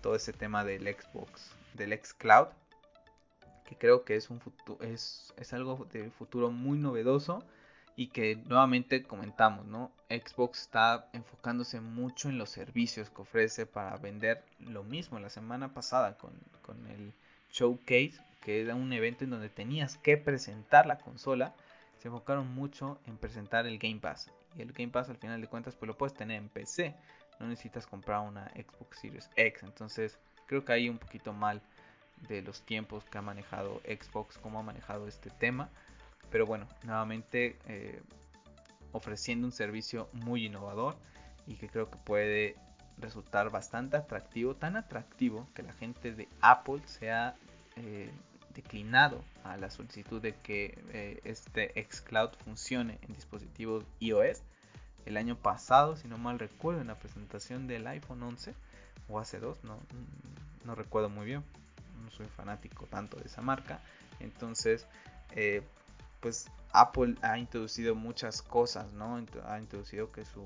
todo 0.01 0.15
ese 0.15 0.31
tema 0.31 0.63
del 0.63 0.83
Xbox, 0.83 1.51
del 1.73 1.91
Xcloud, 1.97 2.47
que 3.65 3.75
creo 3.77 4.05
que 4.05 4.15
es 4.15 4.29
un 4.29 4.39
es, 4.81 5.33
es 5.35 5.51
algo 5.53 5.87
de 5.91 6.09
futuro 6.09 6.51
muy 6.51 6.77
novedoso 6.77 7.43
y 7.95 8.07
que 8.07 8.35
nuevamente 8.47 9.03
comentamos, 9.03 9.65
¿no? 9.65 9.91
Xbox 10.09 10.61
está 10.61 11.07
enfocándose 11.13 11.79
mucho 11.79 12.29
en 12.29 12.37
los 12.37 12.49
servicios 12.49 13.09
que 13.09 13.21
ofrece 13.21 13.65
para 13.65 13.95
vender 13.97 14.43
lo 14.59 14.83
mismo 14.83 15.19
la 15.19 15.29
semana 15.29 15.73
pasada 15.73 16.17
con, 16.17 16.33
el 16.89 17.13
Showcase, 17.51 18.13
que 18.41 18.61
era 18.61 18.75
un 18.75 18.91
evento 18.93 19.23
en 19.23 19.29
donde 19.29 19.49
tenías 19.49 19.97
que 19.97 20.17
presentar 20.17 20.85
la 20.87 20.97
consola. 20.97 21.53
Se 21.99 22.07
enfocaron 22.07 22.53
mucho 22.53 22.99
en 23.05 23.17
presentar 23.17 23.67
el 23.67 23.77
Game 23.77 23.99
Pass. 23.99 24.31
Y 24.57 24.61
el 24.61 24.73
Game 24.73 24.91
Pass 24.91 25.09
al 25.09 25.17
final 25.17 25.39
de 25.39 25.47
cuentas 25.47 25.75
pues 25.75 25.87
lo 25.87 25.97
puedes 25.97 26.15
tener 26.15 26.37
en 26.37 26.49
PC. 26.49 26.95
No 27.39 27.47
necesitas 27.47 27.85
comprar 27.85 28.21
una 28.21 28.49
Xbox 28.49 28.99
Series 28.99 29.29
X. 29.35 29.63
Entonces 29.63 30.17
creo 30.47 30.65
que 30.65 30.73
hay 30.73 30.89
un 30.89 30.97
poquito 30.97 31.31
mal 31.31 31.61
de 32.27 32.41
los 32.41 32.61
tiempos 32.61 33.03
que 33.05 33.17
ha 33.17 33.21
manejado 33.21 33.81
Xbox, 33.85 34.37
cómo 34.37 34.59
ha 34.59 34.63
manejado 34.63 35.07
este 35.07 35.29
tema. 35.29 35.69
Pero 36.33 36.47
bueno, 36.47 36.67
nuevamente 36.81 37.59
eh, 37.67 38.01
ofreciendo 38.91 39.45
un 39.45 39.51
servicio 39.51 40.09
muy 40.13 40.47
innovador 40.47 40.95
y 41.45 41.57
que 41.57 41.69
creo 41.69 41.91
que 41.91 41.97
puede 41.97 42.55
resultar 42.97 43.51
bastante 43.51 43.97
atractivo, 43.97 44.55
tan 44.55 44.75
atractivo 44.75 45.47
que 45.53 45.61
la 45.61 45.73
gente 45.73 46.11
de 46.11 46.27
Apple 46.41 46.81
se 46.87 47.11
ha 47.11 47.35
eh, 47.75 48.09
declinado 48.55 49.23
a 49.43 49.57
la 49.57 49.69
solicitud 49.69 50.19
de 50.23 50.33
que 50.33 50.83
eh, 50.89 51.21
este 51.23 51.71
xCloud 51.87 52.31
funcione 52.43 52.97
en 53.03 53.13
dispositivos 53.13 53.85
iOS. 53.99 54.41
El 55.05 55.17
año 55.17 55.35
pasado, 55.35 55.95
si 55.97 56.07
no 56.07 56.17
mal 56.17 56.39
recuerdo, 56.39 56.81
en 56.81 56.87
la 56.87 56.97
presentación 56.97 57.67
del 57.67 57.85
iPhone 57.85 58.23
11 58.23 58.55
o 59.07 59.19
hace 59.19 59.37
dos, 59.39 59.63
no, 59.63 59.77
no 60.65 60.73
recuerdo 60.73 61.09
muy 61.09 61.27
bien, 61.27 61.43
no 62.03 62.09
soy 62.09 62.25
fanático 62.25 62.87
tanto 62.87 63.17
de 63.17 63.27
esa 63.27 63.43
marca. 63.43 63.81
Entonces, 64.19 64.87
eh, 65.35 65.61
pues 66.23 66.49
Apple 66.71 67.15
ha 67.21 67.37
introducido 67.37 67.95
muchas 67.95 68.41
cosas, 68.41 68.93
¿no? 68.93 69.21
Ha 69.45 69.59
introducido 69.59 70.09
que 70.09 70.23
su 70.23 70.41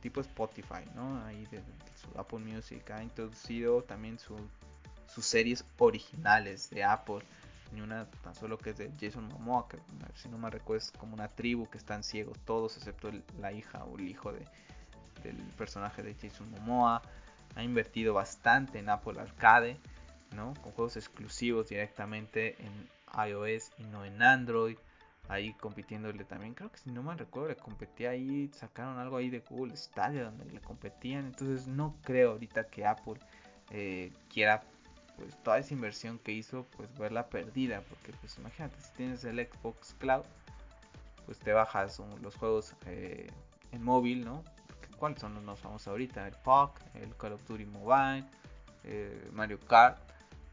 tipo 0.00 0.20
Spotify, 0.20 0.84
¿no? 0.94 1.24
Ahí 1.24 1.46
de, 1.46 1.62
su 1.96 2.16
Apple 2.18 2.40
Music 2.40 2.88
ha 2.90 3.02
introducido 3.02 3.82
también 3.82 4.18
sus 4.18 5.24
series 5.24 5.64
originales 5.78 6.68
de 6.68 6.84
Apple. 6.84 7.24
Ni 7.72 7.80
una 7.80 8.08
tan 8.22 8.34
solo 8.34 8.58
que 8.58 8.70
es 8.70 8.76
de 8.76 8.92
Jason 9.00 9.26
Momoa, 9.26 9.66
que 9.66 9.78
si 10.14 10.28
no 10.28 10.36
me 10.36 10.50
recuerdo 10.50 10.84
es 10.84 10.92
como 10.92 11.14
una 11.14 11.28
tribu 11.28 11.68
que 11.70 11.78
están 11.78 12.04
ciegos 12.04 12.38
todos, 12.44 12.76
excepto 12.76 13.10
la 13.40 13.50
hija 13.50 13.82
o 13.84 13.96
el 13.96 14.08
hijo 14.08 14.30
de, 14.30 14.46
del 15.22 15.36
personaje 15.56 16.02
de 16.02 16.14
Jason 16.14 16.50
Momoa. 16.50 17.00
Ha 17.56 17.62
invertido 17.62 18.12
bastante 18.12 18.78
en 18.78 18.90
Apple 18.90 19.18
Arcade, 19.18 19.78
¿no? 20.36 20.52
Con 20.62 20.72
juegos 20.72 20.96
exclusivos 20.96 21.70
directamente 21.70 22.56
en 22.62 22.88
iOS 23.26 23.72
y 23.78 23.84
no 23.84 24.04
en 24.04 24.22
Android 24.22 24.76
ahí 25.28 25.54
compitiéndole 25.54 26.24
también. 26.24 26.54
Creo 26.54 26.70
que 26.70 26.78
si 26.78 26.90
no 26.90 27.02
me 27.02 27.14
recuerdo, 27.14 27.48
le 27.48 27.56
competía 27.56 28.10
ahí, 28.10 28.50
sacaron 28.52 28.98
algo 28.98 29.16
ahí 29.16 29.30
de 29.30 29.40
Google 29.40 29.76
Stadia 29.76 30.24
donde 30.24 30.44
le 30.46 30.60
competían. 30.60 31.26
Entonces 31.26 31.66
no 31.66 31.96
creo 32.02 32.32
ahorita 32.32 32.64
que 32.64 32.86
Apple 32.86 33.20
eh, 33.70 34.12
quiera 34.32 34.62
pues 35.16 35.36
toda 35.42 35.58
esa 35.58 35.74
inversión 35.74 36.18
que 36.18 36.32
hizo 36.32 36.66
pues 36.76 36.92
verla 36.98 37.28
perdida. 37.28 37.82
Porque 37.82 38.12
pues 38.20 38.36
imagínate, 38.38 38.80
si 38.80 38.92
tienes 38.94 39.24
el 39.24 39.38
Xbox 39.38 39.94
Cloud, 39.98 40.24
pues 41.26 41.38
te 41.38 41.52
bajas 41.52 42.00
los 42.20 42.36
juegos 42.36 42.74
eh, 42.86 43.28
en 43.72 43.82
móvil, 43.82 44.24
¿no? 44.24 44.42
¿Cuáles 44.98 45.20
son 45.20 45.34
los 45.34 45.42
más 45.42 45.58
famosos 45.58 45.88
ahorita? 45.88 46.26
El 46.26 46.34
PUC, 46.34 46.80
el 46.94 47.16
Call 47.16 47.32
of 47.32 47.46
Duty 47.46 47.66
Mobile, 47.66 48.24
eh, 48.84 49.28
Mario 49.32 49.58
Kart 49.60 49.98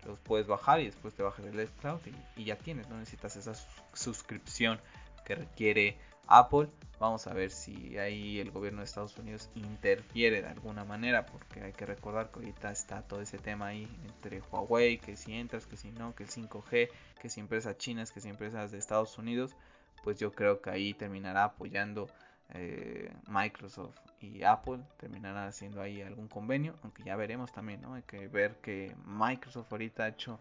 los 0.05 0.19
puedes 0.19 0.47
bajar 0.47 0.79
y 0.79 0.85
después 0.85 1.13
te 1.13 1.23
bajas 1.23 1.45
el 1.45 1.69
Cloud 1.81 1.99
y, 2.35 2.43
ya 2.43 2.55
tienes, 2.55 2.89
no 2.89 2.97
necesitas 2.97 3.35
esa 3.35 3.53
suscripción 3.93 4.79
que 5.25 5.35
requiere 5.35 5.97
Apple. 6.27 6.69
Vamos 6.99 7.25
a 7.27 7.33
ver 7.33 7.49
si 7.49 7.97
ahí 7.97 8.39
el 8.39 8.51
gobierno 8.51 8.79
de 8.79 8.85
Estados 8.85 9.17
Unidos 9.17 9.49
interfiere 9.55 10.41
de 10.41 10.47
alguna 10.47 10.85
manera, 10.85 11.25
porque 11.25 11.61
hay 11.61 11.73
que 11.73 11.85
recordar 11.85 12.29
que 12.31 12.39
ahorita 12.39 12.71
está 12.71 13.01
todo 13.01 13.21
ese 13.21 13.39
tema 13.39 13.67
ahí 13.67 13.87
entre 14.05 14.41
Huawei, 14.51 14.99
que 14.99 15.17
si 15.17 15.33
entras, 15.33 15.65
que 15.65 15.77
si 15.77 15.91
no, 15.91 16.13
que 16.13 16.23
el 16.23 16.29
5G, 16.29 16.89
que 17.19 17.29
si 17.29 17.39
empresas 17.39 17.77
chinas, 17.77 18.11
que 18.11 18.21
si 18.21 18.29
empresas 18.29 18.71
de 18.71 18.77
Estados 18.77 19.17
Unidos, 19.17 19.55
pues 20.03 20.19
yo 20.19 20.31
creo 20.31 20.61
que 20.61 20.69
ahí 20.69 20.93
terminará 20.93 21.45
apoyando 21.45 22.07
eh, 22.53 23.11
Microsoft 23.27 23.97
y 24.21 24.43
Apple 24.43 24.79
terminarán 24.97 25.47
haciendo 25.47 25.81
ahí 25.81 26.01
algún 26.01 26.27
convenio, 26.27 26.75
aunque 26.83 27.03
ya 27.03 27.15
veremos 27.15 27.51
también, 27.51 27.81
¿no? 27.81 27.95
Hay 27.95 28.03
que 28.03 28.27
ver 28.27 28.55
que 28.57 28.95
Microsoft 29.05 29.71
ahorita 29.71 30.03
ha 30.03 30.07
hecho 30.09 30.39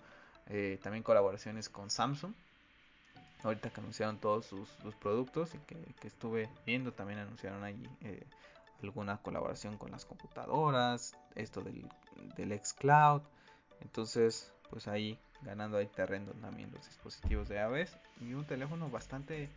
eh, 0.49 0.79
también 0.83 1.03
colaboraciones 1.03 1.69
con 1.69 1.91
Samsung. 1.91 2.33
Ahorita 3.43 3.71
que 3.71 3.81
anunciaron 3.81 4.19
todos 4.19 4.45
sus, 4.45 4.69
productos 5.01 5.55
y 5.55 5.59
que, 5.59 6.07
estuve 6.07 6.51
viendo, 6.67 6.93
también 6.93 7.21
anunciaron 7.21 7.65
ahí 7.65 7.83
eh, 8.03 8.27
alguna 8.83 9.17
colaboración 9.17 9.79
con 9.79 9.91
las 9.91 10.05
computadoras, 10.05 11.17
esto 11.35 11.63
del, 11.63 11.89
del 12.37 12.61
xCloud. 12.61 13.23
Entonces, 13.81 14.53
pues 14.69 14.89
ahí 14.89 15.19
ganando 15.43 15.79
ahí 15.79 15.87
terreno 15.87 16.33
también 16.33 16.71
los 16.73 16.85
dispositivos 16.87 17.49
de 17.49 17.57
iOS 17.57 17.97
y 18.21 18.35
un 18.35 18.45
teléfono 18.45 18.91
bastante 18.91 19.49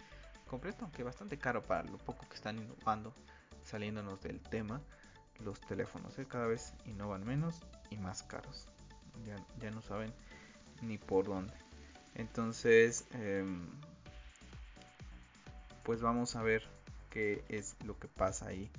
completo, 0.47 0.85
aunque 0.85 1.03
bastante 1.03 1.37
caro 1.37 1.61
para 1.63 1.83
lo 1.83 1.97
poco 1.97 2.27
que 2.29 2.35
están 2.35 2.57
innovando, 2.57 3.13
saliéndonos 3.63 4.21
del 4.21 4.39
tema. 4.39 4.81
Los 5.39 5.59
teléfonos 5.61 6.17
¿eh? 6.19 6.25
cada 6.25 6.47
vez 6.47 6.73
innovan 6.85 7.25
menos 7.25 7.61
y 7.89 7.97
más 7.97 8.23
caros. 8.23 8.67
Ya, 9.59 9.71
no 9.71 9.81
saben 9.81 10.13
ni 10.81 10.97
por 10.97 11.25
dónde. 11.25 11.53
Entonces, 12.15 13.05
em, 13.11 13.67
pues 15.83 16.01
vamos 16.01 16.35
a 16.35 16.43
ver 16.43 16.63
qué 17.09 17.43
es 17.49 17.75
lo 17.85 17.97
que 17.99 18.07
pasa 18.07 18.47
ahí 18.47 18.71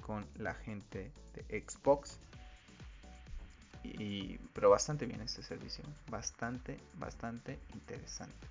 con 0.00 0.26
la 0.36 0.54
gente 0.54 1.12
de 1.34 1.60
Xbox. 1.60 2.18
Y, 3.82 4.38
pero 4.52 4.70
bastante 4.70 5.06
bien 5.06 5.22
este 5.22 5.42
servicio, 5.42 5.84
bastante, 6.10 6.78
bastante 6.98 7.58
interesante. 7.72 8.46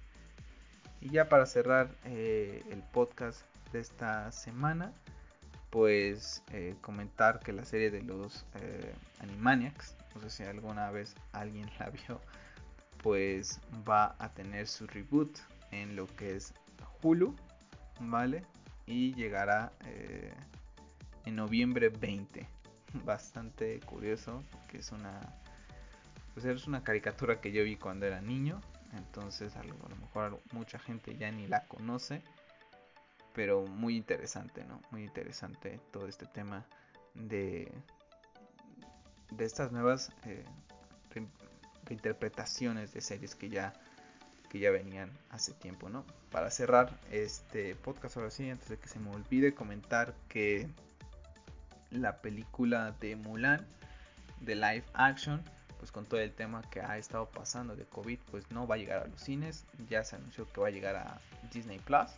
Y 1.02 1.10
ya 1.12 1.30
para 1.30 1.46
cerrar 1.46 1.90
eh, 2.06 2.64
el 2.72 2.82
podcast 2.82 3.42
de 3.72 3.80
esta 3.80 4.32
semana, 4.32 4.92
pues 5.70 6.44
eh, 6.52 6.76
comentar 6.82 7.40
que 7.40 7.54
la 7.54 7.66
serie 7.66 7.92
de 7.92 8.02
los 8.02 8.46
eh, 8.56 8.94
Animaniacs, 9.20 9.96
no 10.16 10.22
sé 10.22 10.30
si 10.30 10.44
alguna 10.44 10.90
vez 10.92 11.16
alguien 11.32 11.70
la 11.80 11.90
vio, 11.90 12.22
pues 13.04 13.60
va 13.88 14.16
a 14.20 14.30
tener 14.34 14.68
su 14.68 14.88
reboot 14.88 15.38
en 15.72 15.96
lo 15.96 16.08
que 16.16 16.36
es 16.36 16.54
Hulu, 17.02 17.36
¿vale? 18.00 18.44
Y 18.86 19.14
llegará 19.14 19.72
en 21.26 21.36
noviembre 21.36 21.90
20. 21.90 22.48
Bastante 23.06 23.80
curioso, 23.82 24.44
que 24.68 24.80
es 24.80 24.92
una, 24.92 25.22
pues 26.34 26.46
es 26.46 26.68
una 26.68 26.84
caricatura 26.84 27.40
que 27.40 27.52
yo 27.52 27.64
vi 27.64 27.76
cuando 27.76 28.08
era 28.08 28.20
niño 28.20 28.60
entonces 28.94 29.56
a 29.56 29.64
lo, 29.64 29.76
mejor 30.00 30.42
mucha 30.52 30.80
gente 30.80 31.16
ya 31.18 31.32
ni 31.32 31.48
la 31.48 31.64
conoce. 31.66 32.22
Pero 33.34 33.66
muy 33.66 33.96
interesante, 33.96 34.64
¿no? 34.66 34.82
Muy 34.92 35.04
interesante 35.04 35.80
todo 35.92 36.08
este 36.08 36.26
tema 36.26 36.66
de, 37.14 37.72
de 39.32 39.46
estas 39.46 39.72
nuevas 39.72 40.12
eh, 40.26 40.46
reinterpretaciones 41.86 42.94
de 42.94 43.02
series 43.02 43.36
que 43.36 43.50
ya, 43.50 43.74
que 44.50 44.60
ya 44.60 44.72
venían 44.72 45.12
hace 45.30 45.54
tiempo, 45.54 45.90
¿no? 45.90 46.06
Para 46.32 46.52
cerrar 46.52 47.00
este 47.12 47.76
podcast 47.76 48.18
ahora 48.18 48.32
sí, 48.32 48.50
antes 48.50 48.70
de 48.70 48.78
que 48.78 48.88
se 48.88 49.00
me 49.00 49.12
olvide 49.12 49.54
comentar 49.54 50.16
que 50.28 50.70
la 51.92 52.22
película 52.22 52.96
de 53.00 53.16
Mulan 53.16 53.66
de 54.42 54.56
live 54.56 54.86
action 54.94 55.44
pues 55.80 55.92
con 55.92 56.06
todo 56.06 56.20
el 56.20 56.34
tema 56.34 56.62
que 56.70 56.82
ha 56.82 56.98
estado 56.98 57.30
pasando 57.30 57.76
de 57.76 57.86
COVID, 57.86 58.20
pues 58.30 58.52
no 58.52 58.68
va 58.68 58.76
a 58.76 58.78
llegar 58.78 59.02
a 59.02 59.08
los 59.08 59.22
cines. 59.22 59.66
Ya 59.88 60.04
se 60.04 60.18
anunció 60.18 60.46
que 60.52 60.60
va 60.60 60.68
a 60.68 60.72
llegar 60.72 60.98
a 60.98 61.22
Disney 61.54 61.80
Plus 61.80 62.10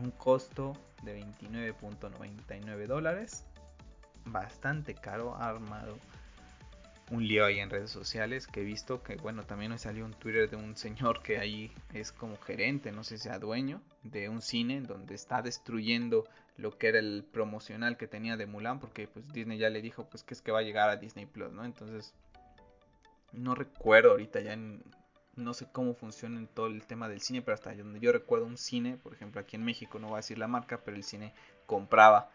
un 0.00 0.10
costo 0.10 0.74
de 1.02 1.20
29.99 1.22 2.86
dólares. 2.86 3.44
Bastante 4.24 4.94
caro, 4.94 5.34
ha 5.34 5.48
armado 5.48 5.98
un 7.10 7.26
lío 7.26 7.44
ahí 7.44 7.60
en 7.60 7.70
redes 7.70 7.90
sociales 7.90 8.46
que 8.46 8.62
he 8.62 8.64
visto 8.64 9.02
que 9.02 9.16
bueno 9.16 9.42
también 9.42 9.70
me 9.70 9.78
salió 9.78 10.04
un 10.04 10.14
Twitter 10.14 10.48
de 10.48 10.56
un 10.56 10.74
señor 10.76 11.22
que 11.22 11.38
ahí 11.38 11.70
es 11.92 12.12
como 12.12 12.38
gerente, 12.38 12.92
no 12.92 13.04
sé 13.04 13.18
si 13.18 13.24
sea 13.24 13.38
dueño 13.38 13.82
de 14.02 14.28
un 14.28 14.40
cine 14.40 14.80
donde 14.80 15.14
está 15.14 15.42
destruyendo 15.42 16.24
lo 16.56 16.78
que 16.78 16.88
era 16.88 16.98
el 16.98 17.24
promocional 17.30 17.96
que 17.96 18.06
tenía 18.06 18.36
de 18.36 18.46
Mulan 18.46 18.80
porque 18.80 19.06
pues 19.06 19.30
Disney 19.32 19.58
ya 19.58 19.70
le 19.70 19.82
dijo 19.82 20.08
pues 20.08 20.22
que 20.22 20.34
es 20.34 20.40
que 20.40 20.52
va 20.52 20.60
a 20.60 20.62
llegar 20.62 20.88
a 20.88 20.96
Disney 20.96 21.26
Plus, 21.26 21.52
¿no? 21.52 21.64
Entonces 21.64 22.14
no 23.32 23.54
recuerdo 23.54 24.12
ahorita 24.12 24.40
ya 24.40 24.56
no 25.36 25.54
sé 25.54 25.66
cómo 25.70 25.94
funciona 25.94 26.38
en 26.38 26.46
todo 26.46 26.66
el 26.66 26.86
tema 26.86 27.08
del 27.08 27.20
cine, 27.20 27.42
pero 27.42 27.54
hasta 27.54 27.74
donde 27.74 28.00
yo 28.00 28.12
recuerdo 28.12 28.46
un 28.46 28.56
cine, 28.56 28.96
por 28.96 29.12
ejemplo 29.12 29.40
aquí 29.40 29.56
en 29.56 29.64
México, 29.64 29.98
no 29.98 30.08
voy 30.08 30.14
a 30.14 30.18
decir 30.18 30.38
la 30.38 30.48
marca, 30.48 30.80
pero 30.84 30.96
el 30.96 31.04
cine 31.04 31.32
compraba 31.66 32.30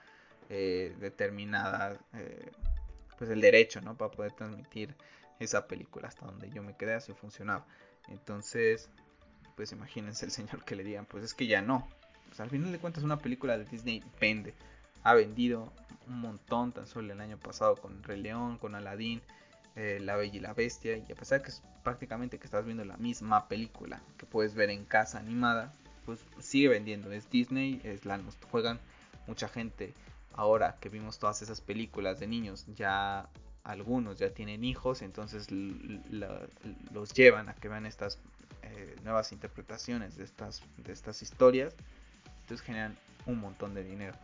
eh, 0.50 0.95
determinada, 1.00 1.97
eh, 2.14 2.52
pues 3.18 3.30
el 3.30 3.41
derecho, 3.41 3.82
¿no? 3.82 3.95
Para 3.97 4.12
poder 4.12 4.32
transmitir 4.34 4.95
esa 5.39 5.68
película, 5.68 6.08
hasta 6.08 6.26
donde 6.26 6.50
yo 6.50 6.64
me 6.64 6.76
quedé 6.76 6.95
así 6.95 7.14
funcionaba. 7.14 7.66
Entonces, 8.08 8.89
pues 9.56 9.72
imagínense 9.72 10.26
el 10.26 10.32
señor 10.32 10.64
que 10.66 10.76
le 10.76 10.84
digan, 10.84 11.06
pues 11.06 11.24
es 11.24 11.34
que 11.34 11.47
ya 11.47 11.62
no. 11.62 11.88
Pues 12.28 12.39
al 12.39 12.50
final 12.50 12.72
de 12.72 12.80
cuentas 12.80 13.04
una 13.04 13.20
película 13.20 13.58
de 13.58 13.66
Disney 13.66 14.04
vende, 14.20 14.54
ha 15.04 15.14
vendido 15.14 15.72
un 16.08 16.20
montón, 16.20 16.72
tan 16.74 16.88
solo 16.88 17.14
el 17.14 17.22
año 17.22 17.38
pasado 17.38 17.76
con 17.76 18.04
Rey 18.04 18.22
León, 18.22 18.58
con 18.58 18.76
Aladdin 18.76 19.22
eh, 19.80 19.97
la 20.01 20.17
Bella 20.17 20.36
y 20.36 20.39
la 20.41 20.53
Bestia, 20.53 20.97
y 20.97 21.09
a 21.09 21.15
pesar 21.15 21.41
que 21.41 21.51
es 21.51 21.63
prácticamente 21.84 22.38
que 22.38 22.43
estás 22.43 22.65
viendo 22.65 22.84
la 22.84 22.97
misma 22.97 23.47
película 23.47 24.01
que 24.17 24.25
puedes 24.25 24.53
ver 24.53 24.69
en 24.71 24.84
casa 24.84 25.19
animada, 25.19 25.73
pues 26.05 26.19
sigue 26.39 26.67
vendiendo. 26.67 27.13
Es 27.13 27.30
Disney, 27.30 27.80
es 27.86 28.03
la 28.03 28.19
juegan 28.51 28.77
mucha 29.25 29.47
gente. 29.47 29.93
Ahora 30.34 30.75
que 30.82 30.89
vimos 30.89 31.17
todas 31.17 31.41
esas 31.41 31.61
películas 31.61 32.19
de 32.19 32.27
niños, 32.27 32.65
ya 32.75 33.30
algunos 33.63 34.19
ya 34.19 34.32
tienen 34.32 34.65
hijos, 34.65 35.01
entonces 35.01 35.47
los 35.49 37.13
llevan 37.13 37.47
a 37.47 37.53
que 37.53 37.69
vean 37.69 37.86
estas 37.86 38.19
eh, 38.63 38.97
nuevas 39.05 39.32
interpretaciones 39.32 40.17
de 40.17 40.25
estas, 40.25 40.61
de 40.75 40.91
estas 40.91 41.21
historias, 41.21 41.73
entonces 42.41 42.65
generan 42.65 42.97
un 43.25 43.39
montón 43.39 43.73
de 43.73 43.86
dinero. 43.86 44.17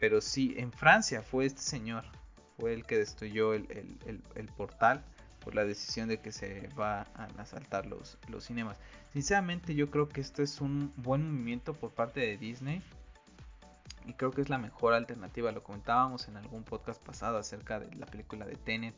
Pero 0.00 0.20
sí, 0.20 0.56
en 0.58 0.72
Francia 0.72 1.22
fue 1.22 1.46
este 1.46 1.62
señor, 1.62 2.04
fue 2.58 2.74
el 2.74 2.84
que 2.84 2.98
destruyó 2.98 3.54
el, 3.54 3.68
portal 4.56 5.04
por 5.40 5.54
la 5.54 5.64
decisión 5.64 6.08
de 6.08 6.20
que 6.20 6.32
se 6.32 6.68
va 6.78 7.02
a 7.14 7.28
asaltar 7.38 7.86
los, 7.86 8.18
los 8.28 8.44
cinemas. 8.44 8.78
Sinceramente 9.12 9.74
yo 9.74 9.90
creo 9.90 10.08
que 10.08 10.20
esto 10.20 10.42
es 10.42 10.60
un 10.60 10.92
buen 10.96 11.30
movimiento 11.30 11.74
por 11.74 11.92
parte 11.92 12.20
de 12.20 12.36
Disney 12.36 12.82
y 14.06 14.14
creo 14.14 14.30
que 14.30 14.40
es 14.40 14.48
la 14.48 14.58
mejor 14.58 14.94
alternativa. 14.94 15.52
Lo 15.52 15.62
comentábamos 15.62 16.28
en 16.28 16.36
algún 16.36 16.64
podcast 16.64 17.02
pasado 17.02 17.38
acerca 17.38 17.78
de 17.78 17.94
la 17.96 18.06
película 18.06 18.46
de 18.46 18.56
Tenet 18.56 18.94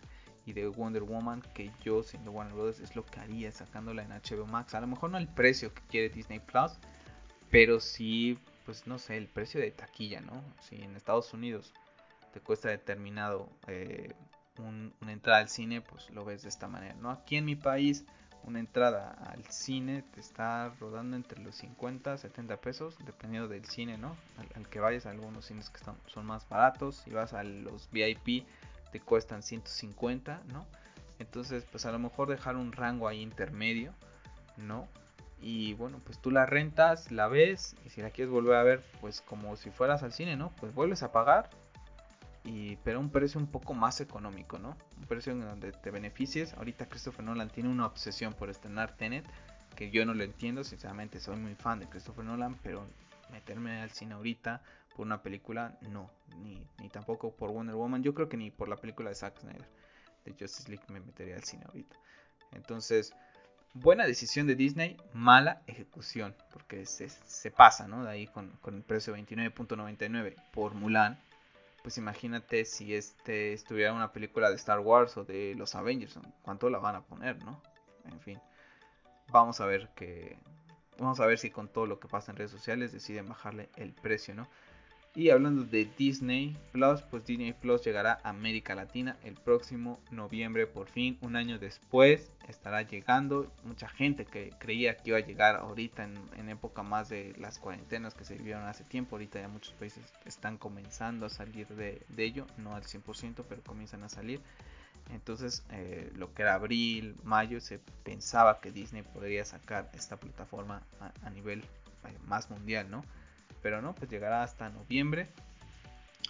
y 0.47 0.53
de 0.53 0.67
Wonder 0.69 1.03
Woman, 1.03 1.43
que 1.55 1.71
yo 1.83 2.03
siendo 2.03 2.31
Warner 2.31 2.55
Bros. 2.55 2.81
es 2.81 2.97
lo 2.97 3.05
que 3.05 3.21
haría 3.21 3.53
sacándola 3.53 4.03
en 4.03 4.11
HBO 4.11 4.47
Max. 4.47 4.75
A 4.75 4.81
lo 4.81 4.87
mejor 4.87 5.11
no 5.11 5.19
el 5.19 5.29
precio 5.29 5.75
que 5.75 5.83
quiere 5.83 6.09
Disney 6.09 6.41
Plus, 6.41 6.73
pero 7.51 7.81
sí, 7.81 8.39
pues 8.65 8.87
no 8.87 8.99
sé, 8.99 9.17
el 9.17 9.27
precio 9.27 9.61
de 9.61 9.71
taquilla, 9.71 10.21
¿no? 10.21 10.43
Si 10.61 10.77
en 10.77 10.97
Estados 10.97 11.35
Unidos 11.35 11.75
te 12.33 12.41
cuesta 12.41 12.69
determinado 12.69 13.49
eh, 13.67 14.15
una 14.59 15.13
entrada 15.13 15.39
al 15.39 15.49
cine, 15.49 15.81
pues 15.81 16.11
lo 16.11 16.25
ves 16.25 16.43
de 16.43 16.49
esta 16.49 16.69
manera, 16.69 16.95
¿no? 16.95 17.11
Aquí 17.11 17.37
en 17.37 17.45
mi 17.45 17.57
país 17.57 18.05
una 18.45 18.59
entrada 18.59 19.11
al 19.11 19.45
cine 19.47 20.03
te 20.15 20.21
está 20.21 20.71
rodando 20.81 21.17
entre 21.17 21.43
los 21.43 21.57
50 21.57 22.17
70 22.17 22.57
pesos, 22.59 22.97
dependiendo 23.05 23.49
del 23.49 23.65
cine, 23.65 23.99
¿no? 23.99 24.17
Al, 24.55 24.69
que 24.69 24.81
vayas, 24.81 25.07
algunos 25.07 25.47
cines 25.47 25.71
que 25.71 25.79
están, 25.79 25.97
son 26.07 26.27
más 26.27 26.49
baratos, 26.49 26.97
si 26.97 27.11
vas 27.11 27.33
a 27.33 27.43
los 27.43 27.91
VIP 27.91 28.47
te 28.93 29.01
cuestan 29.01 29.43
150, 29.43 30.43
¿no? 30.53 30.67
Entonces, 31.19 31.65
pues 31.71 31.87
a 31.87 31.93
lo 31.93 31.99
mejor 31.99 32.29
dejar 32.29 32.57
un 32.57 32.73
rango 32.73 33.07
ahí 33.07 33.21
intermedio, 33.21 33.93
¿no? 34.57 34.89
Y 35.41 35.75
bueno, 35.75 36.01
pues 36.05 36.21
tú 36.21 36.31
la 36.31 36.45
rentas, 36.45 37.13
la 37.13 37.29
ves 37.29 37.77
y 37.85 37.91
si 37.91 38.03
la 38.03 38.11
quieres 38.11 38.33
volver 38.33 38.57
a 38.57 38.63
ver, 38.63 38.83
pues 39.01 39.21
como 39.21 39.57
si 39.57 39.71
fueras 39.71 40.03
al 40.03 40.13
cine, 40.13 40.37
¿no? 40.37 40.51
Pues 40.61 40.75
vuelves 40.75 41.03
a 41.03 41.13
pagar 41.13 41.51
y, 42.45 42.77
pero 42.77 43.01
un 43.01 43.11
precio 43.11 43.39
un 43.39 43.47
poco 43.47 43.75
más 43.75 44.01
económico, 44.01 44.59
¿no? 44.59 44.77
Un 44.99 45.05
precio 45.07 45.33
en 45.33 45.41
donde 45.41 45.73
te 45.73 45.91
beneficies. 45.91 46.55
Ahorita 46.55 46.89
Christopher 46.89 47.25
Nolan 47.25 47.51
tiene 47.51 47.69
una 47.69 47.87
obsesión 47.87 48.33
por 48.33 48.49
estrenar 48.49 48.97
Tenet, 48.97 49.27
que 49.77 49.91
yo 49.91 50.05
no 50.07 50.15
lo 50.15 50.25
entiendo, 50.25 50.65
sinceramente 50.65 51.21
soy 51.21 51.37
muy 51.37 51.55
fan 51.55 51.81
de 51.81 51.89
Christopher 51.89 52.25
Nolan, 52.25 52.57
pero 52.63 52.87
meterme 53.31 53.81
al 53.81 53.91
cine 53.91 54.15
ahorita 54.15 54.63
por 54.97 55.07
una 55.07 55.23
película, 55.23 55.79
no, 55.83 56.11
ni, 56.39 56.67
tampoco 56.91 57.35
por 57.35 57.51
Wonder 57.51 57.77
Woman, 57.77 58.03
yo 58.03 58.15
creo 58.15 58.29
que 58.29 58.37
ni 58.37 58.51
por 58.51 58.69
la 58.69 58.77
película 58.77 59.11
de 59.11 59.15
Zack 59.15 59.39
Snyder, 59.39 59.69
de 60.25 60.33
Justice 60.33 60.69
League 60.69 60.85
me 60.89 61.01
metería 61.01 61.37
al 61.37 61.45
cine 61.45 61.65
ahorita. 61.67 61.97
Entonces, 62.53 63.13
buena 63.75 64.07
decisión 64.07 64.47
de 64.47 64.57
Disney, 64.57 64.97
mala 65.13 65.63
ejecución, 65.67 66.35
porque 66.53 66.87
se, 66.87 67.09
se 67.09 67.51
pasa, 67.51 67.87
¿no? 67.87 68.05
De 68.05 68.11
ahí 68.11 68.27
con, 68.27 68.51
con 68.61 68.75
el 68.75 68.83
precio 68.83 69.17
29.99 69.17 70.35
por 70.53 70.75
Mulan, 70.75 71.19
pues 71.83 71.99
imagínate 71.99 72.65
si 72.65 72.95
este 72.95 73.53
estuviera 73.53 73.93
una 73.93 74.13
película 74.13 74.51
de 74.51 74.57
Star 74.57 74.81
Wars 74.81 75.17
o 75.17 75.25
de 75.25 75.55
los 75.57 75.75
Avengers, 75.75 76.19
cuánto 76.43 76.69
la 76.71 76.79
van 76.79 76.97
a 76.97 77.03
poner, 77.03 77.43
¿no? 77.45 77.61
En 78.05 78.21
fin, 78.21 78.41
vamos 79.29 79.61
a 79.61 79.67
ver 79.67 79.89
que 79.95 80.39
vamos 80.99 81.21
a 81.21 81.27
ver 81.27 81.39
si 81.39 81.51
con 81.51 81.69
todo 81.69 81.87
lo 81.87 81.99
que 81.99 82.09
pasa 82.09 82.31
en 82.31 82.37
redes 82.37 82.51
sociales 82.51 82.93
deciden 82.93 83.29
bajarle 83.29 83.71
el 83.77 83.93
precio, 83.95 84.35
¿no? 84.35 84.49
Y 85.13 85.31
hablando 85.31 85.65
de 85.65 85.91
Disney 85.99 86.57
Plus, 86.71 87.03
pues 87.03 87.27
Disney 87.27 87.53
Plus 87.53 87.85
llegará 87.85 88.21
a 88.23 88.29
América 88.29 88.77
Latina 88.77 89.17
el 89.25 89.35
próximo 89.35 89.99
noviembre, 90.13 90.69
por 90.69 90.87
fin, 90.87 91.19
un 91.21 91.35
año 91.35 91.59
después, 91.59 92.31
estará 92.49 92.83
llegando. 92.83 93.53
Mucha 93.65 93.89
gente 93.89 94.25
que 94.25 94.53
creía 94.61 94.97
que 94.97 95.11
iba 95.11 95.19
a 95.19 95.27
llegar 95.27 95.57
ahorita 95.57 96.05
en, 96.05 96.49
época 96.49 96.85
más 96.85 97.09
de 97.09 97.35
las 97.39 97.59
cuarentenas 97.59 98.15
que 98.15 98.25
se 98.25 98.37
vivieron 98.37 98.63
hace 98.65 98.85
tiempo, 98.85 99.17
ahorita 99.17 99.41
ya 99.41 99.49
muchos 99.49 99.75
países 99.75 100.05
están 100.27 100.59
comenzando 100.59 101.27
a 101.27 101.29
salir 101.29 101.67
de, 101.67 102.05
ello, 102.17 102.47
no 102.57 102.77
al 102.77 102.85
100%, 102.85 103.45
pero 103.49 103.63
comienzan 103.65 104.05
a 104.05 104.09
salir. 104.09 104.41
Entonces, 105.13 105.65
eh, 105.71 106.13
lo 106.15 106.33
que 106.35 106.43
era 106.43 106.55
abril, 106.55 107.17
mayo, 107.25 107.61
se 107.61 107.81
pensaba 108.05 108.61
que 108.61 108.71
Disney 108.71 109.03
podría 109.03 109.45
sacar 109.45 109.91
esta 109.93 110.19
plataforma 110.19 110.85
a, 111.25 111.31
nivel 111.31 111.63
eh, 112.05 112.17
más 112.27 112.49
mundial, 112.49 112.89
¿no? 112.93 113.05
Pero 113.63 113.83
no, 113.83 113.95
pues 113.95 114.11
llegará 114.11 114.43
hasta 114.43 114.69
noviembre. 114.71 115.29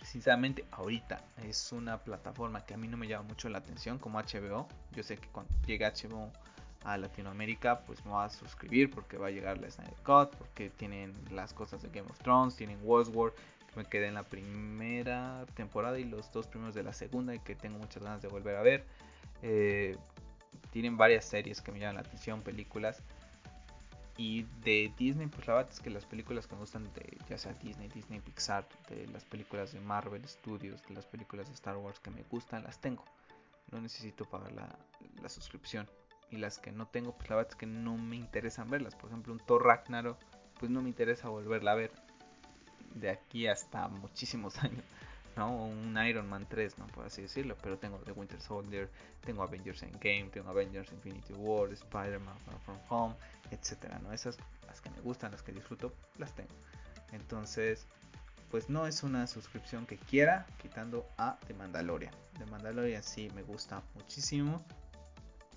Sinceramente, 0.02 0.64
ahorita 0.70 1.22
es 1.44 1.72
una 1.72 1.98
plataforma 1.98 2.64
que 2.64 2.74
a 2.74 2.76
mí 2.76 2.88
no 2.88 2.96
me 2.96 3.06
llama 3.06 3.28
mucho 3.28 3.48
la 3.48 3.58
atención 3.58 3.98
como 3.98 4.18
HBO. 4.18 4.66
Yo 4.92 5.02
sé 5.02 5.16
que 5.16 5.28
cuando 5.28 5.52
llegue 5.66 5.84
HBO 5.84 6.32
a 6.84 6.96
Latinoamérica, 6.96 7.80
pues 7.80 8.04
me 8.04 8.12
voy 8.12 8.24
a 8.24 8.30
suscribir 8.30 8.90
porque 8.90 9.18
va 9.18 9.28
a 9.28 9.30
llegar 9.30 9.58
la 9.58 9.70
Snyder 9.70 9.94
Cut, 10.02 10.34
porque 10.36 10.70
tienen 10.70 11.14
las 11.30 11.52
cosas 11.52 11.82
de 11.82 11.88
Game 11.90 12.08
of 12.10 12.18
Thrones, 12.20 12.56
tienen 12.56 12.78
Westworld, 12.82 13.34
me 13.76 13.84
quedé 13.84 14.08
en 14.08 14.14
la 14.14 14.24
primera 14.24 15.44
temporada 15.54 15.98
y 15.98 16.04
los 16.04 16.32
dos 16.32 16.46
primeros 16.46 16.74
de 16.74 16.82
la 16.82 16.92
segunda 16.92 17.34
y 17.34 17.38
que 17.38 17.54
tengo 17.54 17.78
muchas 17.78 18.02
ganas 18.02 18.22
de 18.22 18.28
volver 18.28 18.56
a 18.56 18.62
ver. 18.62 18.84
Eh, 19.42 19.96
tienen 20.72 20.96
varias 20.96 21.24
series 21.24 21.60
que 21.60 21.72
me 21.72 21.78
llaman 21.78 21.96
la 21.96 22.00
atención, 22.02 22.42
películas. 22.42 23.02
Y 24.22 24.42
de 24.62 24.92
Disney, 24.98 25.28
pues 25.28 25.46
la 25.46 25.54
verdad 25.54 25.72
es 25.72 25.80
que 25.80 25.88
las 25.88 26.04
películas 26.04 26.46
que 26.46 26.54
me 26.54 26.60
gustan 26.60 26.84
de 26.92 27.16
ya 27.26 27.38
sea 27.38 27.54
Disney, 27.54 27.88
Disney 27.88 28.20
Pixar, 28.20 28.68
de 28.90 29.06
las 29.06 29.24
películas 29.24 29.72
de 29.72 29.80
Marvel 29.80 30.28
Studios, 30.28 30.82
de 30.86 30.92
las 30.92 31.06
películas 31.06 31.48
de 31.48 31.54
Star 31.54 31.78
Wars 31.78 32.00
que 32.00 32.10
me 32.10 32.22
gustan, 32.24 32.62
las 32.62 32.78
tengo. 32.82 33.02
No 33.70 33.80
necesito 33.80 34.26
pagar 34.26 34.52
la, 34.52 34.78
la 35.22 35.28
suscripción. 35.30 35.88
Y 36.30 36.36
las 36.36 36.58
que 36.58 36.70
no 36.70 36.86
tengo, 36.86 37.16
pues 37.16 37.30
la 37.30 37.36
verdad 37.36 37.52
es 37.52 37.56
que 37.56 37.64
no 37.64 37.96
me 37.96 38.16
interesan 38.16 38.68
verlas. 38.68 38.94
Por 38.94 39.08
ejemplo, 39.08 39.32
un 39.32 39.40
Thor 39.40 39.64
Ragnarok, 39.64 40.18
pues 40.58 40.70
no 40.70 40.82
me 40.82 40.90
interesa 40.90 41.30
volverla 41.30 41.72
a 41.72 41.76
ver 41.76 41.92
de 42.96 43.08
aquí 43.08 43.46
hasta 43.46 43.88
muchísimos 43.88 44.58
años. 44.62 44.84
Un 45.48 45.96
Iron 46.06 46.28
Man 46.28 46.46
3, 46.48 46.78
¿no? 46.78 46.86
Por 46.88 47.06
así 47.06 47.22
decirlo. 47.22 47.56
Pero 47.62 47.78
tengo 47.78 47.98
The 47.98 48.12
Winter 48.12 48.40
Soldier, 48.40 48.90
tengo 49.20 49.42
Avengers 49.42 49.82
Endgame, 49.82 50.28
tengo 50.32 50.50
Avengers 50.50 50.92
Infinity 50.92 51.32
War, 51.34 51.72
Spider-Man 51.72 52.36
From 52.64 52.78
Home, 52.88 53.14
etcétera, 53.50 53.98
¿no? 54.00 54.12
Esas, 54.12 54.38
las 54.66 54.80
que 54.80 54.90
me 54.90 55.00
gustan, 55.00 55.32
las 55.32 55.42
que 55.42 55.52
disfruto, 55.52 55.92
las 56.18 56.34
tengo. 56.34 56.54
Entonces, 57.12 57.86
pues 58.50 58.68
no 58.68 58.86
es 58.86 59.02
una 59.02 59.26
suscripción 59.26 59.86
que 59.86 59.96
quiera, 59.96 60.46
quitando 60.60 61.06
a 61.18 61.38
The 61.46 61.54
Mandalorian. 61.54 62.14
The 62.38 62.46
Mandalorian 62.46 63.02
sí 63.02 63.30
me 63.34 63.42
gusta 63.42 63.82
muchísimo. 63.94 64.64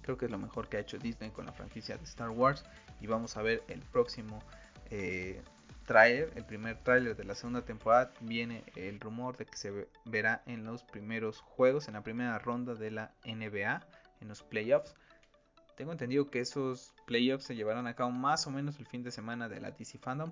Creo 0.03 0.17
que 0.17 0.25
es 0.25 0.31
lo 0.31 0.37
mejor 0.37 0.69
que 0.69 0.77
ha 0.77 0.79
hecho 0.81 0.99
Disney 0.99 1.31
con 1.31 1.45
la 1.45 1.53
franquicia 1.53 1.97
de 1.97 2.03
Star 2.03 2.29
Wars. 2.29 2.63
Y 3.01 3.07
vamos 3.07 3.35
a 3.37 3.41
ver 3.41 3.63
el 3.67 3.79
próximo 3.79 4.39
eh, 4.91 5.41
el 5.87 6.45
primer 6.45 6.77
trailer 6.77 7.15
de 7.15 7.23
la 7.23 7.35
segunda 7.35 7.63
temporada, 7.63 8.11
viene 8.21 8.63
el 8.75 8.99
rumor 8.99 9.37
de 9.37 9.45
que 9.45 9.57
se 9.57 9.87
verá 10.05 10.41
en 10.45 10.65
los 10.65 10.83
primeros 10.83 11.39
juegos, 11.39 11.87
en 11.87 11.95
la 11.95 12.01
primera 12.01 12.39
ronda 12.39 12.73
de 12.73 12.91
la 12.91 13.11
NBA, 13.25 13.85
en 14.21 14.27
los 14.27 14.43
playoffs. 14.43 14.95
Tengo 15.75 15.91
entendido 15.91 16.29
que 16.29 16.39
esos 16.39 16.93
playoffs 17.05 17.45
se 17.45 17.55
llevarán 17.55 17.87
a 17.87 17.95
cabo 17.95 18.11
más 18.11 18.47
o 18.47 18.51
menos 18.51 18.79
el 18.79 18.87
fin 18.87 19.03
de 19.03 19.11
semana 19.11 19.49
de 19.49 19.59
la 19.59 19.71
DC 19.71 19.97
Fandom. 19.97 20.31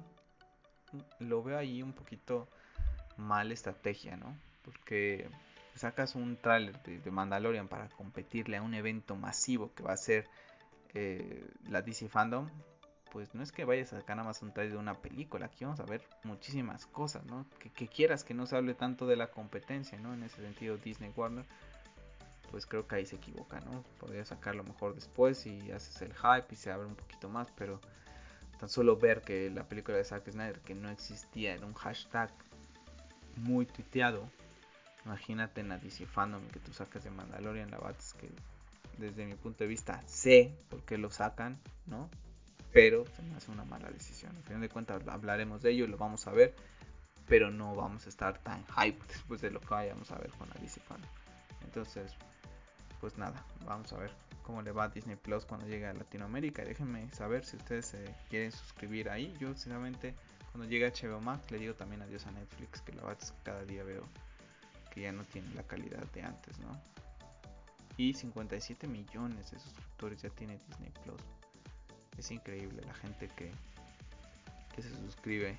Lo 1.19 1.43
veo 1.43 1.57
ahí 1.57 1.83
un 1.83 1.93
poquito 1.93 2.47
mal 3.17 3.51
estrategia, 3.51 4.15
¿no? 4.15 4.37
Porque 4.63 5.29
sacas 5.75 6.15
un 6.15 6.37
trailer 6.37 6.81
de, 6.83 7.11
Mandalorian 7.11 7.67
para 7.67 7.89
competirle 7.89 8.57
a 8.57 8.61
un 8.61 8.73
evento 8.73 9.15
masivo 9.15 9.73
que 9.73 9.83
va 9.83 9.93
a 9.93 9.97
ser 9.97 10.27
eh, 10.93 11.45
la 11.69 11.81
DC 11.81 12.07
Fandom 12.07 12.49
pues 13.11 13.35
no 13.35 13.43
es 13.43 13.51
que 13.51 13.65
vayas 13.65 13.91
a 13.93 13.99
sacar 13.99 14.15
nada 14.15 14.27
más 14.27 14.41
un 14.41 14.53
trailer 14.53 14.73
de 14.73 14.79
una 14.79 14.95
película, 14.95 15.47
aquí 15.47 15.65
vamos 15.65 15.79
a 15.79 15.83
ver 15.83 16.01
muchísimas 16.23 16.85
cosas, 16.85 17.25
¿no? 17.25 17.45
Que, 17.59 17.87
quieras 17.87 18.23
que 18.23 18.33
no 18.33 18.45
se 18.45 18.55
hable 18.55 18.73
tanto 18.73 19.05
de 19.05 19.17
la 19.17 19.27
competencia, 19.27 19.99
¿no? 19.99 20.13
En 20.13 20.23
ese 20.23 20.41
sentido 20.41 20.77
Disney 20.77 21.11
Warner, 21.15 21.45
pues 22.49 22.65
creo 22.65 22.87
que 22.87 22.95
ahí 22.95 23.05
se 23.05 23.17
equivoca, 23.17 23.59
¿no? 23.59 23.83
Podría 23.99 24.23
sacarlo 24.25 24.63
mejor 24.63 24.95
después 24.95 25.45
y 25.45 25.71
haces 25.71 26.01
el 26.01 26.13
hype 26.13 26.47
y 26.51 26.55
se 26.55 26.71
abre 26.71 26.87
un 26.87 26.95
poquito 26.95 27.27
más, 27.29 27.51
pero 27.51 27.81
tan 28.59 28.69
solo 28.69 28.95
ver 28.95 29.21
que 29.21 29.49
la 29.49 29.67
película 29.67 29.97
de 29.97 30.05
Zack 30.05 30.29
Snyder, 30.29 30.59
que 30.61 30.73
no 30.73 30.89
existía, 30.89 31.53
en 31.53 31.65
un 31.65 31.73
hashtag 31.73 32.31
muy 33.35 33.65
tuiteado, 33.65 34.29
imagínate 35.05 35.61
en 35.61 35.69
la 35.69 35.77
DC 35.77 36.05
Fandom 36.05 36.47
que 36.47 36.59
tú 36.59 36.71
sacas 36.71 37.03
de 37.03 37.09
Mandalorian, 37.09 37.71
la 37.71 37.77
Bats 37.77 38.13
que 38.13 38.29
desde 38.97 39.25
mi 39.25 39.33
punto 39.33 39.63
de 39.63 39.67
vista 39.67 40.01
sé 40.05 40.55
por 40.69 40.83
qué 40.83 40.97
lo 40.97 41.09
sacan, 41.09 41.59
¿no? 41.87 42.09
Pero 42.71 43.05
se 43.15 43.21
me 43.23 43.35
hace 43.35 43.51
una 43.51 43.65
mala 43.65 43.89
decisión. 43.89 44.35
Al 44.35 44.43
final 44.43 44.61
de 44.61 44.69
cuentas 44.69 45.07
hablaremos 45.07 45.61
de 45.61 45.71
ello, 45.71 45.87
lo 45.87 45.97
vamos 45.97 46.27
a 46.27 46.31
ver, 46.31 46.55
pero 47.27 47.51
no 47.51 47.75
vamos 47.75 48.05
a 48.05 48.09
estar 48.09 48.37
tan 48.39 48.65
hype 48.65 49.03
después 49.07 49.41
de 49.41 49.51
lo 49.51 49.59
que 49.59 49.69
vayamos 49.69 50.11
a 50.11 50.17
ver 50.17 50.31
con 50.31 50.49
la 50.49 50.55
DC 50.55 50.79
Fan. 50.81 51.01
Entonces, 51.63 52.15
pues 52.99 53.17
nada, 53.17 53.45
vamos 53.65 53.91
a 53.93 53.97
ver 53.97 54.11
cómo 54.43 54.61
le 54.61 54.71
va 54.71 54.85
a 54.85 54.89
Disney 54.89 55.15
Plus 55.15 55.45
cuando 55.45 55.67
llegue 55.67 55.87
a 55.87 55.93
Latinoamérica. 55.93 56.63
Déjenme 56.63 57.09
saber 57.11 57.45
si 57.45 57.57
ustedes 57.57 57.87
se 57.87 58.15
quieren 58.29 58.51
suscribir 58.51 59.09
ahí. 59.09 59.35
Yo 59.39 59.49
sinceramente 59.49 60.15
cuando 60.51 60.69
llegue 60.69 60.85
a 60.85 60.89
HBO 60.89 61.21
Max 61.21 61.49
le 61.51 61.59
digo 61.59 61.73
también 61.75 62.01
adiós 62.01 62.25
a 62.27 62.31
Netflix, 62.31 62.81
que 62.81 62.93
la 62.93 63.03
verdad 63.03 63.19
que 63.19 63.43
cada 63.43 63.63
día 63.65 63.83
veo 63.83 64.03
que 64.93 65.01
ya 65.01 65.11
no 65.13 65.23
tiene 65.23 65.53
la 65.55 65.63
calidad 65.63 66.03
de 66.11 66.21
antes, 66.23 66.59
¿no? 66.59 66.77
y 67.97 68.13
57 68.13 68.87
millones 68.87 69.51
de 69.51 69.59
suscriptores 69.59 70.21
ya 70.21 70.29
tiene 70.29 70.59
Disney 70.67 70.91
Plus. 71.03 71.21
Es 72.17 72.31
increíble 72.31 72.81
la 72.85 72.93
gente 72.93 73.27
que, 73.29 73.51
que 74.75 74.81
se 74.81 74.89
suscribe. 74.95 75.57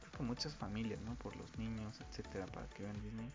Creo 0.00 0.12
que 0.12 0.22
muchas 0.22 0.54
familias, 0.54 1.00
¿no? 1.00 1.14
Por 1.16 1.36
los 1.36 1.56
niños, 1.58 2.00
etcétera, 2.00 2.46
para 2.46 2.68
que 2.68 2.82
vean 2.82 3.00
Disney. 3.02 3.30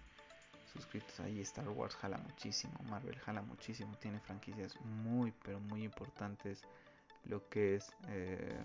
Suscritos 0.73 1.19
ahí, 1.21 1.39
Star 1.41 1.69
Wars 1.69 1.95
jala 1.95 2.17
muchísimo, 2.17 2.73
Marvel 2.89 3.17
jala 3.19 3.41
muchísimo, 3.41 3.95
tiene 3.97 4.19
franquicias 4.19 4.75
muy, 4.81 5.33
pero 5.43 5.59
muy 5.59 5.83
importantes. 5.83 6.61
Lo 7.23 7.47
que 7.49 7.75
es 7.75 7.91
eh, 8.09 8.59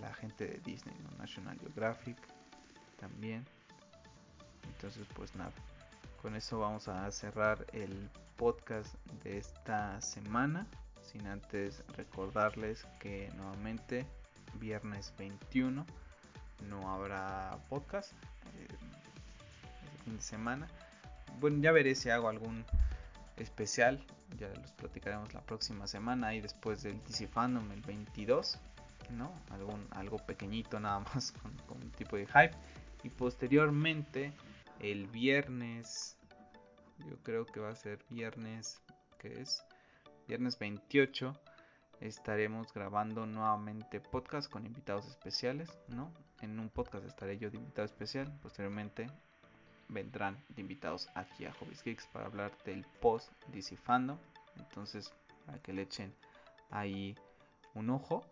la 0.00 0.12
gente 0.14 0.46
de 0.46 0.58
Disney, 0.60 0.94
National 1.18 1.58
Geographic 1.58 2.16
también. 2.98 3.44
Entonces, 4.64 5.06
pues 5.14 5.34
nada, 5.34 5.52
con 6.22 6.34
eso 6.34 6.58
vamos 6.58 6.88
a 6.88 7.10
cerrar 7.10 7.66
el 7.72 8.10
podcast 8.36 8.94
de 9.24 9.38
esta 9.38 10.00
semana. 10.00 10.66
Sin 11.10 11.26
antes 11.26 11.82
recordarles 11.96 12.86
que 13.00 13.30
nuevamente 13.34 14.04
viernes 14.60 15.14
21 15.16 15.86
no 16.68 16.92
habrá 16.92 17.58
podcast 17.70 18.12
eh, 18.12 18.68
fin 20.04 20.16
de 20.16 20.22
semana. 20.22 20.68
Bueno, 21.40 21.62
ya 21.62 21.72
veré 21.72 21.94
si 21.94 22.10
hago 22.10 22.28
algún 22.28 22.62
especial. 23.38 24.04
Ya 24.38 24.48
los 24.48 24.72
platicaremos 24.72 25.32
la 25.32 25.40
próxima 25.40 25.86
semana 25.86 26.34
y 26.34 26.42
después 26.42 26.82
del 26.82 27.02
DC 27.04 27.30
el 27.72 27.80
22. 27.80 28.58
¿no? 29.10 29.32
Algún, 29.48 29.88
algo 29.92 30.18
pequeñito 30.18 30.78
nada 30.78 31.00
más 31.00 31.32
con, 31.42 31.56
con 31.66 31.82
un 31.82 31.90
tipo 31.92 32.16
de 32.16 32.26
hype. 32.26 32.52
Y 33.02 33.08
posteriormente 33.08 34.34
el 34.80 35.06
viernes, 35.06 36.18
yo 36.98 37.16
creo 37.22 37.46
que 37.46 37.60
va 37.60 37.70
a 37.70 37.76
ser 37.76 38.04
viernes, 38.10 38.78
que 39.18 39.40
es 39.40 39.64
viernes 40.28 40.58
28, 40.58 41.34
estaremos 42.02 42.72
grabando 42.74 43.24
nuevamente 43.24 43.98
podcast 43.98 44.50
con 44.50 44.66
invitados 44.66 45.06
especiales, 45.06 45.70
¿no? 45.88 46.12
En 46.42 46.60
un 46.60 46.68
podcast 46.68 47.06
estaré 47.06 47.38
yo 47.38 47.50
de 47.50 47.56
invitado 47.56 47.86
especial, 47.86 48.30
posteriormente 48.42 49.06
vendrán 49.88 50.36
de 50.50 50.60
invitados 50.60 51.08
aquí 51.14 51.46
a 51.46 51.52
Hobbies 51.54 51.82
Geeks 51.82 52.06
para 52.08 52.26
hablar 52.26 52.52
del 52.66 52.84
post 53.00 53.32
DC 53.54 53.78
entonces 54.56 55.10
para 55.46 55.58
que 55.60 55.72
le 55.72 55.82
echen 55.82 56.12
ahí 56.70 57.16
un 57.74 57.88
ojo, 57.88 58.22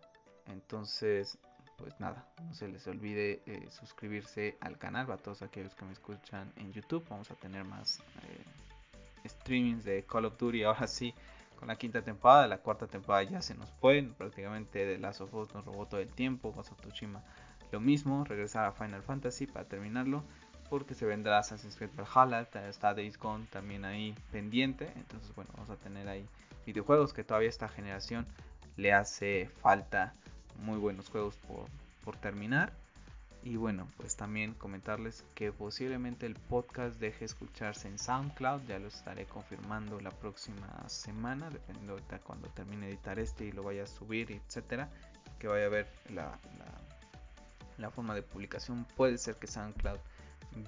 entonces 0.45 1.39
pues 1.79 1.99
nada, 1.99 2.27
no 2.43 2.53
se 2.53 2.67
les 2.67 2.85
olvide 2.87 3.41
eh, 3.47 3.67
suscribirse 3.71 4.55
al 4.61 4.77
canal, 4.77 5.11
a 5.11 5.17
todos 5.17 5.41
aquellos 5.41 5.73
que 5.73 5.85
me 5.85 5.93
escuchan 5.93 6.53
en 6.57 6.71
YouTube, 6.73 7.03
vamos 7.09 7.31
a 7.31 7.35
tener 7.35 7.63
más 7.63 8.01
eh, 8.23 9.29
streamings 9.29 9.83
de 9.83 10.03
Call 10.05 10.25
of 10.25 10.37
Duty, 10.37 10.63
ahora 10.63 10.87
sí, 10.87 11.13
con 11.57 11.67
la 11.67 11.75
quinta 11.75 12.01
temporada, 12.01 12.47
la 12.47 12.59
cuarta 12.59 12.87
temporada 12.87 13.23
ya 13.23 13.41
se 13.41 13.55
nos 13.55 13.69
fue, 13.73 14.03
prácticamente 14.17 14.85
de 14.85 14.97
Last 14.97 15.21
of 15.21 15.33
Us 15.33 15.53
nos 15.53 15.65
robó 15.65 15.85
todo 15.85 15.99
el 15.99 16.09
tiempo, 16.09 16.53
Ghost 16.53 16.71
of 16.71 16.79
lo 17.71 17.79
mismo, 17.79 18.23
regresar 18.23 18.65
a 18.65 18.71
Final 18.71 19.03
Fantasy 19.03 19.45
para 19.45 19.65
terminarlo, 19.65 20.23
porque 20.69 20.93
se 20.93 21.05
vendrá 21.05 21.39
Assassin's 21.39 21.75
Creed 21.75 21.91
Valhalla, 21.97 22.47
está 22.67 22.93
Days 22.93 23.17
Gone 23.17 23.45
también 23.51 23.83
ahí 23.83 24.15
pendiente, 24.31 24.91
entonces 24.95 25.33
bueno, 25.35 25.51
vamos 25.53 25.69
a 25.69 25.75
tener 25.75 26.07
ahí 26.07 26.25
videojuegos 26.65 27.13
que 27.13 27.23
todavía 27.23 27.49
esta 27.49 27.67
generación 27.67 28.25
le 28.77 28.93
hace 28.93 29.49
falta 29.61 30.13
muy 30.59 30.77
buenos 30.77 31.09
juegos 31.09 31.37
por, 31.37 32.15
terminar. 32.17 32.71
Y 33.47 33.55
bueno, 33.55 33.87
pues 33.95 34.17
también 34.17 34.55
comentarles 34.55 35.23
que 35.33 35.53
posiblemente 35.53 36.25
el 36.25 36.35
podcast 36.35 36.99
deje 36.99 37.23
escucharse 37.23 37.87
en 37.87 37.97
SoundCloud. 37.97 38.63
Ya 38.67 38.77
lo 38.77 38.89
estaré 38.89 39.25
confirmando 39.25 40.01
la 40.01 40.11
próxima 40.11 40.67
semana, 40.89 41.49
dependiendo 41.49 41.95
de 41.95 42.19
cuando 42.19 42.49
termine 42.49 42.87
de 42.87 42.91
editar 42.91 43.17
este 43.19 43.45
y 43.45 43.53
lo 43.53 43.63
vaya 43.63 43.83
a 43.83 43.87
subir, 43.87 44.33
etcétera. 44.33 44.89
Que 45.39 45.47
vaya 45.47 45.67
a 45.67 45.69
ver 45.69 45.87
la, 46.09 46.37
la, 47.77 47.89
forma 47.89 48.13
de 48.15 48.21
publicación. 48.21 48.85
Puede 48.97 49.17
ser 49.17 49.37
que 49.37 49.47
SoundCloud 49.47 49.99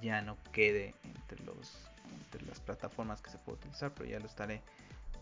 ya 0.00 0.22
no 0.22 0.38
quede 0.50 0.94
entre, 1.04 1.44
los, 1.44 1.86
entre 2.24 2.46
las 2.46 2.60
plataformas 2.60 3.20
que 3.20 3.28
se 3.28 3.36
puede 3.36 3.58
utilizar, 3.58 3.92
pero 3.92 4.08
ya 4.08 4.18
lo 4.20 4.26
estaré 4.26 4.62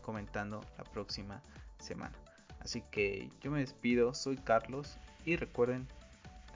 comentando 0.02 0.64
la 0.76 0.84
próxima 0.84 1.42
semana. 1.80 2.14
Así 2.61 2.84
que 2.92 3.32
yo 3.40 3.50
me 3.50 3.59
despido, 3.59 4.14
soy 4.14 4.36
Carlos 4.36 4.96
y 5.24 5.34
recuerden, 5.34 5.88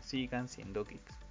sigan 0.02 0.48
siendo 0.48 0.84
geeks. 0.84 1.21